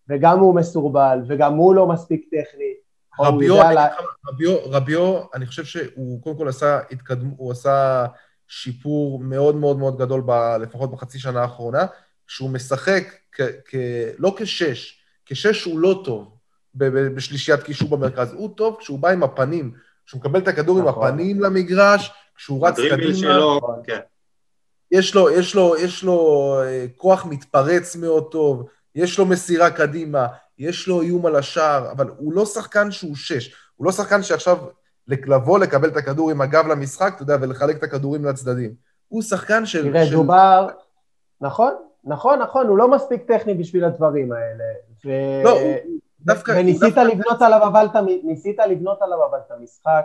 וגם 0.08 0.38
הוא 0.38 0.54
מסורבל, 0.54 1.18
וגם 1.26 1.54
הוא 1.54 1.74
לא 1.74 1.86
מספיק 1.86 2.24
טכני. 2.24 2.74
רביו, 3.20 3.62
אני, 3.62 3.74
לה... 3.74 3.86
רביו, 4.28 4.56
רביו, 4.64 5.20
אני 5.34 5.46
חושב 5.46 5.64
שהוא 5.64 6.22
קודם 6.22 6.36
כל 6.36 6.48
עשה 6.48 6.78
התקדמות, 6.90 7.34
הוא 7.38 7.52
עשה 7.52 8.06
שיפור 8.48 9.18
מאוד 9.18 9.56
מאוד 9.56 9.78
מאוד 9.78 9.98
גדול, 9.98 10.22
ב, 10.26 10.30
לפחות 10.60 10.90
בחצי 10.90 11.18
שנה 11.18 11.42
האחרונה, 11.42 11.86
שהוא 12.26 12.50
משחק 12.50 13.04
כ, 13.32 13.40
כ, 13.64 13.74
לא 14.18 14.34
כשש, 14.36 14.99
כשש 15.30 15.64
הוא 15.64 15.78
לא 15.78 16.02
טוב 16.04 16.36
בשלישיית 16.74 17.62
קישור 17.62 17.88
במרכז, 17.88 18.32
הוא 18.32 18.56
טוב 18.56 18.76
כשהוא 18.80 18.98
בא 18.98 19.08
עם 19.08 19.22
הפנים, 19.22 19.72
כשהוא 20.06 20.20
מקבל 20.20 20.40
את 20.40 20.48
הכדור 20.48 20.78
עם 20.78 20.88
נכון. 20.88 21.08
הפנים 21.08 21.40
למגרש, 21.40 22.12
כשהוא 22.36 22.68
רץ 22.68 22.76
קדימה. 22.90 23.14
שלו, 23.14 23.60
כן. 23.84 23.98
יש 24.90 25.14
לו, 25.14 25.30
יש 25.30 25.54
לו, 25.54 25.74
יש 25.78 26.04
לו 26.04 26.54
אה, 26.62 26.86
כוח 26.96 27.26
מתפרץ 27.26 27.96
מאוד 27.96 28.30
טוב, 28.30 28.66
יש 28.94 29.18
לו 29.18 29.26
מסירה 29.26 29.70
קדימה, 29.70 30.26
יש 30.58 30.88
לו 30.88 31.02
איום 31.02 31.26
על 31.26 31.36
השער, 31.36 31.90
אבל 31.90 32.10
הוא 32.18 32.32
לא 32.32 32.46
שחקן 32.46 32.90
שהוא 32.90 33.16
שש. 33.16 33.54
הוא 33.76 33.86
לא 33.86 33.92
שחקן 33.92 34.22
שעכשיו 34.22 34.58
לבוא, 35.08 35.58
לקבל 35.58 35.88
את 35.88 35.96
הכדור 35.96 36.30
עם 36.30 36.40
הגב 36.40 36.66
למשחק, 36.66 37.12
אתה 37.14 37.22
יודע, 37.22 37.36
ולחלק 37.40 37.76
את 37.76 37.82
הכדורים 37.82 38.24
לצדדים. 38.24 38.74
הוא 39.08 39.22
שחקן 39.22 39.66
של... 39.66 39.90
תראה, 39.90 40.06
של... 40.06 40.12
דובר... 40.12 40.68
נכון, 41.40 41.74
נכון, 42.04 42.38
נכון, 42.38 42.66
הוא 42.66 42.78
לא 42.78 42.90
מספיק 42.90 43.22
טכני 43.22 43.54
בשביל 43.54 43.84
הדברים 43.84 44.32
האלה. 44.32 44.64
ו... 45.04 45.10
לא, 45.44 45.50
הוא 45.50 45.74
דווקא... 46.20 46.52
וניסית 46.58 46.82
דווקא... 46.82 47.00
לבנות 47.00 47.42
עליו 47.42 47.66
אבל 47.66 47.86
את 47.86 47.96
ניסית 48.24 48.58
לבנות 48.58 49.02
עליו 49.02 49.26
אבל 49.30 49.38
את 49.46 49.50
המשחק, 49.50 50.04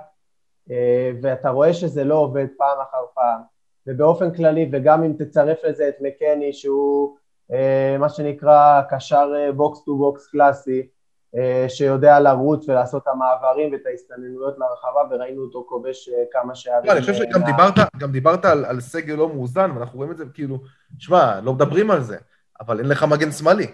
אה, 0.72 1.12
ואתה 1.22 1.50
רואה 1.50 1.74
שזה 1.74 2.04
לא 2.04 2.16
עובד 2.16 2.48
פעם 2.58 2.78
אחר 2.90 3.06
פעם. 3.14 3.42
ובאופן 3.88 4.34
כללי, 4.34 4.70
וגם 4.72 5.04
אם 5.04 5.14
תצרף 5.18 5.58
לזה 5.64 5.88
את 5.90 5.96
מקני, 6.02 6.54
שהוא 6.54 7.18
אה, 7.54 7.98
מה 8.00 8.10
שנקרא 8.10 8.82
קשר 8.90 9.52
box 9.56 9.84
to 9.86 9.98
box 9.98 10.28
קלאסי, 10.28 10.88
אה, 11.36 11.66
שיודע 11.70 12.20
לרוץ 12.20 12.70
ולעשות 12.70 13.04
את 13.04 13.08
המעברים 13.08 13.72
ואת 13.72 13.86
ההסתננויות 13.86 14.56
לרחבה, 14.58 15.16
וראינו 15.16 15.42
אותו 15.42 15.66
כובש 15.70 16.10
כמה 16.32 16.56
שערים. 16.56 16.86
לא, 16.86 16.92
אני 16.92 17.02
חושב 17.02 17.14
שגם 17.14 17.44
דיברת, 17.44 17.74
גם 17.98 18.12
דיברת 18.12 18.46
על, 18.46 18.66
על 18.66 18.80
סגל 18.80 19.14
לא 19.14 19.30
מאוזן, 19.30 19.72
ואנחנו 19.72 19.98
רואים 19.98 20.12
את 20.12 20.18
זה 20.18 20.26
כאילו, 20.34 20.58
שמע, 21.00 21.42
לא 21.42 21.54
מדברים 21.54 21.92
על 21.92 22.02
זה, 22.02 22.18
אבל 22.62 22.80
אין 22.80 22.88
לך 22.88 23.04
מגן 23.04 23.32
שמאלי. 23.32 23.68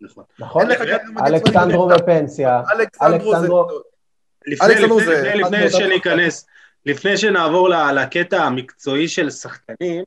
נכון. 0.00 0.24
נכון? 0.38 0.66
אלכסנדרו 1.26 1.88
בפנסיה. 1.88 2.62
אלכסנדרו... 2.72 3.68
לפני 5.34 5.70
שניכנס, 5.70 6.46
לפני 6.86 7.16
שנעבור 7.16 7.68
לקטע 7.68 8.42
המקצועי 8.42 9.08
של 9.08 9.30
שחקנים, 9.30 10.04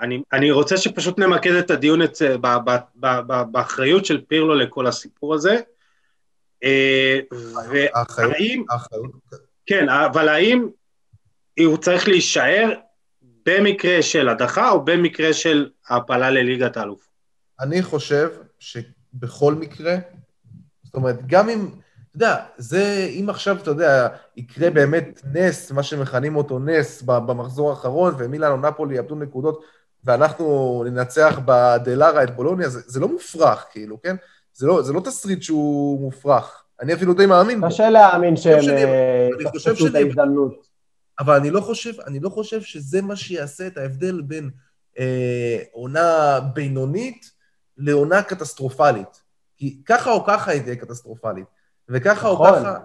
אני, 0.00 0.22
אני 0.32 0.50
רוצה 0.50 0.76
שפשוט 0.76 1.18
נמקד 1.18 1.52
את 1.52 1.70
הדיון 1.70 2.02
את, 2.02 2.22
ב, 2.40 2.46
ב, 2.46 2.70
ב, 2.94 3.06
ב, 3.26 3.42
באחריות 3.50 4.04
של 4.04 4.20
פירלו 4.28 4.54
לכל 4.54 4.86
הסיפור 4.86 5.34
הזה. 5.34 5.60
אה, 6.64 7.18
והאם... 8.16 8.64
כן, 9.66 9.88
אבל 9.88 10.28
האם 10.28 10.68
הוא 11.58 11.76
צריך 11.76 12.08
להישאר 12.08 12.72
במקרה 13.46 14.02
של 14.02 14.28
הדחה 14.28 14.70
או 14.70 14.84
במקרה 14.84 15.32
של 15.32 15.70
העפלה 15.88 16.30
לליגת 16.30 16.76
האלוף? 16.76 17.09
אני 17.60 17.82
חושב 17.82 18.28
שבכל 18.58 19.54
מקרה, 19.54 19.96
זאת 20.84 20.94
אומרת, 20.94 21.26
גם 21.26 21.48
אם, 21.48 21.66
אתה 21.66 22.16
יודע, 22.16 22.36
זה, 22.56 23.08
אם 23.10 23.26
עכשיו, 23.30 23.56
אתה 23.56 23.70
יודע, 23.70 24.08
יקרה 24.36 24.70
באמת 24.70 25.20
נס, 25.32 25.70
מה 25.72 25.82
שמכנים 25.82 26.36
אותו 26.36 26.58
נס 26.58 27.02
במחזור 27.02 27.70
האחרון, 27.70 28.14
ומילאן 28.18 28.50
או 28.50 28.56
נפולי 28.56 28.96
יאבדו 28.96 29.14
נקודות, 29.14 29.64
ואנחנו 30.04 30.84
ננצח 30.86 31.40
בדלארה 31.44 32.22
את 32.22 32.36
בולוניה, 32.36 32.68
זה, 32.68 32.80
זה 32.86 33.00
לא 33.00 33.08
מופרך, 33.08 33.66
כאילו, 33.70 34.02
כן? 34.02 34.16
זה 34.54 34.66
לא, 34.66 34.82
זה 34.82 34.92
לא 34.92 35.00
תסריט 35.00 35.42
שהוא 35.42 36.00
מופרך. 36.00 36.64
אני 36.80 36.94
אפילו 36.94 37.14
די 37.14 37.26
מאמין 37.26 37.60
בו. 37.60 37.66
קשה 37.66 37.90
להאמין 37.90 38.36
שהם 38.36 38.58
יחפשו 39.40 39.86
את 39.86 39.94
ההזדמנות. 39.94 40.66
אבל 41.20 41.34
אני 41.34 41.50
לא 41.50 41.60
חושב, 41.60 42.00
אני 42.06 42.20
לא 42.20 42.28
חושב 42.28 42.62
שזה 42.62 43.02
מה 43.02 43.16
שיעשה 43.16 43.66
את 43.66 43.76
ההבדל 43.76 44.20
בין 44.20 44.50
אה, 44.98 45.58
עונה 45.72 46.40
בינונית 46.54 47.30
לעונה 47.80 48.22
קטסטרופלית. 48.22 49.22
כי 49.56 49.80
ככה 49.84 50.10
או 50.10 50.24
ככה 50.24 50.50
היא 50.50 50.62
תהיה 50.62 50.76
קטסטרופלית. 50.76 51.46
וככה 51.88 52.32
נכון. 52.32 52.48
או 52.48 52.54
ככה 52.54 52.78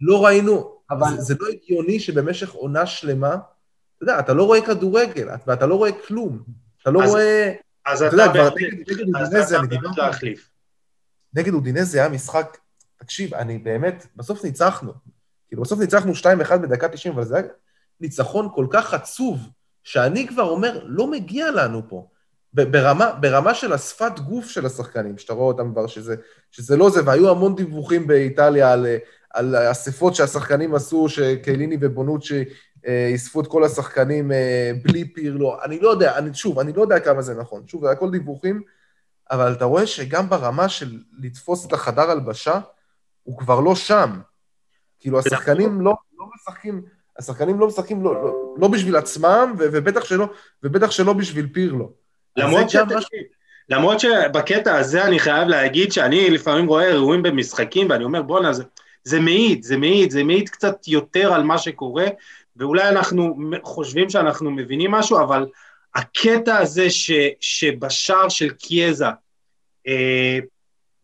לא 0.00 0.24
ראינו, 0.24 0.78
אבל... 0.90 1.08
זה, 1.08 1.20
זה 1.20 1.34
לא 1.40 1.46
הגיוני 1.48 2.00
שבמשך 2.00 2.52
עונה 2.52 2.86
שלמה, 2.86 3.34
אתה 3.34 4.02
יודע, 4.02 4.18
אתה 4.18 4.32
לא 4.32 4.44
רואה 4.44 4.66
כדורגל, 4.66 5.28
ואתה 5.46 5.66
לא 5.66 5.74
רואה 5.74 5.90
כלום. 6.06 6.42
אתה 6.82 6.90
לא 6.90 7.00
רואה... 7.04 7.52
אז 7.86 8.02
אתה 8.02 8.14
יודע, 8.14 8.32
נגד 8.86 9.14
אודינזה, 9.14 9.58
אני 9.58 9.66
דיברתי... 9.66 10.00
להחליף. 10.00 10.50
נגד 11.34 11.54
אודינזה 11.54 12.00
היה 12.00 12.08
משחק, 12.08 12.58
תקשיב, 12.96 13.34
אני 13.34 13.58
באמת, 13.58 14.06
בסוף 14.16 14.44
ניצחנו. 14.44 14.92
כאילו, 15.48 15.62
בסוף 15.62 15.80
ניצחנו 15.80 16.12
2-1 16.12 16.56
בדקה 16.56 16.88
90, 16.88 17.14
אבל 17.14 17.24
זה 17.24 17.36
היה 17.36 17.46
ניצחון 18.00 18.48
כל 18.54 18.66
כך 18.70 18.94
עצוב, 18.94 19.48
שאני 19.84 20.28
כבר 20.28 20.42
אומר, 20.42 20.84
לא 20.84 21.10
מגיע 21.10 21.50
לנו 21.50 21.82
פה. 21.88 22.08
ברמה, 22.54 23.12
ברמה 23.20 23.54
של 23.54 23.72
השפת 23.72 24.18
גוף 24.18 24.46
של 24.46 24.66
השחקנים, 24.66 25.18
שאתה 25.18 25.32
רואה 25.32 25.46
אותם 25.46 25.72
כבר, 25.72 25.86
שזה, 25.86 26.14
שזה 26.50 26.76
לא 26.76 26.90
זה, 26.90 27.00
והיו 27.06 27.30
המון 27.30 27.54
דיווחים 27.54 28.06
באיטליה 28.06 28.72
על, 28.72 28.86
על 29.30 29.70
אספות 29.70 30.14
שהשחקנים 30.14 30.74
עשו, 30.74 31.08
שקליני 31.08 31.76
ובונוצ'י 31.80 32.44
אספו 33.14 33.40
את 33.40 33.46
כל 33.46 33.64
השחקנים 33.64 34.32
אה, 34.32 34.72
בלי 34.82 35.08
פירלו, 35.08 35.56
אני 35.64 35.80
לא 35.80 35.88
יודע, 35.88 36.18
אני, 36.18 36.34
שוב, 36.34 36.58
אני 36.58 36.72
לא 36.72 36.82
יודע 36.82 37.00
כמה 37.00 37.22
זה 37.22 37.34
נכון, 37.34 37.62
שוב, 37.66 37.84
זה 37.84 37.90
הכל 37.90 38.10
דיווחים, 38.10 38.62
אבל 39.30 39.52
אתה 39.52 39.64
רואה 39.64 39.86
שגם 39.86 40.28
ברמה 40.28 40.68
של 40.68 40.98
לתפוס 41.18 41.66
את 41.66 41.72
החדר 41.72 42.10
הלבשה, 42.10 42.60
הוא 43.22 43.38
כבר 43.38 43.60
לא 43.60 43.74
שם. 43.74 44.20
כאילו, 45.00 45.18
השחקנים 45.18 45.80
לא, 45.80 45.94
לא 46.18 46.26
משחקים, 46.34 46.82
השחקנים 47.18 47.60
לא 47.60 47.66
משחקים 47.66 48.04
לא, 48.04 48.14
לא, 48.14 48.54
לא 48.58 48.68
בשביל 48.68 48.96
עצמם, 48.96 49.54
ובטח, 49.58 50.04
שלא, 50.04 50.28
ובטח 50.62 50.90
שלא 50.90 51.12
בשביל 51.12 51.48
פירלו. 51.52 52.01
למרות, 52.36 52.70
ש... 52.70 52.76
למרות 53.68 54.00
שבקטע 54.00 54.76
הזה 54.76 55.04
אני 55.04 55.18
חייב 55.18 55.48
להגיד 55.48 55.92
שאני 55.92 56.30
לפעמים 56.30 56.66
רואה 56.66 56.88
אירועים 56.88 57.22
במשחקים, 57.22 57.90
ואני 57.90 58.04
אומר, 58.04 58.22
בואנה, 58.22 58.52
זה, 58.52 58.64
זה 59.04 59.20
מעיד, 59.20 59.62
זה 59.62 59.76
מעיד, 59.76 60.10
זה 60.10 60.24
מעיד 60.24 60.48
קצת 60.48 60.88
יותר 60.88 61.34
על 61.34 61.42
מה 61.42 61.58
שקורה, 61.58 62.06
ואולי 62.56 62.88
אנחנו 62.88 63.36
חושבים 63.62 64.10
שאנחנו 64.10 64.50
מבינים 64.50 64.90
משהו, 64.90 65.20
אבל 65.20 65.46
הקטע 65.94 66.58
הזה 66.58 66.90
ש, 66.90 67.10
שבשער 67.40 68.28
של 68.28 68.50
קיאזה, 68.50 69.06
אה, 69.88 70.38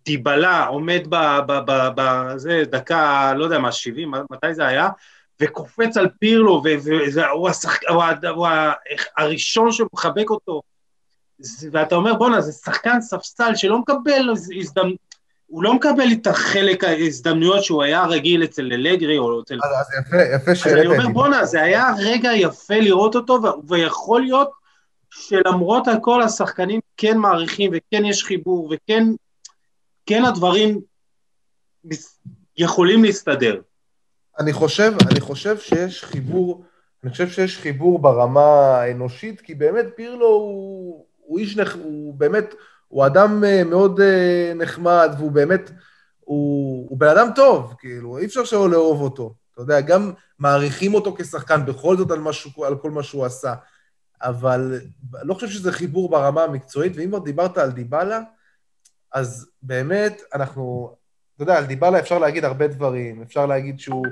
דיבלה 0.05 0.67
עומד 0.67 1.07
בזה 1.97 2.63
דקה, 2.71 3.33
לא 3.37 3.45
יודע 3.45 3.59
מה, 3.59 3.73
70, 3.73 4.13
מתי 4.31 4.55
זה 4.55 4.67
היה? 4.67 4.89
וקופץ 5.41 5.97
על 5.97 6.09
פירלו, 6.19 6.63
והוא 6.85 7.49
השחק, 7.49 7.81
הראשון 9.17 9.73
שמחבק 9.73 10.31
אותו, 10.31 10.63
ואתה 11.73 11.95
אומר, 11.95 12.15
בואנה, 12.15 12.41
זה 12.41 12.53
שחקן 12.53 13.01
ספסל 13.01 13.55
שלא 13.55 13.79
מקבל 13.79 14.31
הזדמנות, 14.61 15.09
הוא 15.47 15.63
לא 15.63 15.75
מקבל 15.75 16.13
את 16.13 16.27
החלק 16.27 16.85
ההזדמנויות 16.85 17.65
שהוא 17.65 17.83
היה 17.83 18.07
רגיל 18.07 18.45
אצל 18.45 18.73
אלגרי 18.73 19.19
או 19.19 19.41
אצל... 19.41 19.59
אז 19.81 19.87
יפה, 20.01 20.17
יפה 20.35 20.55
ש... 20.55 20.67
אז 20.67 20.73
אני 20.73 20.87
אומר, 20.87 21.09
בואנה, 21.09 21.45
זה 21.45 21.63
היה 21.63 21.87
רגע 21.99 22.31
יפה 22.35 22.75
לראות 22.75 23.15
אותו, 23.15 23.41
ויכול 23.69 24.21
להיות 24.21 24.51
שלמרות 25.11 25.89
הכל 25.89 26.23
השחקנים 26.23 26.81
כן 26.97 27.19
מעריכים, 27.19 27.71
וכן 27.75 28.05
יש 28.05 28.25
חיבור, 28.25 28.75
וכן 28.75 29.05
כן 30.07 30.25
הדברים 30.25 30.81
יכולים 32.57 33.05
להסתדר. 33.05 33.61
אני 34.39 34.53
חושב, 34.53 34.93
אני 35.11 35.21
חושב 35.21 35.59
שיש 35.59 36.05
חיבור, 36.05 36.65
אני 37.05 37.11
חושב 37.11 37.29
שיש 37.29 37.59
חיבור 37.59 37.99
ברמה 37.99 38.81
האנושית, 38.81 39.41
כי 39.41 39.55
באמת 39.55 39.87
פירלו 39.97 40.27
הוא, 40.27 41.07
הוא 41.29 41.39
איש, 41.39 41.57
נח, 41.57 41.77
הוא 41.77 42.15
באמת, 42.15 42.55
הוא 42.89 43.07
אדם 43.07 43.45
אה, 43.45 43.65
מאוד 43.65 44.01
אה, 44.01 44.53
נחמד, 44.55 45.15
והוא 45.19 45.31
באמת, 45.31 45.71
הוא, 46.21 46.87
הוא 46.91 46.99
בן 46.99 47.09
אדם 47.09 47.29
טוב, 47.35 47.75
כאילו, 47.79 48.19
אי 48.19 48.25
אפשר 48.25 48.45
שלא 48.45 48.71
לאהוב 48.71 49.01
אותו. 49.01 49.35
אתה 49.55 49.63
יודע, 49.63 49.81
גם 49.81 50.13
מעריכים 50.39 50.95
אותו 50.95 51.17
כשחקן 51.19 51.67
בכל 51.67 51.97
זאת 51.97 52.11
על, 52.11 52.19
משהו, 52.19 52.65
על 52.65 52.77
כל 52.77 52.91
מה 52.91 53.03
שהוא 53.03 53.25
עשה, 53.25 53.55
אבל 54.23 54.81
לא 55.23 55.35
חושב 55.35 55.49
שזה 55.49 55.73
חיבור 55.73 56.11
ברמה 56.11 56.45
המקצועית, 56.45 56.93
ואם 56.97 57.09
כבר 57.09 57.19
דיברת 57.19 57.59
על 57.59 57.71
דיבלה, 57.71 58.21
אז 59.13 59.51
באמת, 59.63 60.23
אנחנו, 60.35 60.95
אתה 61.35 61.43
יודע, 61.43 61.59
על 61.59 61.65
דיבלה 61.65 61.99
אפשר 61.99 62.19
להגיד 62.19 62.45
הרבה 62.45 62.67
דברים, 62.67 63.23
אפשר 63.23 63.47
להגיד 63.47 63.81
שהוא 63.81 64.07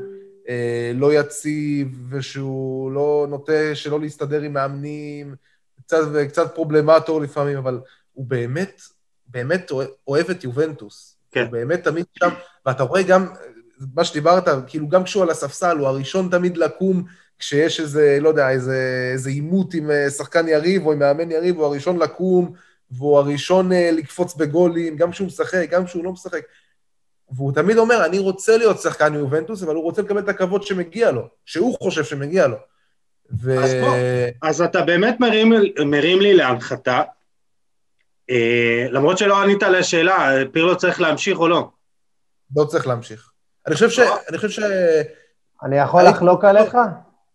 אה, 0.49 0.93
לא 0.95 1.12
יציב, 1.12 2.07
ושהוא 2.11 2.93
לא 2.93 3.27
נוטה 3.31 3.75
שלא 3.75 4.01
להסתדר 4.01 4.43
עם 4.43 4.53
מאמנים, 4.53 5.35
קצת, 5.81 5.99
קצת 6.29 6.55
פרובלמטור 6.55 7.20
לפעמים, 7.20 7.57
אבל 7.57 7.81
הוא 8.12 8.27
באמת, 8.27 8.81
באמת 9.27 9.70
אוהב 10.09 10.31
את 10.31 10.45
יובנטוס. 10.45 11.16
כן. 11.31 11.43
הוא 11.43 11.51
באמת 11.51 11.85
תמיד 11.85 12.05
שם, 12.18 12.29
ואתה 12.66 12.83
רואה 12.83 13.03
גם, 13.03 13.27
מה 13.95 14.05
שדיברת, 14.05 14.45
כאילו 14.66 14.89
גם 14.89 15.05
כשהוא 15.05 15.22
על 15.22 15.31
הספסל, 15.31 15.79
הוא 15.79 15.89
הראשון 15.89 16.29
תמיד 16.31 16.57
לקום 16.57 17.05
כשיש 17.39 17.81
איזה, 17.81 18.18
לא 18.20 18.29
יודע, 18.29 18.51
איזה 18.51 19.29
עימות 19.29 19.74
עם 19.74 19.91
אה, 19.91 20.11
שחקן 20.11 20.49
יריב 20.49 20.87
או 20.87 20.93
עם 20.93 20.99
מאמן 20.99 21.31
יריב, 21.31 21.57
הוא 21.57 21.66
הראשון 21.66 21.99
לקום, 21.99 22.53
והוא 22.91 23.18
הראשון 23.18 23.72
אה, 23.72 23.91
לקפוץ 23.93 24.35
בגולים, 24.35 24.97
גם 24.97 25.11
כשהוא 25.11 25.27
משחק, 25.27 25.66
גם 25.70 25.87
כשהוא 25.87 26.05
לא 26.05 26.12
משחק. 26.12 26.43
והוא 27.31 27.53
תמיד 27.53 27.79
אומר, 27.79 28.05
אני 28.07 28.18
רוצה 28.18 28.57
להיות 28.57 28.81
שחקן 28.81 29.14
יובנטוס, 29.14 29.62
אבל 29.62 29.74
הוא 29.74 29.85
רוצה 29.85 30.03
לקבל 30.03 30.18
את 30.18 30.29
הכבוד 30.29 30.62
שמגיע 30.62 31.11
לו, 31.11 31.29
שהוא 31.45 31.77
חושב 31.83 32.05
שמגיע 32.05 32.47
לו. 32.47 32.57
ו... 33.31 33.64
אז, 33.64 33.74
פה, 33.81 33.97
אז 34.49 34.62
אתה 34.62 34.83
באמת 34.83 35.20
מרים, 35.20 35.53
מרים 35.87 36.20
לי 36.20 36.35
להנחתה, 36.35 37.03
אה, 38.31 38.87
למרות 38.91 39.18
שלא 39.18 39.43
ענית 39.43 39.62
על 39.62 39.74
השאלה, 39.74 40.33
פירלו 40.53 40.77
צריך 40.77 41.01
להמשיך 41.01 41.39
או 41.39 41.49
לא? 41.49 41.70
לא 42.57 42.64
צריך 42.64 42.87
להמשיך. 42.87 43.31
אני 43.66 43.74
חושב 43.74 43.91
ש... 43.91 43.99
אני 44.29 44.39
חושב 44.39 44.51
ש... 44.51 44.61
אני 45.62 45.79
יכול 45.79 46.03
לחלוק 46.03 46.45
עליך? 46.45 46.77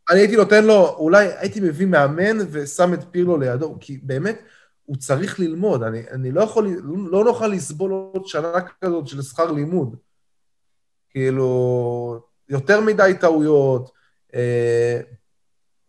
אני 0.09 0.19
הייתי 0.19 0.35
נותן 0.35 0.65
לו, 0.65 0.89
אולי 0.89 1.27
הייתי 1.37 1.59
מביא 1.59 1.85
מאמן 1.85 2.37
ושם 2.51 2.93
את 2.93 2.99
פירלו 3.11 3.37
לידו, 3.37 3.77
כי 3.79 3.99
באמת, 4.03 4.41
הוא 4.85 4.97
צריך 4.97 5.39
ללמוד. 5.39 5.83
אני, 5.83 6.03
אני 6.11 6.31
לא 6.31 6.41
יכול, 6.41 6.67
לא 7.11 7.23
נוכל 7.23 7.47
לסבול 7.47 7.91
עוד 7.91 8.25
שנה 8.25 8.51
כזאת 8.81 9.07
של 9.07 9.21
שכר 9.21 9.51
לימוד. 9.51 9.95
כאילו, 11.09 12.19
יותר 12.49 12.81
מדי 12.81 13.13
טעויות. 13.19 13.91
אה, 14.35 14.99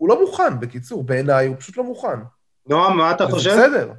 הוא 0.03 0.09
לא 0.09 0.20
מוכן, 0.20 0.61
בקיצור, 0.61 1.05
בעיניי 1.05 1.46
הוא 1.46 1.57
פשוט 1.57 1.76
לא 1.76 1.84
מוכן. 1.84 2.18
נועם, 2.66 2.98
מה 2.98 3.11
אתה 3.11 3.26
חושב? 3.26 3.50
בסדר. 3.50 3.92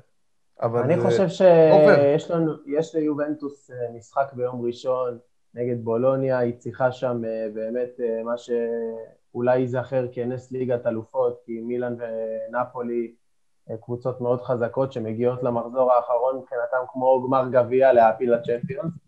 אבל... 0.61 0.81
אני 0.81 1.01
חושב 1.01 1.27
שיש 1.27 2.31
לנו, 2.31 2.53
יש 2.65 2.95
ליובנטוס 2.95 3.71
אה, 3.71 3.75
משחק 3.97 4.33
ביום 4.33 4.65
ראשון 4.65 5.17
נגד 5.53 5.83
בולוניה, 5.83 6.37
היא 6.37 6.53
צריכה 6.57 6.91
שם 6.91 7.21
אה, 7.25 7.47
באמת 7.53 7.89
מה 8.25 8.33
שאולי 8.37 9.59
ייזכר 9.59 10.07
כנס 10.11 10.51
ליגת 10.51 10.87
אלופות, 10.87 11.41
כי 11.45 11.59
מילאן 11.61 11.95
ונפולי 11.99 13.13
אה, 13.69 13.77
קבוצות 13.77 14.21
מאוד 14.21 14.41
חזקות 14.41 14.93
שמגיעות 14.93 15.43
למחזור 15.43 15.91
האחרון 15.93 16.37
מבחינתם 16.37 16.83
כמו 16.87 17.27
גמר 17.27 17.49
גביע 17.51 17.93
להעפיל 17.93 18.33
לצ'מפיונס 18.33 18.91
אה, 18.93 19.02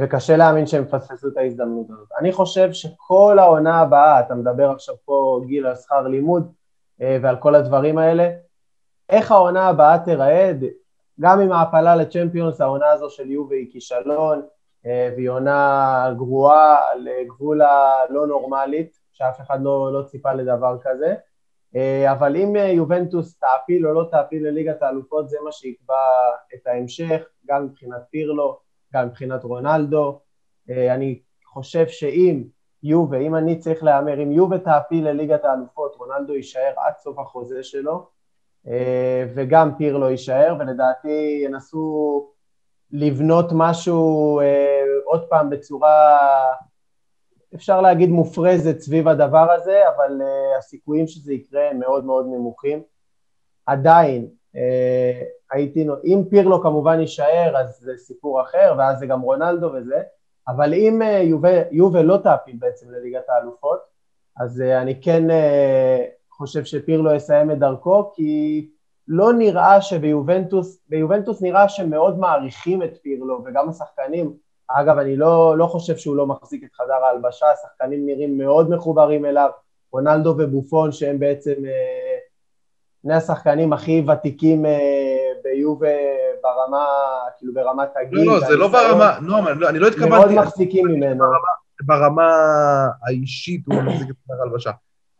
וקשה 0.00 0.36
להאמין 0.36 0.66
שהם 0.66 0.84
פספסו 0.84 1.28
את 1.28 1.36
ההזדמנות 1.36 1.86
הזאת. 1.90 2.08
אני 2.18 2.32
חושב 2.32 2.72
שכל 2.72 3.38
העונה 3.38 3.80
הבאה, 3.80 4.20
אתה 4.20 4.34
מדבר 4.34 4.70
עכשיו 4.70 4.94
פה 5.04 5.40
גיל 5.46 5.66
על 5.66 5.74
שכר 5.74 6.02
לימוד 6.02 6.52
אה, 7.02 7.18
ועל 7.22 7.36
כל 7.36 7.54
הדברים 7.54 7.98
האלה, 7.98 8.30
איך 9.08 9.32
העונה 9.32 9.68
הבאה 9.68 9.98
תיראה, 9.98 10.52
גם 11.20 11.40
עם 11.40 11.52
העפלה 11.52 11.96
לצ'מפיונס, 11.96 12.60
העונה 12.60 12.90
הזו 12.90 13.10
של 13.10 13.30
יובי 13.30 13.56
היא 13.56 13.72
כישלון 13.72 14.42
והיא 14.84 15.28
עונה 15.28 16.10
גרועה 16.16 16.90
על 16.92 17.08
גבול 17.26 17.62
הלא 17.62 18.26
נורמלית, 18.26 18.98
שאף 19.12 19.40
אחד 19.40 19.62
לא, 19.62 19.92
לא 19.92 20.02
ציפה 20.02 20.32
לדבר 20.32 20.76
כזה. 20.82 21.14
אה, 21.76 22.12
אבל 22.12 22.36
אם 22.36 22.56
אה, 22.56 22.68
יובנטוס 22.68 23.38
תעפיל 23.38 23.86
או 23.86 23.94
לא 23.94 24.08
תעפיל 24.10 24.46
לליגת 24.46 24.82
האלופות 24.82 25.28
זה 25.28 25.36
מה 25.44 25.52
שיקבע 25.52 25.94
את 26.54 26.66
ההמשך, 26.66 27.22
גם 27.46 27.64
מבחינת 27.64 28.02
פירלו, 28.10 28.58
גם 28.94 29.06
מבחינת 29.06 29.44
רונלדו. 29.44 30.20
אה, 30.70 30.94
אני 30.94 31.20
חושב 31.44 31.88
שאם 31.88 32.44
יובה, 32.82 33.18
אם 33.18 33.34
אני 33.34 33.58
צריך 33.58 33.84
להמר, 33.84 34.22
אם 34.22 34.32
יובה 34.32 34.58
תעפיל 34.58 35.08
לליגת 35.08 35.44
האלופות, 35.44 35.96
רונלדו 35.96 36.34
יישאר 36.34 36.72
עד 36.76 36.92
סוף 36.98 37.18
החוזה 37.18 37.62
שלו, 37.62 38.14
וגם 39.34 39.76
פירלו 39.78 40.10
יישאר, 40.10 40.56
ולדעתי 40.58 41.40
ינסו 41.44 42.28
לבנות 42.90 43.46
משהו 43.52 44.40
עוד 45.04 45.26
פעם 45.28 45.50
בצורה 45.50 46.18
אפשר 47.54 47.80
להגיד 47.80 48.10
מופרזת 48.10 48.78
סביב 48.78 49.08
הדבר 49.08 49.50
הזה, 49.50 49.80
אבל 49.88 50.20
הסיכויים 50.58 51.06
שזה 51.06 51.34
יקרה 51.34 51.70
הם 51.70 51.78
מאוד 51.78 52.04
מאוד 52.04 52.26
נמוכים. 52.26 52.82
עדיין, 53.66 54.28
הייתי, 55.52 55.86
אם 56.04 56.22
פירלו 56.30 56.62
כמובן 56.62 57.00
יישאר 57.00 57.56
אז 57.56 57.78
זה 57.80 57.92
סיפור 57.96 58.42
אחר, 58.42 58.74
ואז 58.78 58.98
זה 58.98 59.06
גם 59.06 59.20
רונלדו 59.20 59.70
וזה, 59.74 60.02
אבל 60.48 60.74
אם 60.74 61.02
uh, 61.02 61.04
יובל, 61.04 61.62
יובל 61.70 62.02
לא 62.02 62.16
תעפיל 62.16 62.56
בעצם 62.58 62.90
לליגת 62.90 63.28
האלופות, 63.28 63.80
אז 64.40 64.60
uh, 64.60 64.82
אני 64.82 65.00
כן 65.00 65.24
חושב 66.30 66.64
שפירלו 66.64 67.14
יסיים 67.14 67.50
את 67.50 67.58
דרכו, 67.58 68.12
כי 68.14 68.68
לא 69.08 69.32
נראה 69.32 69.82
שביובנטוס, 69.82 70.80
ביובנטוס 70.88 71.42
נראה 71.42 71.68
שמאוד 71.68 72.18
מעריכים 72.18 72.82
את 72.82 72.98
פירלו, 73.02 73.42
וגם 73.44 73.68
השחקנים, 73.68 74.36
אגב, 74.68 74.98
אני 74.98 75.16
לא, 75.16 75.58
לא 75.58 75.66
חושב 75.66 75.96
שהוא 75.96 76.16
לא 76.16 76.26
מחזיק 76.26 76.64
את 76.64 76.74
חדר 76.74 77.04
ההלבשה, 77.04 77.46
השחקנים 77.52 78.06
נראים 78.06 78.38
מאוד 78.38 78.70
מחוברים 78.70 79.24
אליו, 79.24 79.50
רונלדו 79.92 80.34
ובופון 80.38 80.92
שהם 80.92 81.18
בעצם 81.18 81.54
אה, 81.66 82.03
שני 83.04 83.14
השחקנים 83.14 83.72
הכי 83.72 84.04
ותיקים 84.12 84.66
אה, 84.66 84.72
ביובה 85.44 85.88
ברמה, 86.42 86.86
כאילו 87.38 87.54
ברמת 87.54 87.88
הגיל. 87.96 88.18
לא, 88.18 88.40
לא, 88.40 88.46
זה 88.46 88.56
לא 88.56 88.68
ברמה, 88.68 89.18
נועם, 89.22 89.48
אני, 89.48 89.60
לא, 89.60 89.72
לא 89.72 89.86
התכוונתי... 89.86 90.16
מאוד 90.16 90.32
מחזיקים 90.32 90.86
ממנו. 90.86 91.24
ברמה, 91.24 91.48
ברמה 91.82 92.28
האישית 93.06 93.62
הוא 93.66 93.82
מחזיק 93.82 94.10
את 94.10 94.14
חדר 94.26 94.40
ההלבשה. 94.40 94.70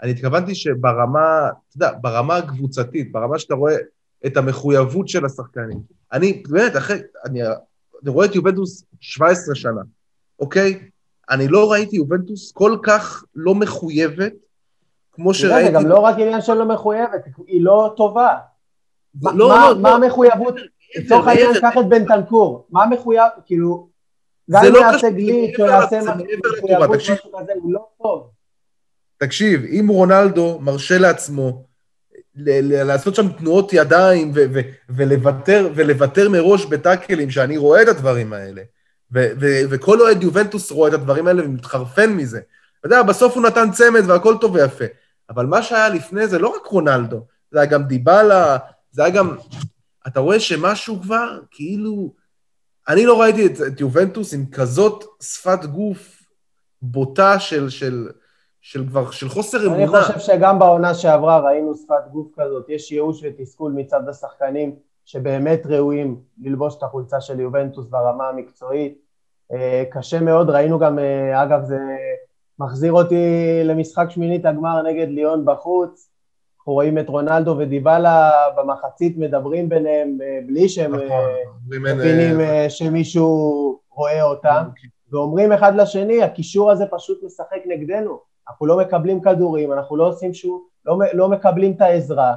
אני 0.03 0.11
התכוונתי 0.11 0.55
שברמה, 0.55 1.49
אתה 1.49 1.77
יודע, 1.77 1.91
ברמה 2.01 2.37
הקבוצתית, 2.37 3.13
ברמה 3.13 3.39
שאתה 3.39 3.55
רואה 3.55 3.77
את 4.27 4.37
המחויבות 4.37 5.09
של 5.09 5.25
השחקנים. 5.25 5.81
אני, 6.13 6.43
באמת, 6.49 6.77
אחרי, 6.77 6.99
אני 7.25 7.43
אני 8.03 8.11
רואה 8.11 8.27
את 8.27 8.35
יובנטוס 8.35 8.85
17 9.01 9.55
שנה, 9.55 9.81
אוקיי? 10.39 10.89
אני 11.31 11.49
לא 11.49 11.73
ראיתי 11.73 11.97
יובנטוס 11.97 12.53
כל 12.53 12.77
כך 12.83 13.25
לא 13.35 13.55
מחויבת, 13.55 14.33
כמו 15.15 15.35
שראיתי... 15.35 15.67
זה 15.67 15.73
גם 15.73 15.87
לא 15.87 15.99
רק 15.99 16.15
עניין 16.15 16.41
של 16.41 16.55
לא 16.55 16.65
מחויבת, 16.65 17.25
היא 17.47 17.65
לא 17.65 17.95
טובה. 17.97 18.37
לא, 19.23 19.33
לא, 19.35 19.49
מה 19.81 19.91
לא. 19.91 19.95
המחויבות? 19.95 20.55
לצורך 20.97 21.27
העניין, 21.27 21.61
קח 21.61 21.73
את 21.81 21.89
בן 21.89 22.05
תנקור, 22.05 22.67
מה 22.71 22.87
מחויב, 22.87 23.23
כאילו, 23.47 23.89
גם 24.51 24.65
אם 24.65 24.75
יעשה 24.75 25.11
גליץ' 25.11 25.61
או 25.61 25.67
יעשה 25.67 26.01
מחויבות, 26.01 26.91
משהו 26.97 27.15
כזה, 27.39 27.53
הוא 27.63 27.73
לא 27.73 27.87
טוב. 28.03 28.31
תקשיב, 29.19 29.65
אם 29.65 29.87
רונלדו 29.89 30.59
מרשה 30.61 30.99
לעצמו 30.99 31.65
לעשות 32.35 33.15
שם 33.15 33.29
תנועות 33.33 33.73
ידיים 33.73 34.33
ו- 34.35 34.45
ו- 34.55 34.61
ולוותר, 34.89 35.69
ולוותר 35.75 36.29
מראש 36.29 36.67
בטאקלים, 36.67 37.31
שאני 37.31 37.57
רואה 37.57 37.83
את 37.83 37.89
הדברים 37.89 38.33
האלה. 38.33 38.63
ו- 39.15 39.29
ו- 39.41 39.61
וכל 39.71 40.01
אוהד 40.01 40.23
יובנטוס 40.23 40.71
רואה 40.71 40.89
את 40.89 40.95
הדברים 40.95 41.27
האלה 41.27 41.45
ומתחרפן 41.45 42.13
מזה. 42.13 42.41
אתה 42.81 42.87
יודע, 42.87 43.03
בסוף 43.03 43.35
הוא 43.35 43.43
נתן 43.43 43.71
צמד 43.71 44.03
והכל 44.07 44.35
טוב 44.41 44.55
ויפה. 44.55 44.85
אבל 45.31 45.47
מה 45.47 45.63
שהיה 45.63 45.89
לפני 45.89 46.27
זה 46.27 46.39
לא 46.39 46.49
רק 46.49 46.67
רונלדו, 46.67 47.27
זה 47.51 47.61
היה 47.61 47.71
גם 47.71 47.83
דיבלה, 47.85 48.57
זה 48.91 49.05
היה 49.05 49.15
גם... 49.15 49.37
אתה 50.07 50.21
רואה 50.21 50.41
שמשהו 50.41 51.01
כבר, 51.03 51.41
כאילו... 51.51 52.25
אני 52.89 53.07
לא 53.07 53.21
ראיתי 53.21 53.47
את, 53.47 53.53
את 53.67 53.81
יובנטוס 53.81 54.35
עם 54.35 54.47
כזאת 54.53 55.05
שפת 55.23 55.65
גוף 55.65 56.23
בוטה 56.83 57.39
של, 57.39 57.69
של, 57.69 58.09
של 58.61 58.87
כבר, 58.89 59.11
של 59.11 59.29
חוסר 59.29 59.67
אמונה. 59.67 59.83
אני 59.83 59.87
חושב 59.87 60.19
שגם 60.19 60.59
בעונה 60.59 60.95
שעברה 60.95 61.39
ראינו 61.39 61.75
שפת 61.75 62.09
גוף 62.13 62.27
כזאת, 62.37 62.69
יש 62.69 62.93
ייאוש 62.93 63.21
ותסכול 63.23 63.73
מצד 63.73 64.09
השחקנים 64.09 64.77
שבאמת 65.05 65.67
ראויים 65.67 66.21
ללבוש 66.43 66.77
את 66.79 66.83
החולצה 66.83 67.21
של 67.21 67.41
יובנטוס 67.41 67.87
ברמה 67.87 68.29
המקצועית. 68.29 68.99
אה, 69.53 69.85
קשה 69.91 70.21
מאוד, 70.21 70.51
ראינו 70.51 70.79
גם, 70.79 70.99
אה, 70.99 71.43
אגב 71.43 71.65
זה 71.65 71.79
מחזיר 72.59 72.93
אותי 72.93 73.25
למשחק 73.65 74.07
שמינית 74.11 74.47
הגמר 74.47 74.83
נגד 74.83 75.09
ליאון 75.09 75.45
בחוץ, 75.45 76.11
אנחנו 76.59 76.73
רואים 76.73 76.99
את 76.99 77.09
רונלדו 77.09 77.57
ודיבלה 77.59 78.31
במחצית 78.57 79.19
מדברים 79.19 79.69
ביניהם 79.69 80.19
אה, 80.23 80.39
בלי 80.47 80.69
שהם 80.69 80.95
נכון, 80.95 81.25
מבינים 81.69 82.41
שמישהו 82.69 83.79
רואה 83.91 84.23
אותם, 84.23 84.65
אוקיי. 84.69 84.91
ואומרים 85.11 85.53
אחד 85.53 85.77
לשני, 85.77 86.23
הקישור 86.23 86.71
הזה 86.71 86.85
פשוט 86.91 87.23
משחק 87.23 87.59
נגדנו. 87.67 88.19
אנחנו 88.49 88.67
לא 88.67 88.79
מקבלים 88.79 89.21
כדורים, 89.21 89.73
אנחנו 89.73 89.97
לא 89.97 90.09
עושים 90.09 90.35
שום, 90.35 90.63
לא, 90.85 90.99
לא 91.13 91.29
מקבלים 91.29 91.73
את 91.73 91.81
העזרה, 91.81 92.35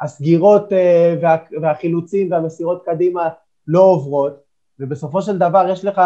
הסגירות 0.00 0.72
אה, 0.72 1.14
וה, 1.22 1.36
והחילוצים 1.62 2.32
והמסירות 2.32 2.82
קדימה 2.84 3.28
לא 3.66 3.80
עוברות, 3.80 4.36
ובסופו 4.80 5.22
של 5.22 5.38
דבר 5.38 5.66
יש 5.70 5.84
לך 5.84 6.00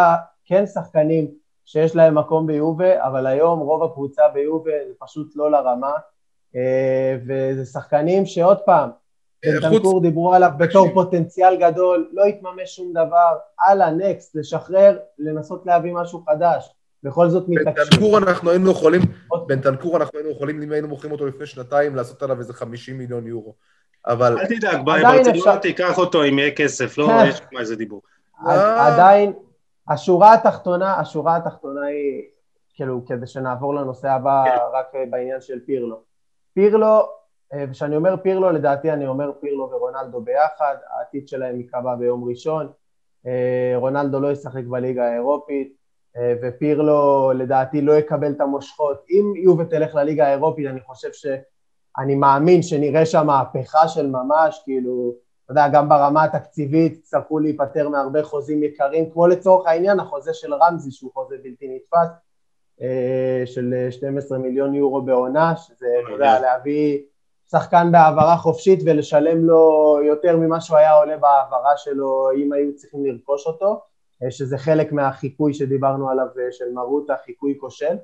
כן 0.45 0.65
שחקנים 0.65 1.27
שיש 1.71 1.95
להם 1.95 2.17
מקום 2.17 2.47
ביובה, 2.47 3.07
אבל 3.07 3.27
היום 3.27 3.59
רוב 3.59 3.83
הקבוצה 3.83 4.21
ביובה 4.33 4.71
זה 4.87 4.93
פשוט 4.99 5.31
לא 5.35 5.51
לרמה, 5.51 5.91
אה, 6.55 7.17
וזה 7.27 7.65
שחקנים 7.65 8.25
שעוד 8.25 8.57
פעם, 8.65 8.89
בנטנקור 9.45 9.91
חוץ... 9.91 10.01
דיברו 10.01 10.33
עליו 10.33 10.51
בתור 10.57 10.87
פוטנציאל 10.93 11.55
גדול, 11.55 12.09
לא 12.13 12.25
התממש 12.25 12.75
שום 12.75 12.91
דבר, 12.91 13.37
הלאה, 13.63 13.91
נקסט, 13.91 14.35
לשחרר, 14.35 14.97
לנסות 15.19 15.65
להביא 15.65 15.93
משהו 15.93 16.23
חדש. 16.29 16.73
בכל 17.03 17.29
זאת 17.29 17.45
מתעקשים. 17.47 17.85
בנטנקור 17.89 18.17
אנחנו 18.17 18.49
היינו 18.49 18.71
יכולים, 18.71 19.01
בנטנקור 19.47 19.97
אנחנו 19.97 20.19
היינו 20.19 20.31
יכולים, 20.31 20.61
אם 20.61 20.71
היינו 20.71 20.87
מוכרים 20.87 21.11
אותו 21.11 21.25
לפני 21.25 21.45
שנתיים, 21.45 21.95
לעשות 21.95 22.23
עליו 22.23 22.39
איזה 22.39 22.53
50 22.53 22.97
מיליון 22.97 23.27
יורו. 23.27 23.55
אבל... 24.07 24.39
אל 24.39 24.45
תדאג, 24.45 24.85
ביי, 24.85 25.03
ברצלונה 25.03 25.59
תיקח 25.59 25.97
אותו 25.97 26.23
אם 26.23 26.39
יהיה 26.39 26.51
כסף, 26.51 26.97
לא 26.97 27.11
יש 27.27 27.39
כמו 27.39 27.59
איזה 27.59 27.75
דיבור. 27.75 28.01
עדיין, 28.45 29.33
השורה 29.87 30.33
התחתונה, 30.33 30.99
השורה 30.99 31.35
התחתונה 31.35 31.85
היא 31.85 32.23
כאילו, 32.73 33.05
כדי 33.05 33.27
שנעבור 33.27 33.75
לנושא 33.75 34.09
הבא 34.09 34.43
כן. 34.45 34.57
רק 34.73 35.09
בעניין 35.09 35.41
של 35.41 35.59
פירלו. 35.65 36.01
פירלו, 36.53 37.09
וכשאני 37.55 37.95
אומר 37.95 38.17
פירלו, 38.17 38.51
לדעתי 38.51 38.91
אני 38.91 39.07
אומר 39.07 39.31
פירלו 39.41 39.69
ורונלדו 39.71 40.21
ביחד, 40.21 40.75
העתיד 40.89 41.27
שלהם 41.27 41.57
ייקבע 41.57 41.95
ביום 41.95 42.29
ראשון, 42.29 42.67
רונלדו 43.75 44.19
לא 44.19 44.31
ישחק 44.31 44.63
בליגה 44.63 45.07
האירופית, 45.09 45.75
ופירלו 46.41 47.31
לדעתי 47.35 47.81
לא 47.81 47.93
יקבל 47.93 48.31
את 48.31 48.41
המושכות. 48.41 49.05
אם 49.09 49.33
יובל 49.35 49.65
תלך 49.65 49.95
לליגה 49.95 50.27
האירופית, 50.27 50.67
אני 50.67 50.81
חושב 50.81 51.13
ש... 51.13 51.25
אני 51.97 52.15
מאמין 52.15 52.61
שנראה 52.61 53.05
שם 53.05 53.27
מהפכה 53.27 53.87
של 53.87 54.07
ממש, 54.07 54.61
כאילו, 54.63 55.13
אתה 55.45 55.51
יודע, 55.51 55.67
גם 55.67 55.89
ברמה 55.89 56.23
התקציבית 56.23 56.93
יצטרכו 56.93 57.39
להיפטר 57.39 57.89
מהרבה 57.89 58.23
חוזים 58.23 58.63
יקרים, 58.63 59.09
כמו 59.11 59.27
לצורך 59.27 59.67
העניין 59.67 59.99
החוזה 59.99 60.33
של 60.33 60.53
רמזי, 60.53 60.91
שהוא 60.91 61.11
חוזה 61.13 61.35
בלתי 61.43 61.75
נתפס, 61.75 62.09
אה, 62.81 63.43
של 63.45 63.87
12 63.89 64.37
מיליון 64.37 64.75
יורו 64.75 65.01
בעונה, 65.01 65.55
שזה, 65.55 65.87
אתה 66.03 66.11
יודע, 66.11 66.39
להביא 66.39 66.99
שחקן 67.51 67.91
בהעברה 67.91 68.37
חופשית 68.37 68.79
ולשלם 68.85 69.45
לו 69.45 69.99
יותר 70.03 70.37
ממה 70.37 70.61
שהוא 70.61 70.77
היה 70.77 70.93
עולה 70.93 71.17
בהעברה 71.17 71.77
שלו 71.77 72.29
אם 72.37 72.53
היו 72.53 72.75
צריכים 72.75 73.05
לרכוש 73.05 73.47
אותו, 73.47 73.81
אה, 74.23 74.31
שזה 74.31 74.57
חלק 74.57 74.91
מהחיקוי 74.91 75.53
שדיברנו 75.53 76.09
עליו 76.09 76.25
אה, 76.39 76.51
של 76.51 76.71
מרוטה, 76.73 77.13
חיקוי 77.25 77.57
כושל. 77.59 77.95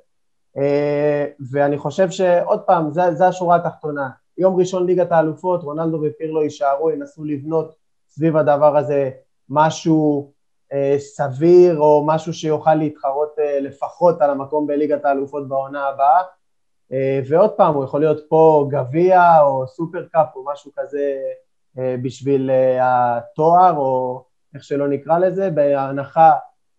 ואני 1.51 1.77
חושב 1.77 2.09
שעוד 2.09 2.61
פעם, 2.61 2.91
זו 2.91 3.23
השורה 3.23 3.55
התחתונה. 3.55 4.09
יום 4.37 4.59
ראשון 4.59 4.85
ליגת 4.85 5.11
האלופות, 5.11 5.63
רונלדו 5.63 5.99
ופירלו 6.03 6.43
יישארו, 6.43 6.91
ינסו 6.91 7.23
לבנות 7.23 7.75
סביב 8.07 8.37
הדבר 8.37 8.77
הזה 8.77 9.09
משהו 9.49 10.31
אה, 10.73 10.95
סביר 10.99 11.79
או 11.79 12.03
משהו 12.05 12.33
שיוכל 12.33 12.75
להתחרות 12.75 13.35
אה, 13.39 13.59
לפחות 13.59 14.21
על 14.21 14.29
המקום 14.29 14.67
בליגת 14.67 15.05
האלופות 15.05 15.47
בעונה 15.47 15.87
הבאה. 15.87 16.21
אה, 16.91 17.21
ועוד 17.29 17.51
פעם, 17.51 17.75
הוא 17.75 17.83
יכול 17.83 17.99
להיות 17.99 18.19
פה 18.29 18.67
גביע 18.69 19.41
או 19.41 19.67
סופר 19.67 20.05
קאפ 20.11 20.35
או 20.35 20.45
משהו 20.51 20.71
כזה 20.77 21.17
אה, 21.77 21.95
בשביל 22.01 22.49
אה, 22.49 23.17
התואר 23.17 23.77
או 23.77 24.23
איך 24.55 24.63
שלא 24.63 24.87
נקרא 24.87 25.19
לזה, 25.19 25.49
בהנחה 25.49 26.31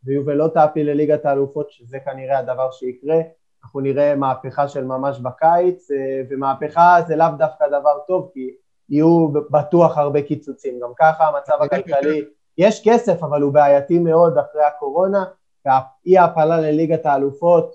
ויובל 0.05 0.35
לא 0.35 0.49
תעפיל 0.49 0.91
לליגת 0.91 1.25
האלופות, 1.25 1.71
שזה 1.71 1.99
כנראה 2.01 2.39
הדבר 2.39 2.71
שיקרה. 2.71 3.17
אנחנו 3.65 3.81
נראה 3.81 4.15
מהפכה 4.17 4.69
של 4.69 4.85
ממש 4.85 5.19
בקיץ, 5.19 5.91
אה, 5.91 6.23
ומהפכה 6.31 6.99
זה 7.07 7.17
לאו 7.17 7.27
דווקא 7.39 7.69
דבר 7.69 7.99
טוב, 8.07 8.31
כי 8.35 8.51
יהיו 8.89 9.29
בטוח 9.51 9.99
הרבה 9.99 10.23
קיצוצים. 10.23 10.81
גם 10.81 10.89
ככה 10.99 11.27
המצב 11.27 11.63
הכלכלי, 11.63 12.25
יש 12.59 12.89
כסף, 12.89 13.23
אבל 13.23 13.43
הוא 13.43 13.53
בעייתי 13.53 13.99
מאוד 13.99 14.39
אחרי 14.39 14.63
הקורונה, 14.63 15.25
ואי 15.67 16.19
העפלה 16.19 16.61
לליגת 16.61 17.07
האלופות 17.07 17.75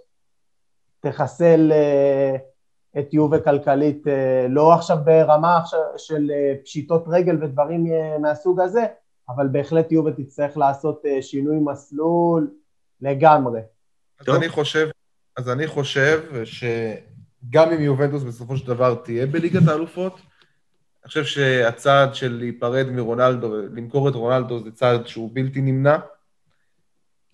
תחסל 1.00 1.72
אה, 1.72 2.36
את 3.00 3.14
יובה 3.14 3.40
כלכלית, 3.40 4.08
אה, 4.08 4.46
לא 4.50 4.74
עכשיו 4.74 4.98
ברמה 5.04 5.60
של 5.98 6.32
פשיטות 6.64 7.04
רגל 7.08 7.44
ודברים 7.44 7.86
מהסוג 8.22 8.60
הזה, 8.60 8.86
אבל 9.30 9.48
בהחלט 9.48 9.92
יובה 9.92 10.12
תצטרך 10.12 10.58
לעשות 10.58 11.02
שינוי 11.22 11.58
מסלול 11.60 12.52
לגמרי. 13.02 13.62
אז 14.20 14.36
אני 14.36 14.50
חושב 14.50 14.90
אז 15.38 15.50
אני 15.50 15.68
חושב 15.68 16.22
שגם 16.44 17.72
אם 17.72 17.82
יובנטוס 17.82 18.24
בסופו 18.24 18.58
של 18.58 18.68
דבר 18.68 18.96
תהיה 18.96 19.26
בליגת 19.26 19.68
האלופות, 19.68 20.14
אני 21.04 21.08
חושב 21.08 21.24
שהצעד 21.24 22.16
של 22.16 22.38
להיפרד 22.40 22.88
מרונלדו, 22.90 23.56
למכור 23.74 24.10
את 24.10 24.16
רונלדו, 24.16 24.64
זה 24.64 24.72
צעד 24.72 25.08
שהוא 25.08 25.30
בלתי 25.34 25.62
נמנע. 25.62 25.98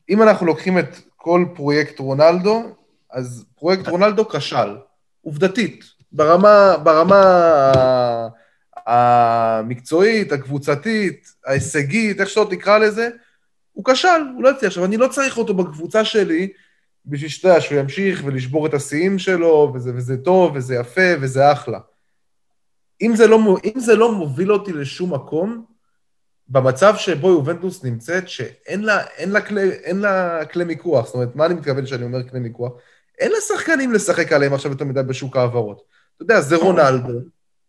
אם 0.09 0.23
אנחנו 0.23 0.45
לוקחים 0.45 0.79
את 0.79 0.95
כל 1.15 1.45
פרויקט 1.55 1.99
רונלדו, 1.99 2.75
אז 3.11 3.45
פרויקט 3.55 3.87
רונלדו 3.87 4.29
כשל, 4.29 4.77
עובדתית, 5.21 5.85
ברמה, 6.11 6.77
ברמה 6.83 7.81
המקצועית, 8.85 10.31
הקבוצתית, 10.31 11.33
ההישגית, 11.45 12.21
איך 12.21 12.29
שלא 12.29 12.47
תקרא 12.49 12.77
לזה, 12.77 13.09
הוא 13.73 13.85
כשל, 13.85 14.21
הוא 14.35 14.43
לא 14.43 14.49
הצליח. 14.49 14.67
עכשיו, 14.69 14.85
אני 14.85 14.97
לא 14.97 15.07
צריך 15.07 15.37
אותו 15.37 15.53
בקבוצה 15.53 16.05
שלי, 16.05 16.51
בשביל 17.05 17.29
שאתה 17.29 17.47
יודע, 17.47 17.61
שהוא 17.61 17.79
ימשיך 17.79 18.21
ולשבור 18.25 18.67
את 18.67 18.73
השיאים 18.73 19.19
שלו, 19.19 19.71
וזה, 19.75 19.91
וזה 19.95 20.17
טוב, 20.17 20.55
וזה 20.55 20.75
יפה, 20.75 21.11
וזה 21.21 21.51
אחלה. 21.51 21.79
אם 23.01 23.15
זה, 23.15 23.27
לא, 23.27 23.57
אם 23.65 23.79
זה 23.79 23.95
לא 23.95 24.11
מוביל 24.11 24.53
אותי 24.53 24.73
לשום 24.73 25.13
מקום, 25.13 25.65
במצב 26.47 26.93
שבו 26.97 27.29
יובנטוס 27.29 27.83
נמצאת, 27.83 28.29
שאין 28.29 28.83
לה, 28.83 29.03
אין 29.05 29.31
לה, 29.31 29.41
כלי, 29.41 29.71
אין 29.71 29.99
לה 29.99 30.45
כלי 30.45 30.63
מיקוח, 30.63 31.05
זאת 31.05 31.15
אומרת, 31.15 31.35
מה 31.35 31.45
אני 31.45 31.53
מתכוון 31.53 31.85
כשאני 31.85 32.03
אומר 32.03 32.29
כלי 32.29 32.39
מיקוח? 32.39 32.71
אין 33.19 33.31
לה 33.31 33.37
שחקנים 33.47 33.93
לשחק 33.93 34.31
עליהם 34.31 34.53
עכשיו 34.53 34.71
יותר 34.71 34.85
מדי 34.85 35.03
בשוק 35.03 35.37
ההעברות. 35.37 35.83
אתה 36.15 36.23
יודע, 36.23 36.41
זה 36.41 36.55
רונלדו, 36.55 37.19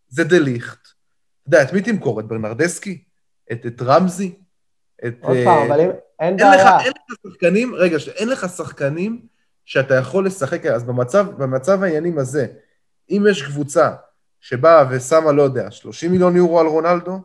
זה 0.09 0.23
דה 0.23 0.39
ליכט. 0.39 0.79
אתה 0.83 1.47
יודע, 1.47 1.63
את 1.63 1.73
מי 1.73 1.81
תמכור? 1.81 2.19
את 2.19 2.25
ברנרדסקי? 2.25 3.03
את, 3.51 3.65
את 3.65 3.81
רמזי? 3.81 4.35
את... 5.07 5.13
עוד 5.21 5.37
פעם, 5.43 5.71
אבל 5.71 5.81
אם... 5.81 5.89
אין 6.21 6.37
בעיה. 6.37 6.77
לך, 6.77 6.85
אין 6.85 6.91
לך 6.91 7.17
שחקנים, 7.27 7.75
רגע, 7.75 7.97
אין 8.15 8.29
לך 8.29 8.49
שחקנים 8.57 9.21
שאתה 9.65 9.95
יכול 9.95 10.25
לשחק, 10.25 10.65
אז 10.65 10.83
במצב, 10.83 11.27
במצב 11.37 11.83
העניינים 11.83 12.17
הזה, 12.17 12.47
אם 13.09 13.25
יש 13.29 13.43
קבוצה 13.43 13.91
שבאה 14.41 14.85
ושמה, 14.89 15.31
לא 15.31 15.41
יודע, 15.41 15.71
30 15.71 16.11
מיליון 16.11 16.35
יורו 16.35 16.59
על 16.59 16.67
רונלדו, 16.67 17.19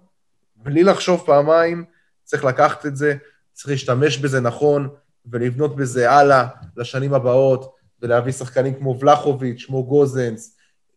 בלי 0.57 0.83
לחשוב 0.83 1.23
פעמיים, 1.27 1.85
צריך 2.25 2.45
לקחת 2.45 2.87
את 2.87 2.97
זה, 2.97 3.15
צריך 3.53 3.69
להשתמש 3.69 4.19
בזה 4.19 4.41
נכון, 4.41 4.89
ולבנות 5.27 5.77
בזה 5.77 6.11
הלאה 6.11 6.47
לשנים 6.77 7.15
הבאות, 7.15 7.77
ולהביא 8.03 8.33
שחקנים 8.33 8.75
כמו 8.75 8.99
ולחוביץ', 9.01 9.65
כמו 9.67 9.85
גוזנס, 9.85 10.57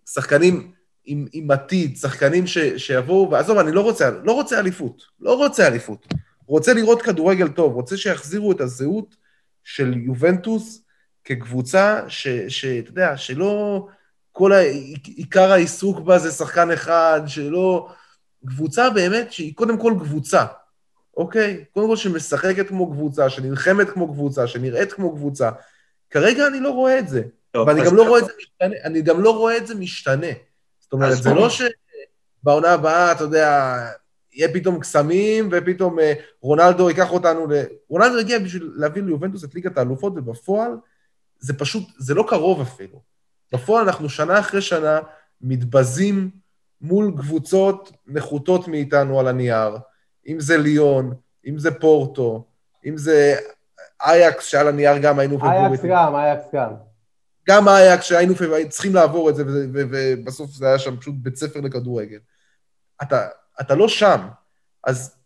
שחקנים 0.09 0.71
עם, 1.05 1.25
עם 1.33 1.51
עתיד, 1.51 1.97
שחקנים 1.97 2.47
ש, 2.47 2.57
שיבואו, 2.57 3.31
ועזוב, 3.31 3.57
אני 3.57 3.71
לא 3.71 3.81
רוצה, 3.81 4.09
לא 4.23 4.31
רוצה 4.31 4.59
אליפות, 4.59 5.03
לא 5.19 5.37
רוצה 5.37 5.67
אליפות. 5.67 6.07
רוצה 6.49 6.73
לראות 6.73 7.01
כדורגל 7.01 7.47
טוב, 7.47 7.73
רוצה 7.73 7.97
שיחזירו 7.97 8.51
את 8.51 8.61
הזהות 8.61 9.15
של 9.63 9.93
יובנטוס 9.97 10.83
כקבוצה 11.23 12.01
שאתה 12.47 12.89
יודע, 12.89 13.17
שלא 13.17 13.87
כל 14.31 14.51
עיקר 15.03 15.51
העיסוק 15.51 15.99
בה 15.99 16.19
זה 16.19 16.31
שחקן 16.31 16.71
אחד, 16.71 17.21
שלא... 17.27 17.89
קבוצה 18.47 18.89
באמת 18.89 19.31
שהיא 19.31 19.55
קודם 19.55 19.77
כל 19.77 19.93
קבוצה, 19.99 20.45
אוקיי? 21.17 21.65
קודם 21.73 21.87
כל 21.87 21.95
שמשחקת 21.95 22.67
כמו 22.67 22.91
קבוצה, 22.91 23.29
שנלחמת 23.29 23.89
כמו 23.89 24.13
קבוצה, 24.13 24.47
שנראית 24.47 24.93
כמו 24.93 25.15
קבוצה. 25.15 25.49
כרגע 26.09 26.47
אני 26.47 26.59
לא 26.59 26.69
רואה 26.69 26.99
את 26.99 27.07
זה. 27.07 27.21
טוב, 27.51 27.67
ואני 27.67 27.85
גם 27.85 27.95
לא 27.95 28.07
רואה 28.07 28.19
את 28.19 28.25
זה 28.25 28.31
משתנה, 28.39 28.75
אני 28.83 29.01
גם 29.01 29.21
לא 29.21 29.37
רואה 29.37 29.57
את 29.57 29.67
זה 29.67 29.75
משתנה. 29.75 30.27
זאת 30.79 30.93
אומרת, 30.93 31.23
זה 31.23 31.33
לא 31.33 31.49
שבעונה 31.49 32.73
הבאה, 32.73 33.11
אתה 33.11 33.23
יודע, 33.23 33.77
יהיה 34.33 34.53
פתאום 34.53 34.79
קסמים, 34.79 35.49
ופתאום 35.51 35.99
אה, 35.99 36.13
רונלדו 36.41 36.89
ייקח 36.89 37.11
אותנו 37.11 37.47
ל... 37.47 37.53
רונלדו 37.89 38.19
הגיע 38.19 38.39
בשביל 38.39 38.71
להביא 38.75 39.03
ליובנטוס 39.03 39.43
את 39.43 39.55
ליגת 39.55 39.77
האלופות, 39.77 40.13
ובפועל 40.15 40.71
זה 41.39 41.59
פשוט, 41.59 41.83
זה 41.97 42.13
לא 42.13 42.25
קרוב 42.29 42.61
אפילו. 42.61 43.01
בפועל 43.53 43.85
אנחנו 43.85 44.09
שנה 44.09 44.39
אחרי 44.39 44.61
שנה 44.61 44.99
מתבזים 45.41 46.29
מול 46.81 47.13
קבוצות 47.17 47.91
נחותות 48.07 48.67
מאיתנו 48.67 49.19
על 49.19 49.27
הנייר, 49.27 49.77
אם 50.27 50.39
זה 50.39 50.57
ליון, 50.57 51.13
אם 51.47 51.59
זה 51.59 51.79
פורטו, 51.79 52.45
אם 52.85 52.97
זה 52.97 53.35
אייקס 54.01 54.45
שעל 54.45 54.67
הנייר 54.67 54.97
גם 54.97 55.19
היינו 55.19 55.37
פבוריטים. 55.37 55.65
אייקס 55.65 55.85
גם, 55.85 56.15
אייקס 56.15 56.43
גם. 56.53 56.73
גם 57.47 57.67
אייקס 57.67 58.05
שהיינו 58.05 58.33
צריכים 58.69 58.95
לעבור 58.95 59.29
את 59.29 59.35
זה, 59.35 59.43
ובסוף 59.73 60.51
זה 60.51 60.67
היה 60.67 60.79
שם 60.79 60.97
פשוט 60.97 61.15
בית 61.17 61.35
ספר 61.35 61.59
לכדורגל. 61.59 62.19
אתה, 63.01 63.27
אתה 63.61 63.75
לא 63.75 63.87
שם. 63.87 64.27
אז 64.83 65.19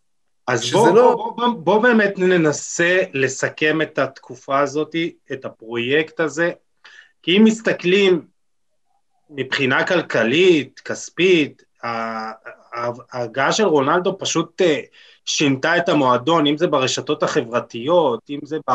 אז 0.48 0.70
בוא, 0.72 0.88
לא... 0.88 1.12
בוא, 1.12 1.36
בוא, 1.36 1.48
בוא 1.58 1.82
באמת 1.82 2.18
ננסה 2.18 3.02
לסכם 3.12 3.82
את 3.82 3.98
התקופה 3.98 4.60
הזאת, 4.60 4.94
את 5.32 5.44
הפרויקט 5.44 6.20
הזה, 6.20 6.52
כי 7.22 7.36
אם 7.36 7.44
מסתכלים 7.44 8.26
מבחינה 9.30 9.86
כלכלית, 9.86 10.80
כספית, 10.80 11.62
ההגעה 13.12 13.52
של 13.52 13.64
רונלדו 13.64 14.18
פשוט 14.18 14.62
אה, 14.62 14.80
שינתה 15.24 15.76
את 15.76 15.88
המועדון, 15.88 16.46
אם 16.46 16.56
זה 16.56 16.66
ברשתות 16.66 17.22
החברתיות, 17.22 18.20
אם 18.30 18.38
זה 18.44 18.58
ב... 18.70 18.72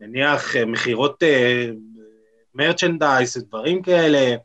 נניח 0.00 0.56
אה, 0.56 0.66
מכירות 0.66 1.22
מרצ'נדייז, 2.54 3.36
דברים 3.48 3.82
כאלה, 3.82 4.36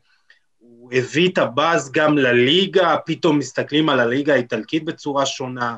הביא 0.92 1.28
את 1.28 1.38
הבאז 1.38 1.92
גם 1.92 2.18
לליגה, 2.18 2.96
פתאום 3.06 3.38
מסתכלים 3.38 3.88
על 3.88 4.00
הליגה 4.00 4.34
האיטלקית 4.34 4.84
בצורה 4.84 5.26
שונה. 5.26 5.76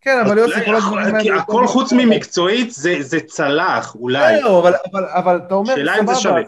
כן, 0.00 0.18
אבל 0.26 0.38
יוסי, 0.38 0.64
כל 0.64 0.74
הדברים 0.74 1.14
האלה... 1.14 1.36
הכל 1.36 1.66
חוץ 1.66 1.92
ממקצועית 1.92 2.70
זה 3.00 3.20
צלח, 3.26 3.94
אולי. 3.94 4.40
לא, 4.42 4.68
אבל 4.92 5.36
אתה 5.46 5.54
אומר, 5.54 5.74
שאלה 5.76 5.98
אם 6.00 6.06
זה 6.06 6.14
שווה. 6.14 6.42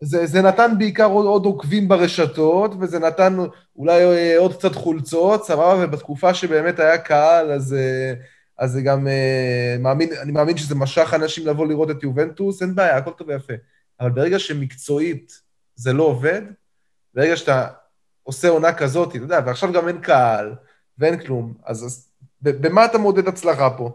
זה, 0.00 0.26
זה 0.26 0.42
נתן 0.42 0.70
בעיקר 0.78 1.04
עוד, 1.04 1.26
עוד 1.26 1.44
עוקבים 1.44 1.88
ברשתות, 1.88 2.74
וזה 2.80 2.98
נתן 2.98 3.36
אולי 3.76 4.04
אה, 4.04 4.38
עוד 4.38 4.56
קצת 4.56 4.74
חולצות, 4.74 5.44
סבבה, 5.44 5.84
ובתקופה 5.84 6.34
שבאמת 6.34 6.78
היה 6.78 6.98
קהל, 6.98 7.52
אז, 7.52 7.74
אה, 7.74 8.12
אז 8.58 8.72
זה 8.72 8.82
גם, 8.82 9.08
מאמין, 9.78 10.08
אני 10.22 10.32
מאמין 10.32 10.56
שזה 10.56 10.74
משך 10.74 11.14
אנשים 11.14 11.46
לבוא 11.46 11.66
לראות 11.66 11.90
את 11.90 12.02
יובנטוס, 12.02 12.62
אין 12.62 12.74
בעיה, 12.74 12.96
הכל 12.96 13.10
טוב 13.10 13.28
ויפה. 13.28 13.52
אבל 14.00 14.10
ברגע 14.10 14.38
שמקצועית 14.38 15.49
זה 15.80 15.92
לא 15.92 16.02
עובד, 16.02 16.42
ברגע 17.14 17.36
שאתה 17.36 17.66
עושה 18.22 18.48
עונה 18.48 18.72
כזאת, 18.72 19.08
אתה 19.08 19.16
יודע, 19.16 19.40
ועכשיו 19.46 19.72
גם 19.72 19.88
אין 19.88 20.00
קהל 20.00 20.54
ואין 20.98 21.20
כלום, 21.20 21.54
אז, 21.64 21.84
אז 21.84 22.10
במה 22.42 22.84
אתה 22.84 22.98
מודד 22.98 23.28
הצלחה 23.28 23.70
פה? 23.70 23.90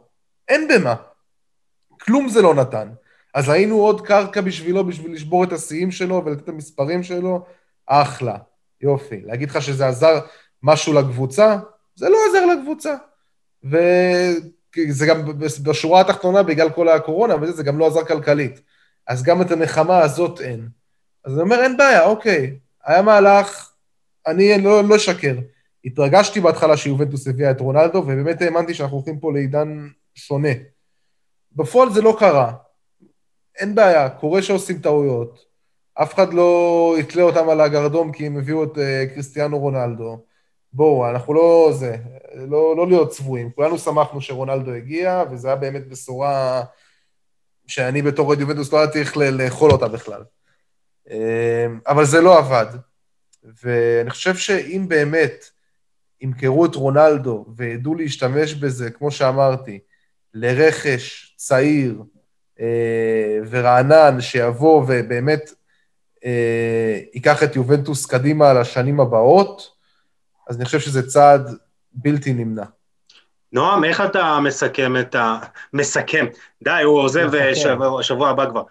אין 0.48 0.68
במה. 0.68 0.96
כלום 2.02 2.30
זה 2.30 2.42
לא 2.42 2.56
נתן. 2.56 2.90
אז 3.34 3.50
היינו 3.50 3.76
עוד 3.76 4.08
קרקע 4.08 4.42
בשבילו, 4.42 4.86
בשביל 4.86 5.14
לשבור 5.14 5.44
את 5.44 5.52
השיאים 5.52 5.92
שלו 5.92 6.26
ולתת 6.26 6.44
את 6.44 6.50
המספרים 6.50 7.04
שלו, 7.04 7.46
אחלה, 7.86 8.38
יופי. 8.82 9.22
להגיד 9.22 9.50
לך 9.50 9.62
שזה 9.62 9.88
עזר 9.88 10.20
משהו 10.64 10.94
לקבוצה? 10.94 11.58
זה 11.96 12.10
לא 12.10 12.18
עזר 12.30 12.46
לקבוצה. 12.46 12.96
וזה 13.64 15.06
גם 15.06 15.40
בשורה 15.64 16.02
התחתונה, 16.02 16.44
בגלל 16.44 16.70
כל 16.70 16.90
הקורונה 16.90 17.36
וזה, 17.42 17.52
זה 17.52 17.64
גם 17.64 17.80
לא 17.80 17.88
עזר 17.88 18.06
כלכלית. 18.06 18.62
אז 19.08 19.24
גם 19.24 19.42
את 19.42 19.52
הנחמה 19.52 20.00
הזאת 20.00 20.42
אין. 20.42 20.70
אז 21.26 21.34
אני 21.34 21.42
אומר, 21.42 21.64
אין 21.64 21.78
בעיה, 21.78 22.06
אוקיי, 22.06 22.58
היה 22.86 23.02
מהלך, 23.02 23.72
אני 24.28 24.62
לא, 24.62 24.84
לא 24.84 24.96
אשקר. 24.96 25.36
התרגשתי 25.86 26.40
בהתחלה 26.40 26.78
שיובנטוס 26.78 27.28
הביאה 27.28 27.52
את 27.52 27.60
רונלדו, 27.60 27.98
ובאמת 27.98 28.42
האמנתי 28.42 28.74
שאנחנו 28.74 28.98
הולכים 28.98 29.20
פה 29.20 29.34
לעידן 29.34 29.88
שונה. 30.16 30.50
בפועל 31.56 31.94
זה 31.94 32.02
לא 32.02 32.16
קרה. 32.20 32.54
אין 33.60 33.76
בעיה, 33.76 34.10
קורה 34.10 34.42
שעושים 34.42 34.80
טעויות. 34.80 35.46
אף 35.94 36.14
אחד 36.14 36.34
לא 36.34 36.96
יתלה 37.00 37.24
אותם 37.24 37.50
על 37.50 37.62
הגרדום 37.62 38.12
כי 38.12 38.26
הם 38.26 38.38
הביאו 38.38 38.64
את 38.64 38.78
uh, 38.78 39.14
קריסטיאנו 39.14 39.60
רונלדו. 39.60 40.20
בואו, 40.74 41.10
אנחנו 41.10 41.34
לא 41.34 41.70
זה, 41.74 41.98
לא, 42.36 42.76
לא 42.78 42.88
להיות 42.88 43.10
צבועים. 43.10 43.52
כולנו 43.52 43.78
שמחנו 43.78 44.22
שרונלדו 44.22 44.72
הגיע, 44.72 45.24
וזו 45.32 45.48
הייתה 45.48 45.62
באמת 45.62 45.88
בשורה 45.88 46.64
שאני 47.68 48.02
בתור 48.02 48.32
רד 48.32 48.40
יובנטוס 48.40 48.74
לא 48.74 48.80
הייתי 48.80 49.00
איך 49.00 49.18
לאכול 49.18 49.72
אותה 49.72 49.88
בכלל. 49.88 50.24
אה, 51.12 51.68
אבל 51.88 52.06
זה 52.06 52.22
לא 52.22 52.38
עבד. 52.38 52.66
ואני 53.64 54.10
חושב 54.10 54.36
שאם 54.36 54.86
באמת 54.88 55.46
ימכרו 56.22 56.66
את 56.66 56.76
רונלדו 56.76 57.46
וידעו 57.56 57.96
להשתמש 57.96 58.54
בזה, 58.54 58.92
כמו 58.92 59.12
שאמרתי, 59.12 59.80
לרכש 60.34 61.34
צעיר 61.38 62.04
אה, 62.60 63.40
ורענן 63.50 64.22
שיבוא 64.22 64.86
ובאמת 64.88 65.52
אה, 66.26 67.00
ייקח 67.14 67.44
את 67.44 67.56
יובנטוס 67.56 68.06
קדימה 68.06 68.54
לשנים 68.54 69.00
הבאות, 69.00 69.72
אז 70.50 70.58
אני 70.58 70.66
חושב 70.66 70.80
שזה 70.80 71.08
צעד 71.08 71.50
בלתי 71.94 72.34
נמנע. 72.34 72.64
נועם, 73.52 73.84
איך 73.84 74.02
אתה 74.02 74.40
מסכם 74.44 74.98
את 74.98 75.16
ה... 75.16 75.40
מסכם. 75.74 76.26
די, 76.64 76.82
הוא 76.84 77.00
עוזב 77.00 77.30
שבוע, 77.54 78.04
שבוע 78.04 78.30
הבא 78.30 78.50
כבר. 78.50 78.64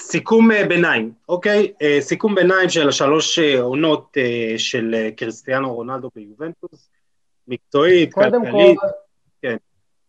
סיכום 0.00 0.50
אה, 0.52 0.66
ביניים, 0.68 1.12
אוקיי? 1.28 1.72
אה, 1.82 1.98
סיכום 2.00 2.34
ביניים 2.34 2.68
של 2.68 2.88
השלוש 2.88 3.38
אה, 3.38 3.60
עונות 3.60 4.16
של 4.56 5.08
קריסטיאנו 5.16 5.74
רונלדו 5.74 6.10
ביובנטוס, 6.14 6.90
מקצועית, 7.48 8.14
כלכלית. 8.14 8.80
כל, 8.80 8.86
כן. 9.42 9.56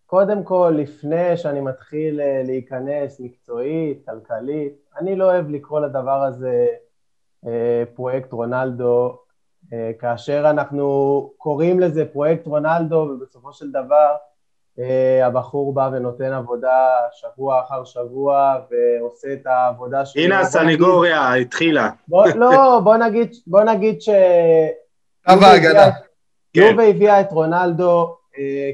קודם 0.05 0.43
כל, 0.43 0.73
לפני 0.77 1.37
שאני 1.37 1.61
מתחיל 1.61 2.19
להיכנס 2.43 3.19
מקצועית, 3.19 4.05
כלכלית, 4.05 4.73
אני 4.97 5.15
לא 5.15 5.25
אוהב 5.25 5.49
לקרוא 5.49 5.79
לדבר 5.79 6.23
הזה 6.23 6.67
פרויקט 7.95 8.31
רונלדו, 8.31 9.17
כאשר 9.99 10.49
אנחנו 10.49 11.33
קוראים 11.37 11.79
לזה 11.79 12.05
פרויקט 12.05 12.47
רונלדו 12.47 12.95
ובסופו 12.95 13.53
של 13.53 13.71
דבר 13.71 14.15
הבחור 15.23 15.73
בא 15.73 15.89
ונותן 15.93 16.33
עבודה 16.33 16.87
שבוע 17.11 17.61
אחר 17.61 17.83
שבוע 17.83 18.55
ועושה 18.71 19.33
את 19.33 19.45
העבודה 19.45 20.05
שלו. 20.05 20.23
הנה 20.23 20.39
הסניגוריה 20.39 21.33
התחילה. 21.33 21.89
בוא, 22.07 22.27
לא, 22.35 22.79
בוא 22.83 22.95
נגיד, 22.97 23.35
בוא 23.47 23.61
נגיד 23.61 24.01
ש... 24.01 24.09
יובה 26.55 26.83
הביאה 26.83 27.21
את 27.21 27.31
רונלדו 27.31 28.17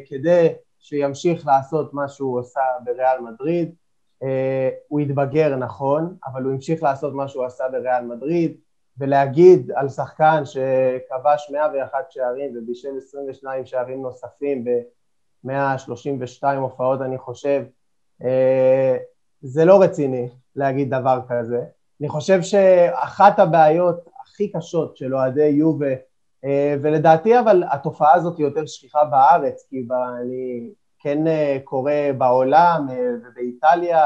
כדי 0.10 0.48
שימשיך 0.80 1.48
לעשות 1.48 1.93
מה 1.93 2.08
שהוא 2.08 2.39
עושה 2.39 2.62
בריאל 2.86 3.20
מדריד. 3.22 3.76
אה, 4.24 4.70
הוא 4.88 5.00
התבגר 5.00 5.56
נכון, 5.56 6.16
אבל 6.26 6.43
הוא 6.43 6.54
המשיך 6.54 6.84
לעשות 6.84 7.14
מה 7.14 7.28
שהוא 7.28 7.45
עשה 7.45 7.64
בריאל 7.72 8.04
מדריד, 8.04 8.58
ולהגיד 8.98 9.72
על 9.76 9.89
שחקן 9.89 10.43
שכבש 10.45 11.50
101 11.52 12.12
שערים 12.12 12.58
ובישל 12.58 12.98
22 12.98 13.66
שערים 13.66 14.02
נוספים 14.02 14.64
ב-132 15.44 16.44
הופעות 16.58 17.02
אני 17.02 17.18
חושב, 17.18 17.64
אה, 18.24 18.98
זה 19.42 19.66
לא 19.66 19.82
רציני 19.82 20.30
להגיד 20.56 20.96
דבר 20.96 21.20
כזה. 21.30 21.64
אני 22.02 22.10
חושב 22.10 22.42
שאחת 22.42 23.40
הבעיות 23.40 24.10
הכי 24.22 24.52
קשות 24.52 24.98
של 24.98 25.16
אוהדי 25.16 25.46
יובה 25.46 25.94
אה, 26.46 26.76
ולדעתי 26.82 27.40
אבל 27.40 27.64
התופעה 27.72 28.14
הזאת 28.14 28.38
היא 28.38 28.46
יותר 28.46 28.66
שכיחה 28.66 29.06
בארץ, 29.06 29.68
כי 29.70 29.88
אני 30.22 30.70
כן 31.00 31.28
אה, 31.28 31.58
קורא 31.64 31.92
בעולם 32.18 32.88
ובאיטליה, 33.24 34.06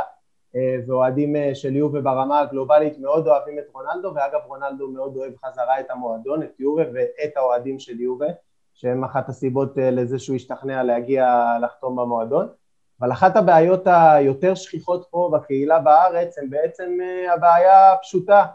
ואוהדים 0.87 1.35
של 1.53 1.75
יובה 1.75 2.01
ברמה 2.01 2.39
הגלובלית 2.39 2.99
מאוד 2.99 3.27
אוהבים 3.27 3.59
את 3.59 3.63
רונלדו, 3.73 4.13
ואגב 4.15 4.39
רונלדו 4.47 4.87
מאוד 4.87 5.17
אוהב 5.17 5.33
חזרה 5.45 5.79
את 5.79 5.91
המועדון, 5.91 6.43
את 6.43 6.59
יובה 6.59 6.83
ואת 6.93 7.37
האוהדים 7.37 7.79
של 7.79 7.99
יובה, 7.99 8.25
שהם 8.81 9.03
אחת 9.03 9.29
הסיבות 9.29 9.73
לזה 9.77 10.19
שהוא 10.19 10.35
השתכנע 10.35 10.83
להגיע 10.83 11.45
לחתום 11.61 11.95
במועדון. 11.95 12.47
אבל 13.01 13.11
אחת 13.11 13.35
הבעיות 13.35 13.83
היותר 13.85 14.55
שכיחות 14.55 15.07
פה 15.11 15.29
בקהילה 15.33 15.79
בארץ 15.79 16.37
הן 16.37 16.49
בעצם 16.49 16.97
הבעיה 17.33 17.91
הפשוטה, 17.91 18.45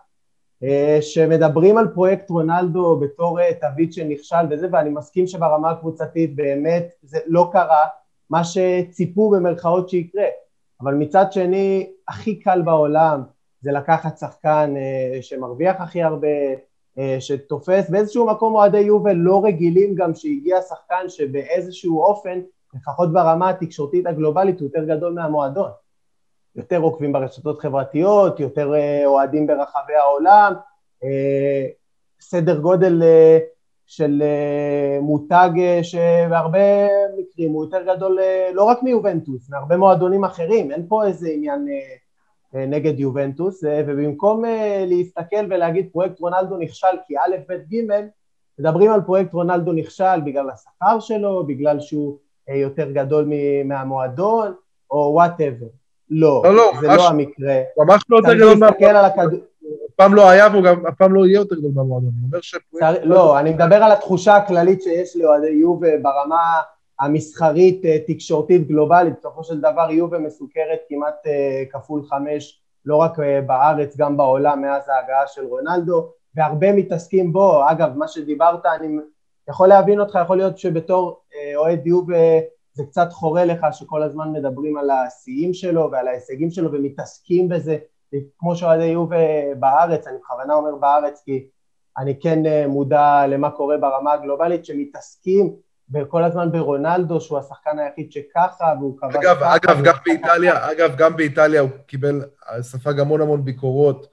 אה, 0.62 0.99
שמדברים 1.01 1.79
על 1.79 1.89
פרויקט 1.95 2.31
רונלדו 2.31 3.01
בתור 3.01 3.41
אה, 3.41 3.51
תווית 3.61 3.93
שנכשל 3.93 4.47
וזה, 4.51 4.68
ואני 4.72 4.91
מסכים 4.91 5.27
שברמה 5.27 5.70
הקבוצתית 5.70 6.37
באמת 6.37 6.93
זה 7.03 7.18
לא 7.27 7.49
קרה 7.53 7.85
מה 8.31 8.45
שציפו 8.45 9.31
במרכאות 9.31 9.89
שיקרה, 9.89 10.27
אבל 10.81 10.95
מצד 10.95 11.33
שני 11.33 11.91
הכי 12.09 12.41
קל 12.41 12.62
בעולם 12.62 13.22
זה 13.61 13.72
לקחת 13.72 14.18
שחקן 14.18 14.74
אה, 14.77 15.22
שמרוויח 15.22 15.81
הכי 15.81 16.03
הרבה, 16.03 16.29
שתופס 17.20 17.90
באיזשהו 17.90 18.26
מקום 18.26 18.55
אוהדי 18.55 18.78
יובל 18.80 19.12
לא 19.12 19.44
רגילים 19.44 19.94
גם 19.94 20.14
שהגיע 20.14 20.62
שחקן 20.62 21.09
שבאיזשהו 21.09 22.03
אופן, 22.03 22.40
לפחות 22.74 23.12
ברמה 23.12 23.51
התקשורתית 23.51 24.07
הגלובלית, 24.07 24.61
הוא 24.61 24.68
יותר 24.68 24.84
גדול 24.84 25.12
מהמועדון. 25.12 25.70
יותר 26.57 26.78
עוקבים 26.78 27.12
ברשתות 27.12 27.61
חברתיות, 27.61 28.40
יותר 28.40 28.74
אה, 28.74 29.07
אוהדים 29.07 29.47
ברחבי 29.47 29.94
העולם, 29.94 30.53
אה, 31.05 31.66
סדר 32.20 32.59
גודל 32.59 33.03
אה, 33.03 33.38
של 33.86 34.22
מותג 35.01 35.51
שבהרבה 35.82 36.59
מקרים 37.18 37.53
הוא 37.53 37.64
יותר 37.64 37.94
גדול 37.94 38.18
לא 38.53 38.64
רק 38.64 38.82
מיובנטוס, 38.82 39.51
מהרבה 39.51 39.76
מועדונים 39.76 40.24
אחרים, 40.24 40.70
אין 40.70 40.86
פה 40.88 41.07
איזה 41.07 41.28
עניין 41.28 41.66
נגד 42.68 43.00
יובנטוס, 43.00 43.64
ובמקום 43.86 44.44
להסתכל 44.86 45.46
ולהגיד 45.50 45.88
פרויקט 45.92 46.20
רונלדו 46.20 46.57
נכשל 46.57 46.96
כי 47.07 47.14
א', 47.18 47.36
ב', 47.48 47.74
ג', 47.74 48.07
מדברים 48.59 48.90
על 48.90 49.00
פרויקט 49.00 49.32
רונלדו 49.32 49.72
נכשל 49.72 50.20
בגלל 50.24 50.50
השכר 50.50 51.00
שלו, 51.00 51.46
בגלל 51.46 51.80
שהוא 51.80 52.18
יותר 52.48 52.90
גדול 52.90 53.30
מהמועדון, 53.64 54.54
או 54.90 55.11
whatever. 55.14 55.66
לא, 56.11 56.42
לא, 56.44 56.54
לא 56.54 56.72
זה 56.80 56.86
לא 56.86 56.92
ממש, 56.92 57.02
לא 57.02 57.09
המקרה. 57.09 57.61
ממש 57.78 58.02
לא 58.09 58.16
יותר 58.16 58.34
גדול 58.34 58.54
מהמועדון. 58.54 59.40
אף 59.86 59.98
פעם 59.98 60.14
לא 60.14 60.28
היה 60.28 60.48
והוא 60.52 60.64
גם 60.64 60.86
אף 60.86 60.94
פעם 60.94 61.14
לא 61.14 61.26
יהיה 61.26 61.36
יותר 61.36 61.54
גדול 61.54 61.70
מהמועדון. 61.74 62.11
אני 62.18 62.26
אומר 62.26 62.40
ש... 62.40 62.57
לא, 63.02 63.38
אני 63.38 63.50
מדבר 63.50 63.76
על 63.76 63.92
התחושה 63.92 64.36
הכללית 64.36 64.82
שיש 64.82 65.16
לאוהדי 65.16 65.50
יובה 65.50 65.88
ברמה 66.02 66.61
המסחרית, 67.01 67.84
אה, 67.84 67.99
תקשורתית, 68.07 68.68
גלובלית. 68.68 69.14
בסופו 69.18 69.44
של 69.44 69.61
דבר 69.61 69.90
יובה 69.90 70.18
מסוכרת 70.18 70.78
כמעט 70.88 71.26
אה, 71.26 71.64
כפול 71.70 72.03
חמש, 72.05 72.61
לא 72.84 72.97
רק 72.97 73.20
אה, 73.20 73.40
בארץ, 73.40 73.97
גם 73.97 74.16
בעולם, 74.16 74.62
מאז 74.62 74.88
ההגעה 74.88 75.26
של 75.26 75.47
רונלדו, 75.47 76.12
והרבה 76.34 76.72
מתעסקים 76.72 77.32
בו. 77.32 77.70
אגב, 77.70 77.97
מה 77.97 78.09
שדיברת, 78.09 78.66
אני 78.66 78.97
יכול 79.49 79.68
להבין 79.68 80.01
אותך, 80.01 80.18
יכול 80.22 80.36
להיות 80.36 80.59
שבתור 80.59 81.20
אוהד 81.57 81.86
יובה 81.86 82.38
זה 82.72 82.84
קצת 82.84 83.12
חורה 83.12 83.44
לך 83.44 83.66
שכל 83.72 84.03
הזמן 84.03 84.32
מדברים 84.32 84.76
על 84.76 84.90
השיאים 84.90 85.55
שלו 85.55 85.88
ועל 85.92 86.09
ההישגים 86.09 86.51
שלו 86.51 86.72
ומתעסקים 86.72 87.49
בזה, 87.49 87.78
כמו 88.38 88.57
שאוהדי 88.57 88.84
יובה 88.84 89.16
בארץ, 89.59 90.07
אני 90.07 90.16
בכוונה 90.18 90.55
אומר 90.55 90.74
בארץ 90.74 91.22
כי 91.24 91.47
אני 91.99 92.20
כן 92.20 92.68
מודע 92.68 93.26
למה 93.26 93.51
קורה 93.51 93.76
ברמה 93.76 94.12
הגלובלית, 94.12 94.64
שמתעסקים 94.64 95.57
כל 96.09 96.24
הזמן 96.24 96.53
ברונלדו, 96.53 97.20
שהוא 97.20 97.39
השחקן 97.39 97.78
היחיד 97.78 98.12
שככה, 98.12 98.72
והוא 98.78 98.99
כבש 98.99 99.14
אגב, 99.16 99.37
ככה. 99.37 99.57
אגב, 99.57 99.82
גם 99.84 99.95
באיטליה, 100.07 100.70
אגב, 100.72 100.97
גם 100.97 101.16
באיטליה 101.16 101.61
הוא 101.61 101.70
קיבל, 101.87 102.22
ספג 102.61 103.01
המון 103.01 103.20
המון 103.20 103.45
ביקורות. 103.45 104.07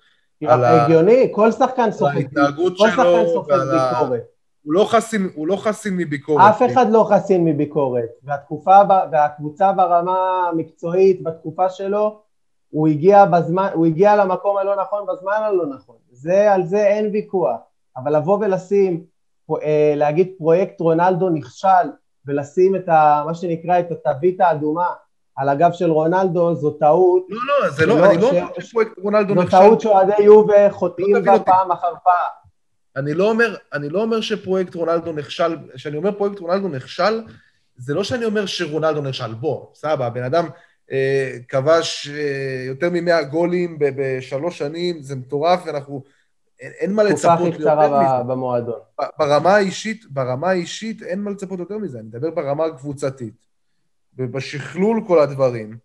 על 0.48 0.64
הגיוני, 0.64 1.32
כל 1.32 1.52
שחקן 1.52 1.92
סופג 1.92 2.16
ביקורת. 2.16 2.38
ההתנהגות 2.38 2.78
שלו 2.78 3.46
ועל 3.48 3.72
ביקורת. 3.72 4.22
הוא 4.64 4.74
לא 4.74 4.86
חסין, 4.86 5.30
הוא 5.36 5.48
לא 5.48 5.56
חסין 5.56 5.98
מביקורת. 5.98 6.50
אף 6.50 6.62
אחד 6.72 6.86
לא 6.90 7.08
חסין 7.10 7.46
מביקורת, 7.46 8.10
והתקופה, 8.24 8.78
והקבוצה 9.12 9.74
ברמה 9.74 10.48
המקצועית 10.52 11.24
בתקופה 11.24 11.70
שלו, 11.70 12.20
הוא 12.70 12.88
הגיע 12.88 13.26
בזמן, 13.26 13.68
הוא 13.74 13.86
הגיע 13.86 14.16
למקום 14.16 14.58
הלא 14.58 14.76
נכון 14.82 15.06
בזמן 15.14 15.34
הלא 15.34 15.66
נכון, 15.76 15.96
זה, 16.12 16.54
על 16.54 16.66
זה 16.66 16.88
אין 16.88 17.10
ויכוח, 17.14 17.60
אבל 17.98 18.16
לבוא 18.16 18.38
ולשים, 18.42 19.04
להגיד 19.96 20.32
פרויקט 20.38 20.80
רונלדו 20.80 21.30
נכשל, 21.30 21.88
ולשים 22.28 22.76
את 22.76 22.90
ה, 22.90 23.24
מה 23.26 23.34
שנקרא 23.34 23.80
את 23.80 23.92
התווית 23.92 24.42
האדומה 24.42 24.88
על 25.36 25.50
הגב 25.50 25.72
של 25.72 25.92
רונלדו, 25.92 26.56
זו 26.56 26.72
טעות. 26.72 27.26
לא, 27.30 27.38
לא, 27.62 27.70
זה 27.70 27.86
לא, 27.86 28.06
אני 28.06 28.22
לא 28.22 28.30
אומר 28.30 28.48
שפרויקט 28.60 28.92
רונלדו 28.98 29.36
נכשל. 29.36 29.58
זו 29.58 29.64
טעות 29.64 29.82
שאוהדי 29.82 30.24
יובה 30.24 30.72
חוטאים 30.72 31.16
בה 31.26 31.40
פעם 31.40 31.72
אחר 31.72 31.94
פעם. 32.04 32.44
אני 32.96 33.14
לא 33.14 33.30
אומר, 33.30 33.56
אני 33.74 33.90
לא 33.90 34.02
אומר 34.02 34.22
שפרויקט 34.22 34.76
רונלדו 34.76 35.14
נכשל, 35.14 35.58
כשאני 35.76 35.98
אומר 35.98 36.12
פרויקט 36.12 36.40
רונלדו 36.40 36.68
נכשל, 36.68 37.22
זה 37.78 37.94
לא 37.94 38.04
שאני 38.04 38.26
אומר 38.26 38.46
שרונלדו 38.46 39.02
נכשל. 39.02 39.34
בוא, 39.34 39.66
סבא, 39.76 40.06
הבן 40.06 40.24
אדם 40.24 40.48
אה, 40.92 41.38
כבש 41.48 42.10
אה, 42.10 42.64
יותר 42.68 42.90
מ-100 42.90 43.24
גולים 43.24 43.78
בשלוש 43.80 44.58
שנים, 44.58 45.02
זה 45.02 45.16
מטורף, 45.16 45.60
ואנחנו... 45.66 46.04
אין, 46.60 46.72
אין 46.80 46.94
מה 46.94 47.04
לצפות 47.04 47.40
יותר 47.40 47.48
מזה. 47.48 47.58
תקופה 47.58 47.72
הכי 47.72 48.06
קצרה 48.06 48.24
במועדון. 48.24 48.80
ברמה 49.20 49.56
האישית, 49.56 50.06
ברמה 50.10 50.50
האישית 50.50 51.04
אין 51.04 51.20
מה 51.20 51.32
לצפות 51.32 51.60
יותר 51.60 51.78
מזה, 51.78 52.00
אני 52.00 52.08
מדבר 52.08 52.32
ברמה 52.32 52.66
הקבוצתית. 52.66 53.48
ובשכלול 54.18 55.04
כל 55.08 55.20
הדברים, 55.20 55.78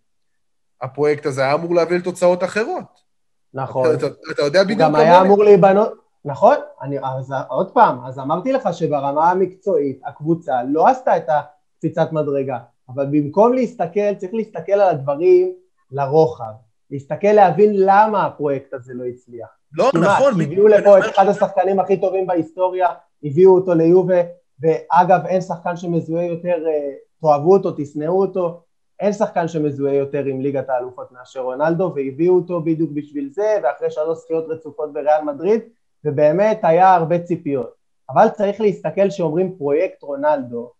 הפרויקט 0.82 1.26
הזה 1.26 1.42
היה 1.42 1.54
אמור 1.54 1.74
להביא 1.74 1.98
לתוצאות 1.98 2.44
אחרות. 2.44 3.08
נכון. 3.54 3.94
אתה, 3.94 4.06
אתה, 4.06 4.14
אתה 4.30 4.42
יודע 4.42 4.64
בדיוק... 4.64 4.80
גם 4.80 4.94
היה 4.94 5.20
אמור 5.20 5.44
להיבנות... 5.44 5.92
נכון, 6.24 6.56
אני, 6.82 6.98
אז 6.98 7.32
עוד 7.48 7.70
פעם, 7.70 8.04
אז 8.04 8.18
אמרתי 8.18 8.52
לך 8.52 8.68
שברמה 8.72 9.30
המקצועית 9.30 10.00
הקבוצה 10.04 10.62
לא 10.68 10.88
עשתה 10.88 11.16
את 11.16 11.26
הקפיצת 11.28 12.12
מדרגה, 12.12 12.58
אבל 12.88 13.06
במקום 13.06 13.52
להסתכל, 13.52 14.14
צריך 14.16 14.34
להסתכל 14.34 14.72
על 14.72 14.88
הדברים 14.88 15.52
לרוחב, 15.90 16.52
להסתכל 16.90 17.32
להבין 17.32 17.72
למה 17.74 18.26
הפרויקט 18.26 18.74
הזה 18.74 18.94
לא 18.94 19.04
הצליח. 19.04 19.57
לא, 19.72 19.90
נכון. 19.94 20.40
הביאו 20.40 20.68
לפה 20.68 20.98
את 20.98 21.04
אחד 21.04 21.28
השחקנים 21.28 21.80
הכי 21.80 22.00
טובים 22.00 22.26
בהיסטוריה, 22.26 22.88
הביאו 23.24 23.54
אותו 23.54 23.74
ליובה, 23.74 24.20
ואגב 24.60 25.26
אין 25.26 25.40
שחקן 25.40 25.76
שמזוהה 25.76 26.24
יותר, 26.24 26.66
אה, 26.66 26.90
תאהבו 27.20 27.52
אותו, 27.52 27.70
תשנאו 27.76 28.20
אותו, 28.20 28.62
אין 29.00 29.12
שחקן 29.12 29.48
שמזוהה 29.48 29.94
יותר 29.94 30.24
עם 30.24 30.40
ליגת 30.40 30.68
האלופות 30.68 31.12
מאשר 31.12 31.40
רונלדו, 31.40 31.92
והביאו 31.96 32.34
אותו 32.34 32.60
בדיוק 32.60 32.90
בשביל 32.94 33.28
זה, 33.32 33.56
ואחרי 33.62 33.90
שלוש 33.90 34.18
זכיות 34.18 34.44
רצופות 34.48 34.92
בריאל 34.92 35.24
מדריד, 35.24 35.60
ובאמת 36.04 36.60
היה 36.62 36.94
הרבה 36.94 37.18
ציפיות. 37.18 37.74
אבל 38.10 38.28
צריך 38.28 38.60
להסתכל 38.60 39.10
שאומרים 39.10 39.56
פרויקט 39.58 40.02
רונלדו, 40.02 40.70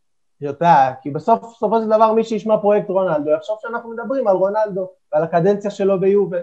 יודע, 0.41 0.93
כי 1.03 1.11
בסוף, 1.11 1.41
בסופו 1.41 1.81
של 1.81 1.87
דבר 1.87 2.13
מי 2.13 2.25
שישמע 2.25 2.59
פרויקט 2.59 2.89
רונלדו 2.89 3.31
יחשוב 3.31 3.59
שאנחנו 3.63 3.91
מדברים 3.91 4.29
על 4.29 4.37
רונלדו 4.37 4.89
ועל 5.13 5.23
הקדנציה 5.23 5.71
שלו 5.71 6.01
ביובל, 6.01 6.41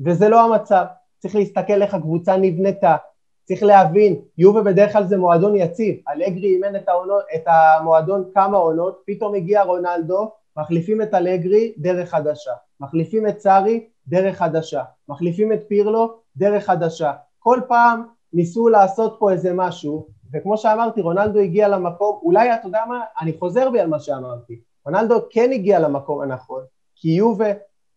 וזה 0.00 0.28
לא 0.28 0.40
המצב. 0.40 0.84
צריך 1.20 1.34
להסתכל 1.36 1.82
איך 1.82 1.94
הקבוצה 1.94 2.36
נבנתה, 2.36 2.96
צריך 3.44 3.62
להבין, 3.62 4.20
יובל 4.38 4.62
בדרך 4.62 4.92
כלל 4.92 5.06
זה 5.06 5.18
מועדון 5.18 5.56
יציב, 5.56 5.96
אלגרי 6.08 6.54
אימן 6.54 6.76
את, 6.76 6.88
העונות, 6.88 7.24
את 7.34 7.44
המועדון 7.46 8.24
כמה 8.34 8.56
עונות, 8.56 9.02
פתאום 9.06 9.34
הגיע 9.34 9.62
רונלדו, 9.62 10.30
מחליפים 10.56 11.02
את 11.02 11.14
אלגרי, 11.14 11.72
דרך 11.78 12.10
חדשה, 12.10 12.50
מחליפים 12.80 13.26
את 13.26 13.40
סארי, 13.40 13.86
דרך 14.06 14.36
חדשה, 14.36 14.82
מחליפים 15.08 15.52
את 15.52 15.60
פירלו, 15.68 16.14
דרך 16.36 16.66
חדשה, 16.66 17.12
כל 17.38 17.60
פעם 17.68 18.02
ניסו 18.32 18.68
לעשות 18.68 19.16
פה 19.18 19.32
איזה 19.32 19.52
משהו, 19.54 20.06
וכמו 20.32 20.58
שאמרתי, 20.58 21.00
רונלדו 21.00 21.38
הגיע 21.38 21.68
למקום, 21.68 22.18
אולי 22.22 22.54
אתה 22.54 22.66
יודע 22.66 22.80
מה, 22.88 23.00
אני 23.20 23.32
חוזר 23.38 23.70
בי 23.70 23.80
על 23.80 23.86
מה 23.86 24.00
שאמרתי, 24.00 24.60
רונלדו 24.86 25.20
כן 25.30 25.50
הגיע 25.52 25.78
למקום 25.78 26.22
הנכון, 26.22 26.62
כי 26.96 27.08
יובה 27.08 27.50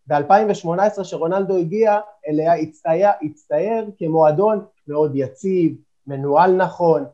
ב-2018 0.06 1.04
שרונלדו 1.04 1.56
הגיע 1.56 2.00
אליה 2.28 2.54
הצטייר, 2.54 3.10
הצטייר 3.22 3.90
כמועדון 3.98 4.64
מאוד 4.88 5.12
יציב, 5.14 5.76
מנוהל 6.06 6.56
נכון, 6.56 7.04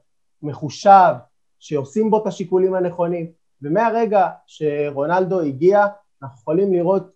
מחושב, 0.43 1.13
שעושים 1.59 2.11
בו 2.11 2.23
את 2.23 2.27
השיקולים 2.27 2.75
הנכונים, 2.75 3.33
ומהרגע 3.63 4.29
שרונלדו 4.47 5.41
הגיע 5.41 5.87
אנחנו 6.23 6.39
יכולים 6.41 6.73
לראות, 6.73 7.11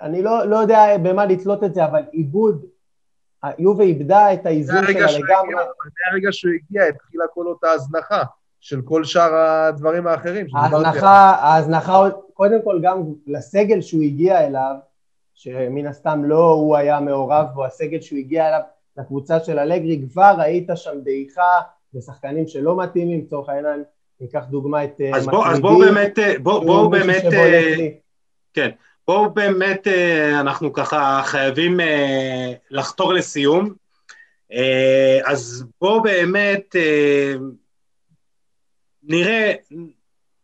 אני 0.00 0.22
לא, 0.22 0.44
לא 0.44 0.56
יודע 0.56 0.98
במה 1.02 1.26
לתלות 1.26 1.64
את 1.64 1.74
זה, 1.74 1.84
אבל 1.84 2.02
עיבוד 2.12 2.64
יובה 3.58 3.84
איבדה 3.84 4.34
את 4.34 4.46
האיזון 4.46 4.84
שלה 4.86 4.92
לגמרי. 4.92 5.54
מהרגע 5.54 6.28
שהוא 6.32 6.52
הגיע 6.52 6.84
התחילה 6.84 7.24
כל 7.34 7.46
אותה 7.46 7.70
הזנחה 7.70 8.22
של 8.64 8.82
כל 8.82 9.04
שאר 9.04 9.34
הדברים 9.34 10.06
האחרים. 10.06 10.46
ההזנחה, 10.56 11.30
ההזנחה, 11.30 12.08
קודם 12.34 12.62
כל 12.64 12.80
גם 12.82 13.02
לסגל 13.26 13.80
שהוא 13.80 14.02
הגיע 14.02 14.46
אליו, 14.46 14.74
שמן 15.34 15.86
הסתם 15.86 16.24
לא 16.24 16.50
הוא 16.50 16.76
היה 16.76 17.00
מעורב 17.00 17.46
בו, 17.54 17.64
הסגל 17.64 18.00
שהוא 18.00 18.18
הגיע 18.18 18.48
אליו 18.48 18.60
לקבוצה 18.96 19.40
של 19.40 19.58
אלגרי, 19.58 20.02
כבר 20.12 20.34
ראית 20.38 20.68
שם 20.74 21.00
דעיכה 21.04 21.60
ושחקנים 21.94 22.48
שלא 22.48 22.76
מתאימים, 22.76 23.20
לצורך 23.20 23.48
העניין, 23.48 23.82
ניקח 24.20 24.44
דוגמא 24.50 24.84
את 24.84 25.00
אז 25.14 25.26
בואו 25.26 25.60
בוא 25.60 25.84
באמת, 25.84 26.18
בואו 26.42 26.66
בוא 26.66 26.90
באמת, 26.90 27.22
כן, 28.54 28.70
בואו 29.08 29.30
באמת, 29.30 29.86
אה, 29.86 30.40
אנחנו 30.40 30.72
ככה 30.72 31.20
חייבים 31.24 31.80
אה, 31.80 32.52
לחתור 32.70 33.12
לסיום. 33.12 33.74
אה, 34.52 35.18
אז 35.24 35.64
בואו 35.80 36.02
באמת 36.02 36.76
נראה, 39.06 39.52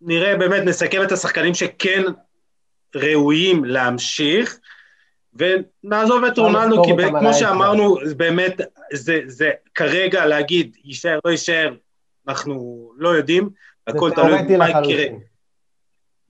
נראה 0.01 0.37
באמת, 0.37 0.63
נסכם 0.63 1.03
את 1.03 1.13
השחקנים 1.13 1.55
שכן 1.55 2.03
ראויים 2.95 3.65
להמשיך, 3.65 4.59
ונעזוב 5.35 6.25
את 6.25 6.39
רונלדו, 6.39 6.85
כי 6.85 6.91
כמו 7.09 7.35
שאמרנו, 7.35 7.97
באמת, 8.17 8.61
זה, 8.93 9.21
זה 9.27 9.51
כרגע 9.75 10.27
להגיד, 10.27 10.77
יישאר, 10.85 11.19
לא 11.25 11.31
יישאר, 11.31 11.75
אנחנו 12.29 12.91
לא 12.97 13.09
יודעים, 13.09 13.49
הכל 13.87 14.11
תלוי 14.15 14.57
מה 14.57 14.71
יקרה, 14.71 15.05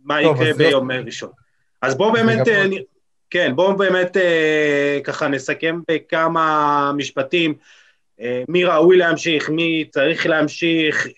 מה 0.05 0.23
יקרה 0.23 0.53
ביום 0.57 0.91
ראשון. 0.91 1.31
אז 1.83 1.95
בואו 1.95 2.13
באמת, 2.13 2.49
אה, 2.49 2.65
כן, 3.31 3.57
בואו 3.57 3.77
באמת 3.77 4.17
אה, 4.17 4.99
ככה 5.05 5.29
נסכם 5.29 5.81
בכמה 5.91 6.93
משפטים. 6.97 7.51
אה, 7.51 7.80
מי 8.49 8.65
ראוי 8.65 8.97
להמשיך, 8.97 9.51
מי 9.51 9.85
צריך 9.91 10.27
להמשיך, 10.27 11.09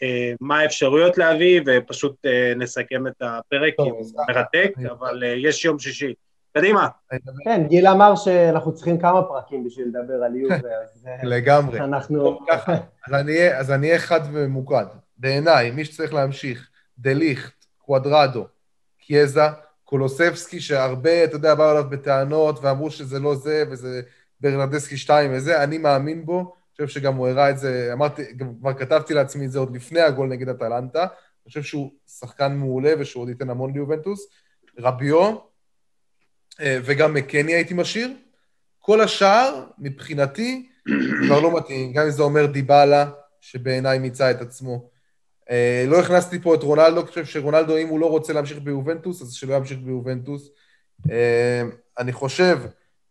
מה 0.41 0.59
האפשרויות 0.59 1.19
להביא, 1.19 1.61
ופשוט 1.67 2.27
נסכם 2.57 3.07
את 3.07 3.23
הפרק, 3.23 3.75
טוב, 3.77 4.13
מרתק, 4.29 4.73
אבל 4.91 5.23
יש 5.37 5.65
יום 5.65 5.79
שישי. 5.79 6.15
קדימה. 6.55 6.89
כן, 7.45 7.67
גיל 7.69 7.87
אמר 7.87 8.17
שאנחנו 8.17 8.75
צריכים 8.75 8.99
כמה 8.99 9.23
פרקים 9.23 9.65
בשביל 9.65 9.87
לדבר 9.87 10.25
על 10.25 10.37
יובה, 10.37 10.57
אז... 10.85 11.07
לגמרי. 11.23 11.81
אנחנו... 11.81 12.41
אז 13.57 13.71
אני 13.71 13.89
אהיה 13.89 13.99
חד 13.99 14.21
וממוקד. 14.33 14.85
בעיניי, 15.19 15.71
מי 15.71 15.85
שצריך 15.85 16.15
להמשיך, 16.15 16.69
דה 16.99 17.13
ליכט, 17.13 17.65
קוואדרדו, 17.79 18.47
קיאזה, 18.99 19.41
קולוסבסקי, 19.85 20.61
שהרבה, 20.61 21.25
אתה 21.25 21.37
יודע, 21.37 21.55
באו 21.55 21.69
עליו 21.69 21.85
בטענות 21.91 22.59
ואמרו 22.63 22.91
שזה 22.91 23.19
לא 23.19 23.35
זה 23.35 23.65
וזה 23.71 24.03
ברנדסקי 24.41 24.97
2 24.97 25.31
וזה, 25.35 25.63
אני 25.63 25.79
מאמין 25.79 26.27
בו, 26.27 26.55
חושב 26.87 27.01
שגם 27.01 27.15
הוא 27.15 27.29
הראה 27.29 27.51
את 27.51 27.59
זה, 27.59 27.91
אמרתי, 27.93 28.23
כבר 28.61 28.75
כתבתי 28.75 29.15
לעצמי 29.15 29.47
את 29.47 29.51
זה 29.51 29.59
עוד 29.59 29.77
לפני 29.77 30.01
הגול 30.01 30.29
נגד 30.29 30.49
אטלנטה, 30.49 31.01
אני 31.01 31.49
חושב 31.49 31.63
שהוא 31.63 31.93
שחקן 32.19 32.53
מעולה 32.55 32.95
ושהוא 32.99 33.23
עוד 33.23 33.29
ייתן 33.29 33.51
המון 33.51 33.73
ליובנטוס. 33.73 34.27
רביו, 34.79 35.37
אה, 36.61 36.79
וגם 36.85 37.15
מקני 37.15 37.55
הייתי 37.55 37.75
משאיר. 37.75 38.11
כל 38.79 39.01
השאר, 39.01 39.65
מבחינתי, 39.79 40.69
כבר 41.27 41.41
לא 41.41 41.57
מתאים, 41.57 41.93
גם 41.93 42.05
אם 42.05 42.11
זה 42.11 42.23
אומר 42.23 42.47
דיבלה, 42.47 43.11
שבעיניי 43.41 43.99
מיצה 43.99 44.31
את 44.31 44.41
עצמו. 44.41 44.91
אה, 45.51 45.85
לא 45.89 46.01
הכנסתי 46.01 46.39
פה 46.39 46.55
את 46.55 46.63
רונלדו, 46.63 47.01
אני 47.01 47.07
חושב 47.07 47.25
שרונלדו, 47.25 47.77
אם 47.77 47.89
הוא 47.89 48.01
לא 48.01 48.11
רוצה 48.11 48.33
להמשיך 48.33 48.59
ביובנטוס, 48.59 49.23
אז 49.23 49.33
שלא 49.33 49.55
ימשיך 49.55 49.79
ביובנטוס. 49.79 50.51
אה, 51.11 51.63
אני 51.99 52.13
חושב 52.13 52.59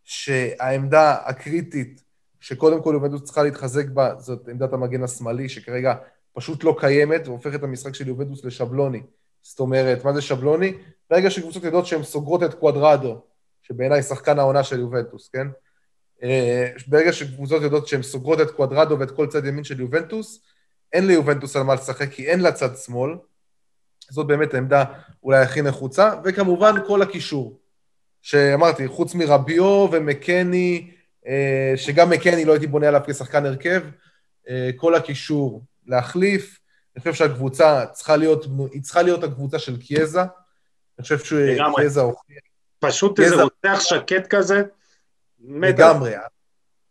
שהעמדה 0.04 1.16
הקריטית 1.26 2.04
שקודם 2.42 2.84
כל 2.84 2.92
יובנטוס 2.94 3.24
צריכה 3.24 3.44
להתחזק 3.44 3.86
בה, 3.88 4.14
זאת 4.20 4.48
עמדת 4.48 4.74
המגן 4.74 5.04
השמאלי, 5.04 5.50
שכרגע 5.50 5.94
פשוט 6.34 6.64
לא 6.64 6.76
קיימת, 6.80 7.28
והופכת 7.28 7.56
את 7.56 7.64
המשחק 7.64 7.96
של 7.96 8.08
יובנטוס 8.08 8.46
לשבלוני. 8.46 9.02
זאת 9.42 9.60
אומרת, 9.60 10.06
מה 10.06 10.14
זה 10.14 10.22
שבלוני? 10.22 10.74
ברגע 11.10 11.30
שקבוצות 11.30 11.64
יודעות 11.64 11.86
שהן 11.86 12.04
סוגרות 12.04 12.44
את 12.44 12.54
קוואדרדו, 12.54 13.22
שבעיניי 13.62 14.04
שחקן 14.04 14.40
העונה 14.40 14.64
של 14.64 14.80
יובנטוס, 14.80 15.30
כן? 15.30 15.48
אה, 16.24 16.68
ברגע 16.88 17.14
שקבוצות 17.14 17.62
יודעות 17.62 17.88
שהן 17.88 18.02
סוגרות 18.02 18.42
את 18.42 18.52
קוואדרדו 18.52 19.00
ואת 19.00 19.12
כל 19.12 19.28
צד 19.28 19.46
ימין 19.46 19.64
של 19.64 19.80
יובנטוס, 19.80 20.42
אין 20.94 21.08
ליובנטוס 21.08 21.56
על 21.56 21.64
מה 21.64 21.74
לשחק, 21.74 22.10
כי 22.10 22.28
אין 22.28 22.40
לה 22.40 22.52
צד 22.52 22.78
שמאל. 22.78 23.12
זאת 24.10 24.28
באמת 24.28 24.54
העמדה 24.54 24.84
אולי 25.24 25.40
הכי 25.40 25.62
נחוצה, 25.62 26.14
וכמובן 26.24 26.76
כל 26.88 27.02
הקישור. 27.02 27.60
שאמרתי, 28.22 28.88
חוץ 28.88 29.16
מרביו 29.16 29.88
ומקני, 29.92 30.92
שגם 31.76 32.10
מקני 32.10 32.46
לא 32.46 32.52
הייתי 32.52 32.68
בונה 32.68 32.88
עליו 32.88 33.02
כשחקן 33.08 33.46
הרכב, 33.46 33.82
אה, 34.50 34.70
כל 34.76 34.96
הקישור 34.96 35.64
להחליף. 35.88 36.60
אני 36.96 37.00
חושב 37.02 37.14
שהקבוצה 37.14 37.86
צריכה 37.86 38.18
להיות, 38.18 38.46
היא 38.72 38.82
צריכה 38.82 39.02
להיות 39.02 39.24
הקבוצה 39.24 39.60
של 39.60 39.78
קיאזה. 39.78 40.22
אני 40.22 41.02
חושב 41.02 41.20
שקיאזה 41.20 42.02
הוכיח... 42.02 42.38
פשוט 42.80 43.20
איזה 43.20 43.44
רוצח 43.44 43.80
שקט 43.80 44.28
כזה. 44.28 44.62
לגמרי. 45.40 46.14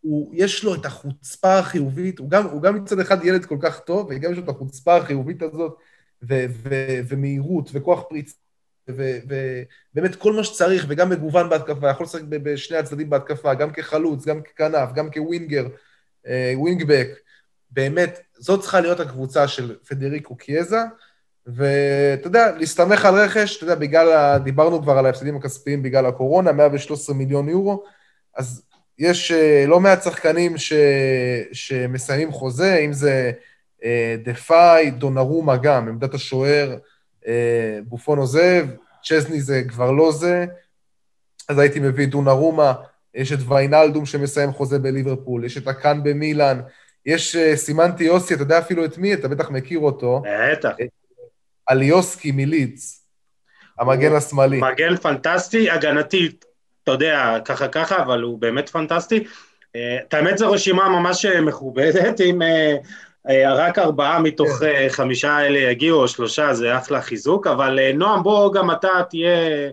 הוא, 0.01 0.31
יש 0.35 0.65
לו 0.65 0.75
את 0.75 0.87
החוצפה 0.87 1.59
החיובית, 1.59 2.19
הוא 2.19 2.31
גם, 2.31 2.47
הוא 2.47 2.63
גם 2.63 2.75
מצד 2.75 3.01
אחד 3.01 3.25
ילד 3.25 3.45
כל 3.45 3.57
כך 3.63 3.81
טוב, 3.81 4.07
וגם 4.11 4.33
יש 4.33 4.39
לו 4.39 4.45
את 4.45 4.49
החוצפה 4.49 4.97
החיובית 4.97 5.43
הזאת, 5.43 5.79
ו, 6.23 6.45
ו, 6.51 6.75
ומהירות, 7.09 7.71
וכוח 7.73 8.03
פריצה, 8.09 8.35
ובאמת 8.97 10.15
כל 10.17 10.33
מה 10.33 10.45
שצריך, 10.45 10.85
וגם 10.89 11.11
מגוון 11.11 11.49
בהתקפה, 11.49 11.91
יכול 11.91 12.05
לשחק 12.05 12.23
בשני 12.23 12.77
הצדדים 12.77 13.11
בהתקפה, 13.11 13.55
גם 13.55 13.73
כחלוץ, 13.73 14.27
גם 14.27 14.43
ככנף, 14.43 14.93
גם 14.95 15.11
כווינגר, 15.11 15.67
אה, 16.27 16.53
ווינגבק. 16.57 17.09
באמת, 17.71 18.21
זאת 18.39 18.61
צריכה 18.61 18.81
להיות 18.81 19.01
הקבוצה 19.01 19.49
של 19.49 19.77
פדריקו 19.89 20.37
קיאזה, 20.37 20.81
ואתה 21.47 22.27
יודע, 22.27 22.57
להסתמך 22.57 23.05
על 23.05 23.15
רכש, 23.15 23.57
אתה 23.57 23.65
יודע, 23.65 23.75
בגלל. 23.75 24.39
דיברנו 24.39 24.83
כבר 24.83 24.99
על 24.99 25.07
ההפסדים 25.07 25.37
הכספיים 25.37 25.83
בגלל 25.83 26.07
הקורונה, 26.07 26.53
113 26.53 27.15
מיליון 27.15 27.49
יורו, 27.49 27.85
אז 28.37 28.63
יש 28.99 29.33
uh, 29.33 29.69
לא 29.69 29.81
מעט 29.81 30.03
שחקנים 30.03 30.59
ש... 30.59 30.73
שמסיימים 31.53 32.33
חוזה, 32.33 32.77
אם 32.77 32.93
זה 32.93 33.33
uh, 33.81 33.85
דפאי, 34.25 34.91
דונרומה 34.91 35.57
גם, 35.57 35.89
עמדת 35.89 36.15
השוער, 36.15 36.77
בופון 37.85 38.19
עוזב, 38.19 38.67
צ'זני 39.05 39.41
זה 39.41 39.63
כבר 39.69 39.91
לא 39.91 40.13
זה, 40.13 40.47
אז 41.49 41.59
הייתי 41.59 41.81
מביא 41.81 42.07
דונרומה, 42.07 42.73
יש 43.15 43.33
את 43.33 43.39
ויינלדום 43.49 44.07
שמסיים 44.07 44.53
חוזה 44.53 44.79
בליברפול, 44.79 45.45
יש 45.45 45.57
את 45.57 45.69
הקאן 45.69 46.03
במילאן, 46.03 46.61
יש 47.07 47.37
uh, 47.37 47.57
סימנתי 47.57 48.05
יוסי, 48.05 48.35
אתה 48.35 48.43
יודע 48.43 48.59
אפילו 48.59 48.85
את 48.85 48.99
מי, 48.99 49.15
אתה 49.15 49.29
בטח 49.29 49.51
מכיר 49.51 49.79
אותו. 49.79 50.23
בטח. 50.53 50.71
אליוסקי 51.71 52.33
מליץ, 52.33 53.05
המגן 53.79 54.13
השמאלי. 54.13 54.61
מגן 54.61 54.97
פנטסטי, 54.97 55.71
הגנתי, 55.71 56.29
אתה 56.83 56.93
יודע, 56.93 57.39
ככה 57.45 57.69
ככה, 57.69 58.03
אבל 58.03 58.23
הוא 58.23 58.39
באמת 58.39 58.69
פנטסטי. 58.69 59.25
אה, 59.77 59.99
את 60.09 60.15
האמת 60.15 60.39
זו 60.39 60.51
רשימה 60.51 60.89
ממש 60.89 61.25
אה, 61.25 61.41
מכובדת, 61.41 62.21
אה, 62.21 62.77
רק 63.29 63.79
ארבעה 63.79 64.19
מתוך 64.23 64.49
כן. 64.49 64.87
חמישה 64.89 65.31
האלה 65.31 65.59
יגיעו, 65.59 66.03
או 66.03 66.09
שלושה, 66.09 66.55
זה 66.55 66.79
אחלה 66.79 67.03
חיזוק, 67.03 67.47
אבל 67.47 67.93
נועם, 67.95 68.23
בוא 68.23 68.55
גם 68.55 68.71
אתה 68.71 68.89
תהיה... 69.11 69.71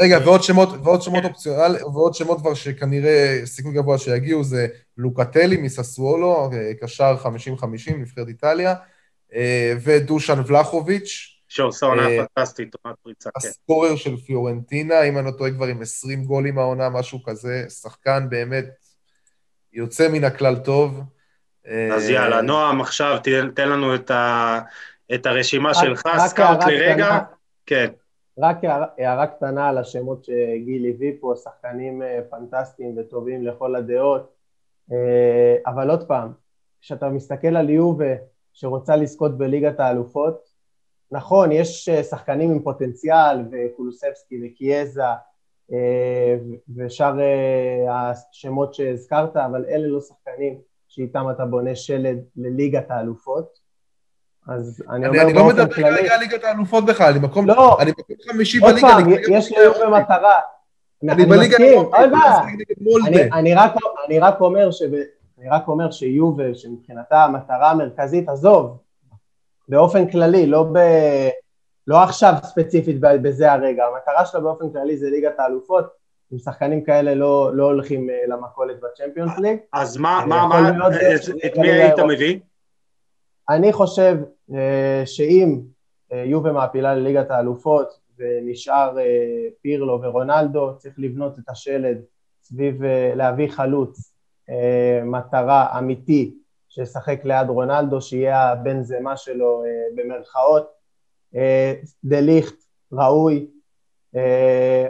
רגע, 0.00 0.18
ועוד 0.24 0.42
שמות, 0.42 0.68
ועוד 0.84 1.02
שמות 1.02 1.24
אופציונל, 1.24 1.76
ועוד 1.94 2.14
שמות 2.14 2.38
כבר 2.38 2.54
שכנראה 2.54 3.40
סיכוי 3.44 3.74
גבוה 3.74 3.98
שיגיעו, 3.98 4.44
זה 4.44 4.66
לוקטלי 4.96 5.56
מססוולו, 5.56 6.50
קשר 6.80 7.16
50-50, 7.24 7.28
נבחרת 7.98 8.28
איטליה, 8.28 8.74
ודושן 9.82 10.40
ולחוביץ', 10.46 11.34
שעושה 11.48 11.86
עונה 11.86 12.02
פנטסטית, 12.34 12.68
עונת 12.84 12.96
פריצה, 13.02 13.30
כן. 13.30 13.48
הסקורר 13.48 13.96
של 13.96 14.16
פיורנטינה, 14.16 15.02
אם 15.02 15.18
אני 15.18 15.26
לא 15.26 15.30
טועה 15.30 15.50
כבר 15.50 15.66
עם 15.66 15.82
20 15.82 16.24
גולים 16.24 16.58
העונה, 16.58 16.88
משהו 16.88 17.22
כזה, 17.22 17.64
שחקן 17.82 18.26
באמת 18.30 18.64
יוצא 19.72 20.08
מן 20.08 20.24
הכלל 20.24 20.56
טוב. 20.56 21.00
אז 21.94 22.08
יאללה, 22.08 22.42
נועם, 22.42 22.80
עכשיו 22.80 23.18
תן 23.54 23.68
לנו 23.68 23.94
את, 23.94 24.10
ה, 24.10 24.60
את 25.14 25.26
הרשימה 25.26 25.74
שלך, 25.74 26.02
סקאוט 26.18 26.64
לרגע. 26.66 27.18
כן. 27.66 27.86
רק 28.38 28.56
הערה 28.98 29.26
קטנה 29.26 29.68
על 29.68 29.78
השמות 29.78 30.24
שגיל 30.24 30.86
הביא 30.94 31.12
פה, 31.20 31.34
שחקנים 31.44 32.02
אה, 32.02 32.20
פנטסטיים 32.30 32.98
וטובים 32.98 33.46
לכל 33.46 33.76
הדעות, 33.76 34.32
אה, 34.92 35.56
אבל 35.66 35.90
עוד 35.90 36.06
פעם, 36.06 36.32
כשאתה 36.80 37.08
מסתכל 37.08 37.56
על 37.56 37.70
יובה 37.70 38.14
שרוצה 38.52 38.96
לזכות 38.96 39.38
בליגת 39.38 39.80
האלופות, 39.80 40.48
נכון, 41.10 41.52
יש 41.52 41.88
אה, 41.88 42.02
שחקנים 42.02 42.50
עם 42.50 42.62
פוטנציאל, 42.62 43.36
וקולוסבסקי 43.50 44.40
וקיאזה, 44.44 45.02
אה, 45.72 46.36
ושאר 46.76 47.20
אה, 47.20 48.10
השמות 48.10 48.74
שהזכרת, 48.74 49.36
אבל 49.36 49.64
אלה 49.64 49.86
לא 49.86 50.00
שחקנים 50.00 50.58
שאיתם 50.88 51.30
אתה 51.30 51.44
בונה 51.44 51.74
שלד 51.74 52.18
לליגת 52.36 52.90
האלופות. 52.90 53.58
אז 54.48 54.82
אני 54.90 55.08
אומר 55.08 55.18
באופן 55.18 55.34
כללי... 55.34 55.48
אני 55.48 55.58
לא 55.58 55.64
מדבר 55.64 55.74
כרגע 55.74 56.14
על 56.14 56.20
ליגת 56.20 56.44
האלופות 56.44 56.86
בכלל, 56.86 57.10
אני 57.10 57.18
מקום 57.18 57.46
לא, 57.46 57.76
אני 57.80 57.90
מקום 57.90 58.16
חמישי 58.32 58.60
בליגה. 58.60 58.88
עוד 58.88 58.94
פעם, 58.94 59.10
יש 59.30 59.50
לי 59.50 59.56
היום 59.58 59.74
במטרה. 59.86 60.40
אני 61.02 61.26
בליגה 61.26 61.56
אני 63.32 64.20
רק 64.20 64.40
אומר 64.40 64.70
אני 65.38 65.48
רק 65.48 65.68
אומר 65.68 65.90
שיובל, 65.90 66.54
שמבחינתה 66.54 67.24
המטרה 67.24 67.70
המרכזית, 67.70 68.28
עזוב, 68.28 68.78
באופן 69.68 70.10
כללי, 70.10 70.46
לא, 70.46 70.66
ב... 70.72 70.78
לא 71.86 72.02
עכשיו 72.02 72.34
ספציפית 72.42 72.96
בזה 73.00 73.52
הרגע, 73.52 73.84
המטרה 73.86 74.26
שלה 74.26 74.40
באופן 74.40 74.72
כללי 74.72 74.96
זה 74.96 75.10
ליגת 75.10 75.38
האלופות, 75.38 75.97
עם 76.30 76.38
שחקנים 76.38 76.84
כאלה 76.84 77.14
לא, 77.14 77.56
לא 77.56 77.64
הולכים 77.64 78.10
אה, 78.10 78.16
למכולת 78.28 78.80
בצ'מפיונס 78.80 79.38
ליג. 79.38 79.58
אז 79.72 79.96
מה, 79.96 80.24
מה, 80.26 80.46
מה, 80.48 80.88
את 81.46 81.58
מי 81.58 81.68
היית 81.68 81.98
מביא? 81.98 82.40
אני 83.48 83.72
חושב 83.72 84.16
אה, 84.54 85.02
שאם 85.06 85.60
אה, 86.12 86.22
יובה 86.26 86.52
מעפילה 86.52 86.94
לליגת 86.94 87.30
האלופות 87.30 88.00
ונשאר 88.18 88.96
פירלו 89.62 90.02
ורונלדו, 90.02 90.76
צריך 90.78 90.94
לבנות 90.98 91.38
את 91.38 91.48
השלד 91.48 91.98
סביב 92.42 92.82
להביא 93.14 93.48
חלוץ, 93.48 94.12
מטרה 95.04 95.78
אמיתי 95.78 96.34
שישחק 96.68 97.24
ליד 97.24 97.48
רונלדו, 97.48 98.00
שיהיה 98.00 98.48
הבן 98.48 98.82
זמה 98.82 99.16
שלו 99.16 99.64
אה, 99.64 99.70
במרכאות. 99.94 100.68
אה, 101.34 101.74
דה 102.04 102.20
ליכט 102.20 102.56
ראוי, 102.92 103.46
אה, 104.16 104.86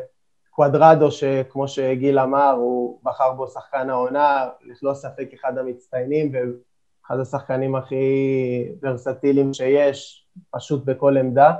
קוודרדו 0.58 1.10
שכמו 1.10 1.68
שגיל 1.68 2.18
אמר 2.18 2.54
הוא 2.58 2.98
בחר 3.02 3.32
בו 3.32 3.48
שחקן 3.48 3.90
העונה, 3.90 4.48
ללא 4.62 4.94
ספק 4.94 5.28
אחד 5.34 5.58
המצטיינים 5.58 6.32
ואחד 6.32 7.20
השחקנים 7.20 7.74
הכי 7.74 8.68
ורסטיליים 8.82 9.54
שיש, 9.54 10.26
פשוט 10.50 10.84
בכל 10.84 11.16
עמדה. 11.16 11.52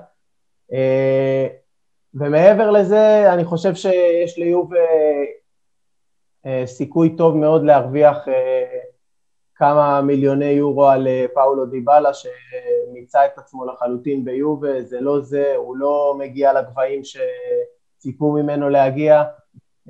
ומעבר 2.14 2.70
לזה 2.70 3.32
אני 3.32 3.44
חושב 3.44 3.74
שיש 3.74 4.38
ליוב 4.38 4.70
סיכוי 6.66 7.16
טוב 7.16 7.36
מאוד 7.36 7.64
להרוויח 7.64 8.28
כמה 9.54 10.00
מיליוני 10.02 10.50
יורו 10.50 10.86
על 10.86 11.06
אה, 11.06 11.26
פאולו 11.34 11.66
דיבלה 11.66 12.10
שמיצה 12.14 13.26
את 13.26 13.38
עצמו 13.38 13.64
לחלוטין 13.64 14.24
ביובה, 14.24 14.82
זה 14.82 15.00
לא 15.00 15.20
זה, 15.20 15.54
הוא 15.56 15.76
לא 15.76 16.16
מגיע 16.18 16.52
לגבהים 16.52 17.00
שציפו 17.98 18.32
ממנו 18.32 18.68
להגיע, 18.68 19.24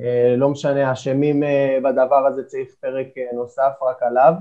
אה, 0.01 0.35
לא 0.37 0.49
משנה, 0.49 0.93
אשמים 0.93 1.43
אה, 1.43 1.79
בדבר 1.85 2.27
הזה 2.27 2.45
צריך 2.45 2.69
פרק 2.81 3.07
נוסף 3.33 3.73
רק 3.83 4.03
עליו. 4.03 4.33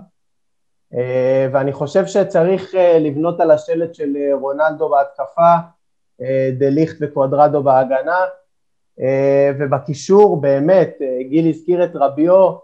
ואני 1.51 1.73
חושב 1.73 2.05
שצריך 2.05 2.75
לבנות 2.99 3.39
על 3.39 3.51
השלט 3.51 3.95
של 3.95 4.13
רונלדו 4.41 4.89
בהתקפה, 4.89 5.55
דה 6.57 6.69
ליכט 6.69 6.97
וקוודרדו 7.01 7.63
בהגנה, 7.63 8.19
ובקישור 9.59 10.41
באמת, 10.41 10.97
גיל 11.29 11.49
הזכיר 11.49 11.83
את 11.83 11.95
רביו, 11.95 12.57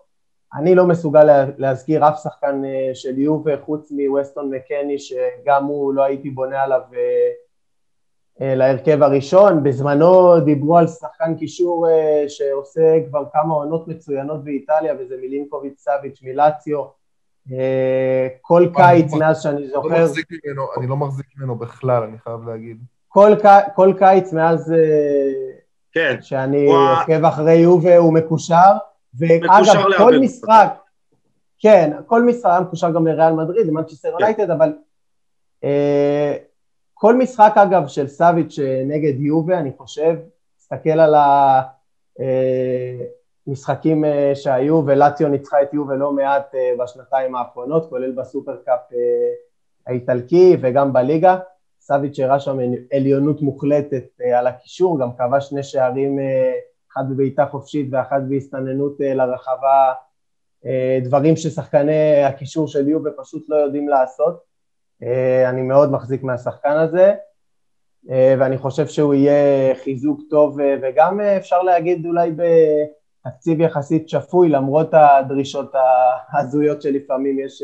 אני 0.55 0.75
לא 0.75 0.85
מסוגל 0.85 1.45
להזכיר 1.57 2.07
אף 2.07 2.19
שחקן 2.23 2.61
אה, 2.65 2.95
של 2.95 3.19
יובה 3.19 3.51
חוץ 3.65 3.91
מווסטון 3.91 4.49
מקני 4.49 4.99
שגם 4.99 5.65
הוא 5.65 5.93
לא 5.93 6.03
הייתי 6.03 6.29
בונה 6.29 6.63
עליו 6.63 6.81
אה, 6.93 6.97
אה, 6.99 7.29
להרכב 8.39 9.03
הראשון, 9.03 9.63
בזמנו 9.63 10.39
דיברו 10.39 10.77
על 10.77 10.87
שחקן 10.87 11.35
קישור 11.35 11.87
שעושה 12.27 12.97
כבר 13.09 13.23
כמה 13.33 13.53
עונות 13.53 13.87
מצוינות 13.87 14.43
באיטליה 14.43 14.93
וזה 14.99 15.15
מילינקוביץ' 15.21 15.79
סאביץ' 15.79 16.19
מלאציו 16.23 16.83
כל 18.41 18.67
קיץ 18.75 19.13
מאז 19.13 19.41
שאני 19.41 19.61
לא 19.61 19.67
זוכר... 19.67 20.05
אני 20.77 20.87
לא 20.87 20.97
מחזיק 20.97 21.25
ממנו 21.37 21.55
בכלל, 21.55 22.03
אני 22.03 22.17
חייב 22.19 22.49
להגיד. 22.49 22.77
כל 23.75 23.93
קיץ 23.97 24.33
מאז 24.33 24.73
כן. 25.91 26.17
שאני 26.21 26.67
עוקב 26.67 27.25
אחרי 27.25 27.53
יובה 27.53 27.97
הוא 27.97 28.13
מקושר 28.13 28.71
ואגב, 29.13 29.49
כל 29.97 30.17
משחק, 30.19 30.73
כן, 31.59 31.91
כל 32.07 32.21
משחק 32.21 32.49
היה 32.49 32.59
מקושר 32.59 32.91
גם 32.91 33.07
לריאל 33.07 33.33
מדריד, 33.33 33.67
למנצ'סטר 33.67 34.09
כן. 34.09 34.15
יונייטד, 34.19 34.49
אבל 34.49 34.73
אה, 35.63 36.37
כל 37.03 37.15
משחק 37.15 37.53
אגב 37.55 37.87
של 37.87 38.07
סאביץ' 38.07 38.59
אה, 38.59 38.83
נגד 38.85 39.19
יובה, 39.19 39.59
אני 39.59 39.71
חושב, 39.77 40.15
תסתכל 40.57 40.99
על 40.99 41.15
המשחקים 43.47 44.05
אה, 44.05 44.31
שהיו, 44.35 44.81
ולציו 44.85 45.27
ניצחה 45.27 45.61
את 45.61 45.73
יובה 45.73 45.95
לא 45.95 46.11
מעט 46.11 46.55
בשנתיים 46.79 47.35
האחרונות, 47.35 47.89
כולל 47.89 48.11
בסופרקאפ 48.11 48.79
האיטלקי 49.87 50.57
וגם 50.61 50.93
בליגה. 50.93 51.37
סאביץ' 51.79 52.19
הראה 52.19 52.39
שם 52.39 52.57
עליונות 52.93 53.41
מוחלטת 53.41 54.21
על 54.37 54.47
הקישור, 54.47 54.99
גם 54.99 55.09
כבש 55.17 55.49
שני 55.49 55.63
שערים 55.63 56.19
אחד 56.93 57.03
בבעיטה 57.09 57.45
חופשית 57.45 57.87
ואחד 57.91 58.21
בהסתננות 58.29 59.01
אה, 59.01 59.13
לרחבה, 59.13 59.93
אה, 60.65 60.99
דברים 61.03 61.35
ששחקני 61.35 62.23
הקישור 62.23 62.67
של 62.67 62.87
יובה 62.87 63.09
פשוט 63.17 63.45
לא 63.49 63.55
יודעים 63.55 63.89
לעשות. 63.89 64.52
אני 65.49 65.61
מאוד 65.61 65.91
מחזיק 65.91 66.23
מהשחקן 66.23 66.77
הזה, 66.77 67.13
ואני 68.09 68.57
חושב 68.57 68.87
שהוא 68.87 69.13
יהיה 69.13 69.75
חיזוק 69.83 70.21
טוב, 70.29 70.57
וגם 70.81 71.19
אפשר 71.19 71.61
להגיד 71.61 72.05
אולי 72.05 72.31
בתקציב 72.31 73.61
יחסית 73.61 74.09
שפוי, 74.09 74.49
למרות 74.49 74.89
הדרישות 74.93 75.71
ההזויות 76.29 76.81
שלפעמים 76.81 77.39
יש 77.39 77.63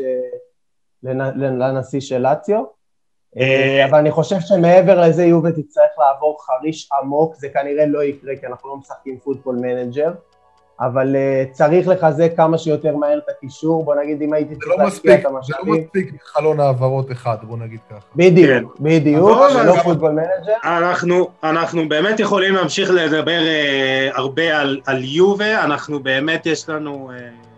לנשיא 1.02 2.00
של 2.00 2.18
לאציו. 2.18 2.64
אה, 3.36 3.86
אבל 3.90 3.98
אני 3.98 4.10
חושב 4.10 4.36
שמעבר 4.40 5.00
לזה 5.00 5.24
יובה 5.24 5.52
תצטרך 5.52 5.98
לעבור 5.98 6.38
חריש 6.46 6.88
עמוק, 7.02 7.34
זה 7.34 7.48
כנראה 7.48 7.86
לא 7.86 8.02
יקרה 8.02 8.36
כי 8.36 8.46
אנחנו 8.46 8.68
לא 8.68 8.76
משחקים 8.76 9.18
Football 9.18 9.56
Manager, 9.56 10.12
אבל 10.80 11.16
uh, 11.16 11.52
צריך 11.52 11.88
לחזק 11.88 12.32
כמה 12.36 12.58
שיותר 12.58 12.96
מהר 12.96 13.18
את 13.18 13.28
הקישור, 13.28 13.84
בוא 13.84 13.94
נגיד 13.94 14.22
אם 14.22 14.32
הייתי 14.32 14.54
צריך 14.54 14.68
לא 14.68 14.84
להשקיע 14.84 15.14
את 15.14 15.26
המשאבים. 15.26 15.74
זה 15.74 15.80
לא 15.80 15.84
מספיק 15.84 16.22
חלון 16.24 16.60
העברות 16.60 17.12
אחד, 17.12 17.36
בוא 17.42 17.58
נגיד 17.58 17.80
ככה. 17.90 18.06
בדיוק, 18.16 18.76
כן. 18.78 18.84
בדיוק, 18.84 19.30
לא 19.66 19.74
Football 19.82 20.10
Manager. 20.10 20.52
אנחנו, 20.64 21.28
אנחנו 21.42 21.88
באמת 21.88 22.20
יכולים 22.20 22.54
להמשיך 22.54 22.90
לדבר 22.90 23.40
uh, 23.40 24.18
הרבה 24.18 24.60
על, 24.60 24.80
על 24.86 25.04
יובה, 25.04 25.64
אנחנו 25.64 26.00
באמת 26.00 26.46
יש 26.46 26.68
לנו... 26.68 27.10
Uh, 27.10 27.50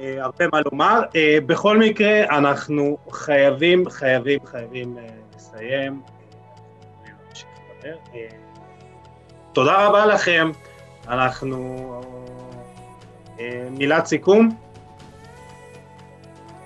אה, 0.00 0.16
הרבה 0.22 0.44
מה 0.52 0.60
לומר. 0.72 1.00
אה, 1.16 1.38
בכל 1.46 1.78
מקרה, 1.78 2.24
אנחנו 2.38 2.98
חייבים, 3.10 3.90
חייבים, 3.90 4.40
חייבים 4.46 4.98
אה, 4.98 5.04
לסיים. 5.36 6.00
תודה 9.52 9.86
רבה 9.86 10.06
לכם. 10.06 10.50
אנחנו... 11.08 12.00
מילת 13.70 14.06
סיכום. 14.06 14.48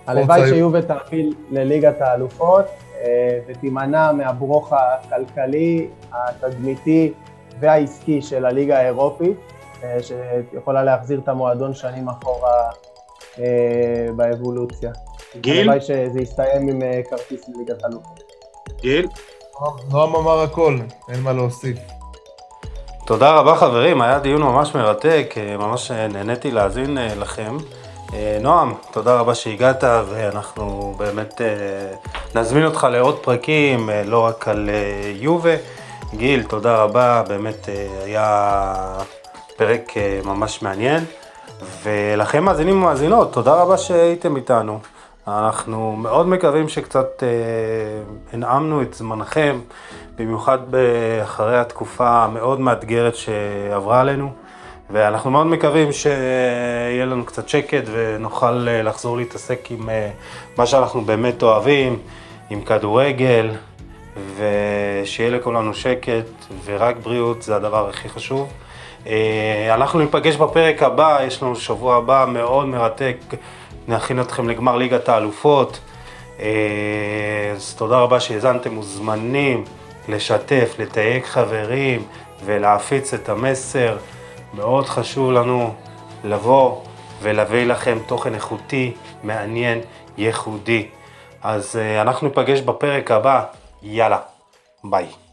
הלוואי 0.07 0.49
שיובל 0.49 0.83
תעפיל 0.83 1.35
לליגת 1.51 2.01
האלופות 2.01 2.65
ותימנע 3.47 4.13
מהברוך 4.13 4.73
הכלכלי, 4.73 5.89
התדמיתי 6.13 7.13
והעסקי 7.61 8.23
של 8.23 8.47
הליגה 8.47 8.79
האירופית, 8.79 9.37
שיכולה 10.01 10.85
להחזיר 10.85 11.19
את 11.19 11.29
המועדון 11.29 11.75
שנים 11.75 12.09
אחורה 12.09 12.71
אה, 13.39 14.07
באבולוציה. 14.17 14.91
גיל? 15.41 15.61
הלוואי 15.61 15.81
שזה 15.81 16.21
יסתיים 16.21 16.69
עם 16.69 16.83
אה, 16.83 17.01
כרטיס 17.11 17.49
לליגת 17.49 17.85
אלופות. 17.85 18.23
גיל? 18.81 19.09
נועם 19.91 20.17
אמר 20.17 20.43
הכל, 20.43 20.79
אין 21.09 21.21
מה 21.21 21.33
להוסיף. 21.33 21.79
תודה 23.07 23.33
רבה 23.33 23.57
חברים, 23.57 24.03
היה 24.03 24.19
דיון 24.19 24.43
ממש 24.43 24.75
מרתק, 24.75 25.35
אה, 25.37 25.57
ממש 25.57 25.91
נהניתי 25.91 26.51
להאזין 26.51 26.99
לכם. 27.19 27.57
נועם, 28.41 28.75
תודה 28.93 29.21
רבה 29.21 29.35
שהגעת, 29.35 29.85
ואנחנו 29.85 30.95
באמת 30.99 31.41
נזמין 32.35 32.65
אותך 32.65 32.87
לעוד 32.91 33.19
פרקים, 33.19 33.91
לא 34.05 34.19
רק 34.19 34.49
על 34.49 34.71
יובה. 35.15 35.55
גיל, 36.15 36.43
תודה 36.43 36.77
רבה, 36.77 37.23
באמת 37.29 37.69
היה 38.05 38.45
פרק 39.57 39.93
ממש 40.25 40.63
מעניין. 40.63 41.05
ולכם 41.83 42.45
מאזינים 42.45 42.83
ומאזינות, 42.83 43.33
תודה 43.33 43.55
רבה 43.55 43.79
שהייתם 43.79 44.37
איתנו. 44.37 44.79
אנחנו 45.29 45.97
מאוד 45.97 46.29
מקווים 46.29 46.69
שקצת 46.69 47.23
אה, 47.23 47.29
הנעמנו 48.33 48.83
את 48.83 48.95
זמנכם, 48.95 49.61
במיוחד 50.19 50.59
אחרי 51.23 51.59
התקופה 51.59 52.25
המאוד 52.25 52.61
מאתגרת 52.61 53.17
שעברה 53.17 54.01
עלינו, 54.01 54.33
ואנחנו 54.91 55.31
מאוד 55.31 55.47
מקווים 55.47 55.93
שיהיה 55.93 57.05
לנו 57.07 57.25
קצת 57.25 57.49
שקט 57.49 57.83
ונוכל 57.93 58.69
אה, 58.69 58.83
לחזור 58.83 59.17
להתעסק 59.17 59.71
עם 59.71 59.91
אה, 59.91 60.11
מה 60.59 60.67
שאנחנו 60.67 61.01
באמת 61.01 61.43
אוהבים, 61.43 61.99
עם 62.51 62.61
כדורגל, 62.61 63.51
ושיהיה 64.37 65.31
לכולנו 65.31 65.75
שקט 65.75 66.27
ורק 66.65 66.97
בריאות 67.03 67.43
זה 67.43 67.57
הדבר 67.57 67.89
הכי 67.89 68.09
חשוב. 68.09 68.53
אה, 69.07 69.75
אנחנו 69.75 69.99
ניפגש 69.99 70.37
בפרק 70.37 70.83
הבא, 70.83 71.19
יש 71.27 71.43
לנו 71.43 71.57
שבוע 71.57 71.97
הבא 71.97 72.27
מאוד 72.29 72.67
מרתק, 72.67 73.17
נכין 73.89 74.21
אתכם 74.21 74.49
לגמר 74.49 74.77
ליגת 74.77 75.09
האלופות. 75.09 75.81
אז 77.57 77.75
תודה 77.79 77.99
רבה 77.99 78.21
שהאזנתם, 78.21 78.75
מוזמנים 78.75 79.65
לשתף, 80.09 80.75
לתייג 80.79 81.25
חברים 81.25 82.07
ולהפיץ 82.45 83.15
את 83.15 83.29
המסר. 83.29 83.97
מאוד 84.55 84.87
חשוב 84.87 85.33
לנו 85.33 85.75
לבוא 86.25 86.81
ולהביא 87.23 87.67
לכם 87.67 87.99
תוכן 88.07 88.35
איכותי, 88.35 88.95
מעניין, 89.23 89.81
ייחודי. 90.19 90.87
אז 91.43 91.77
אה, 91.77 92.03
אנחנו 92.03 92.29
ניפגש 92.29 92.61
בפרק 92.61 93.11
הבא, 93.11 93.45
יאללה, 93.83 94.19
ביי. 94.85 95.24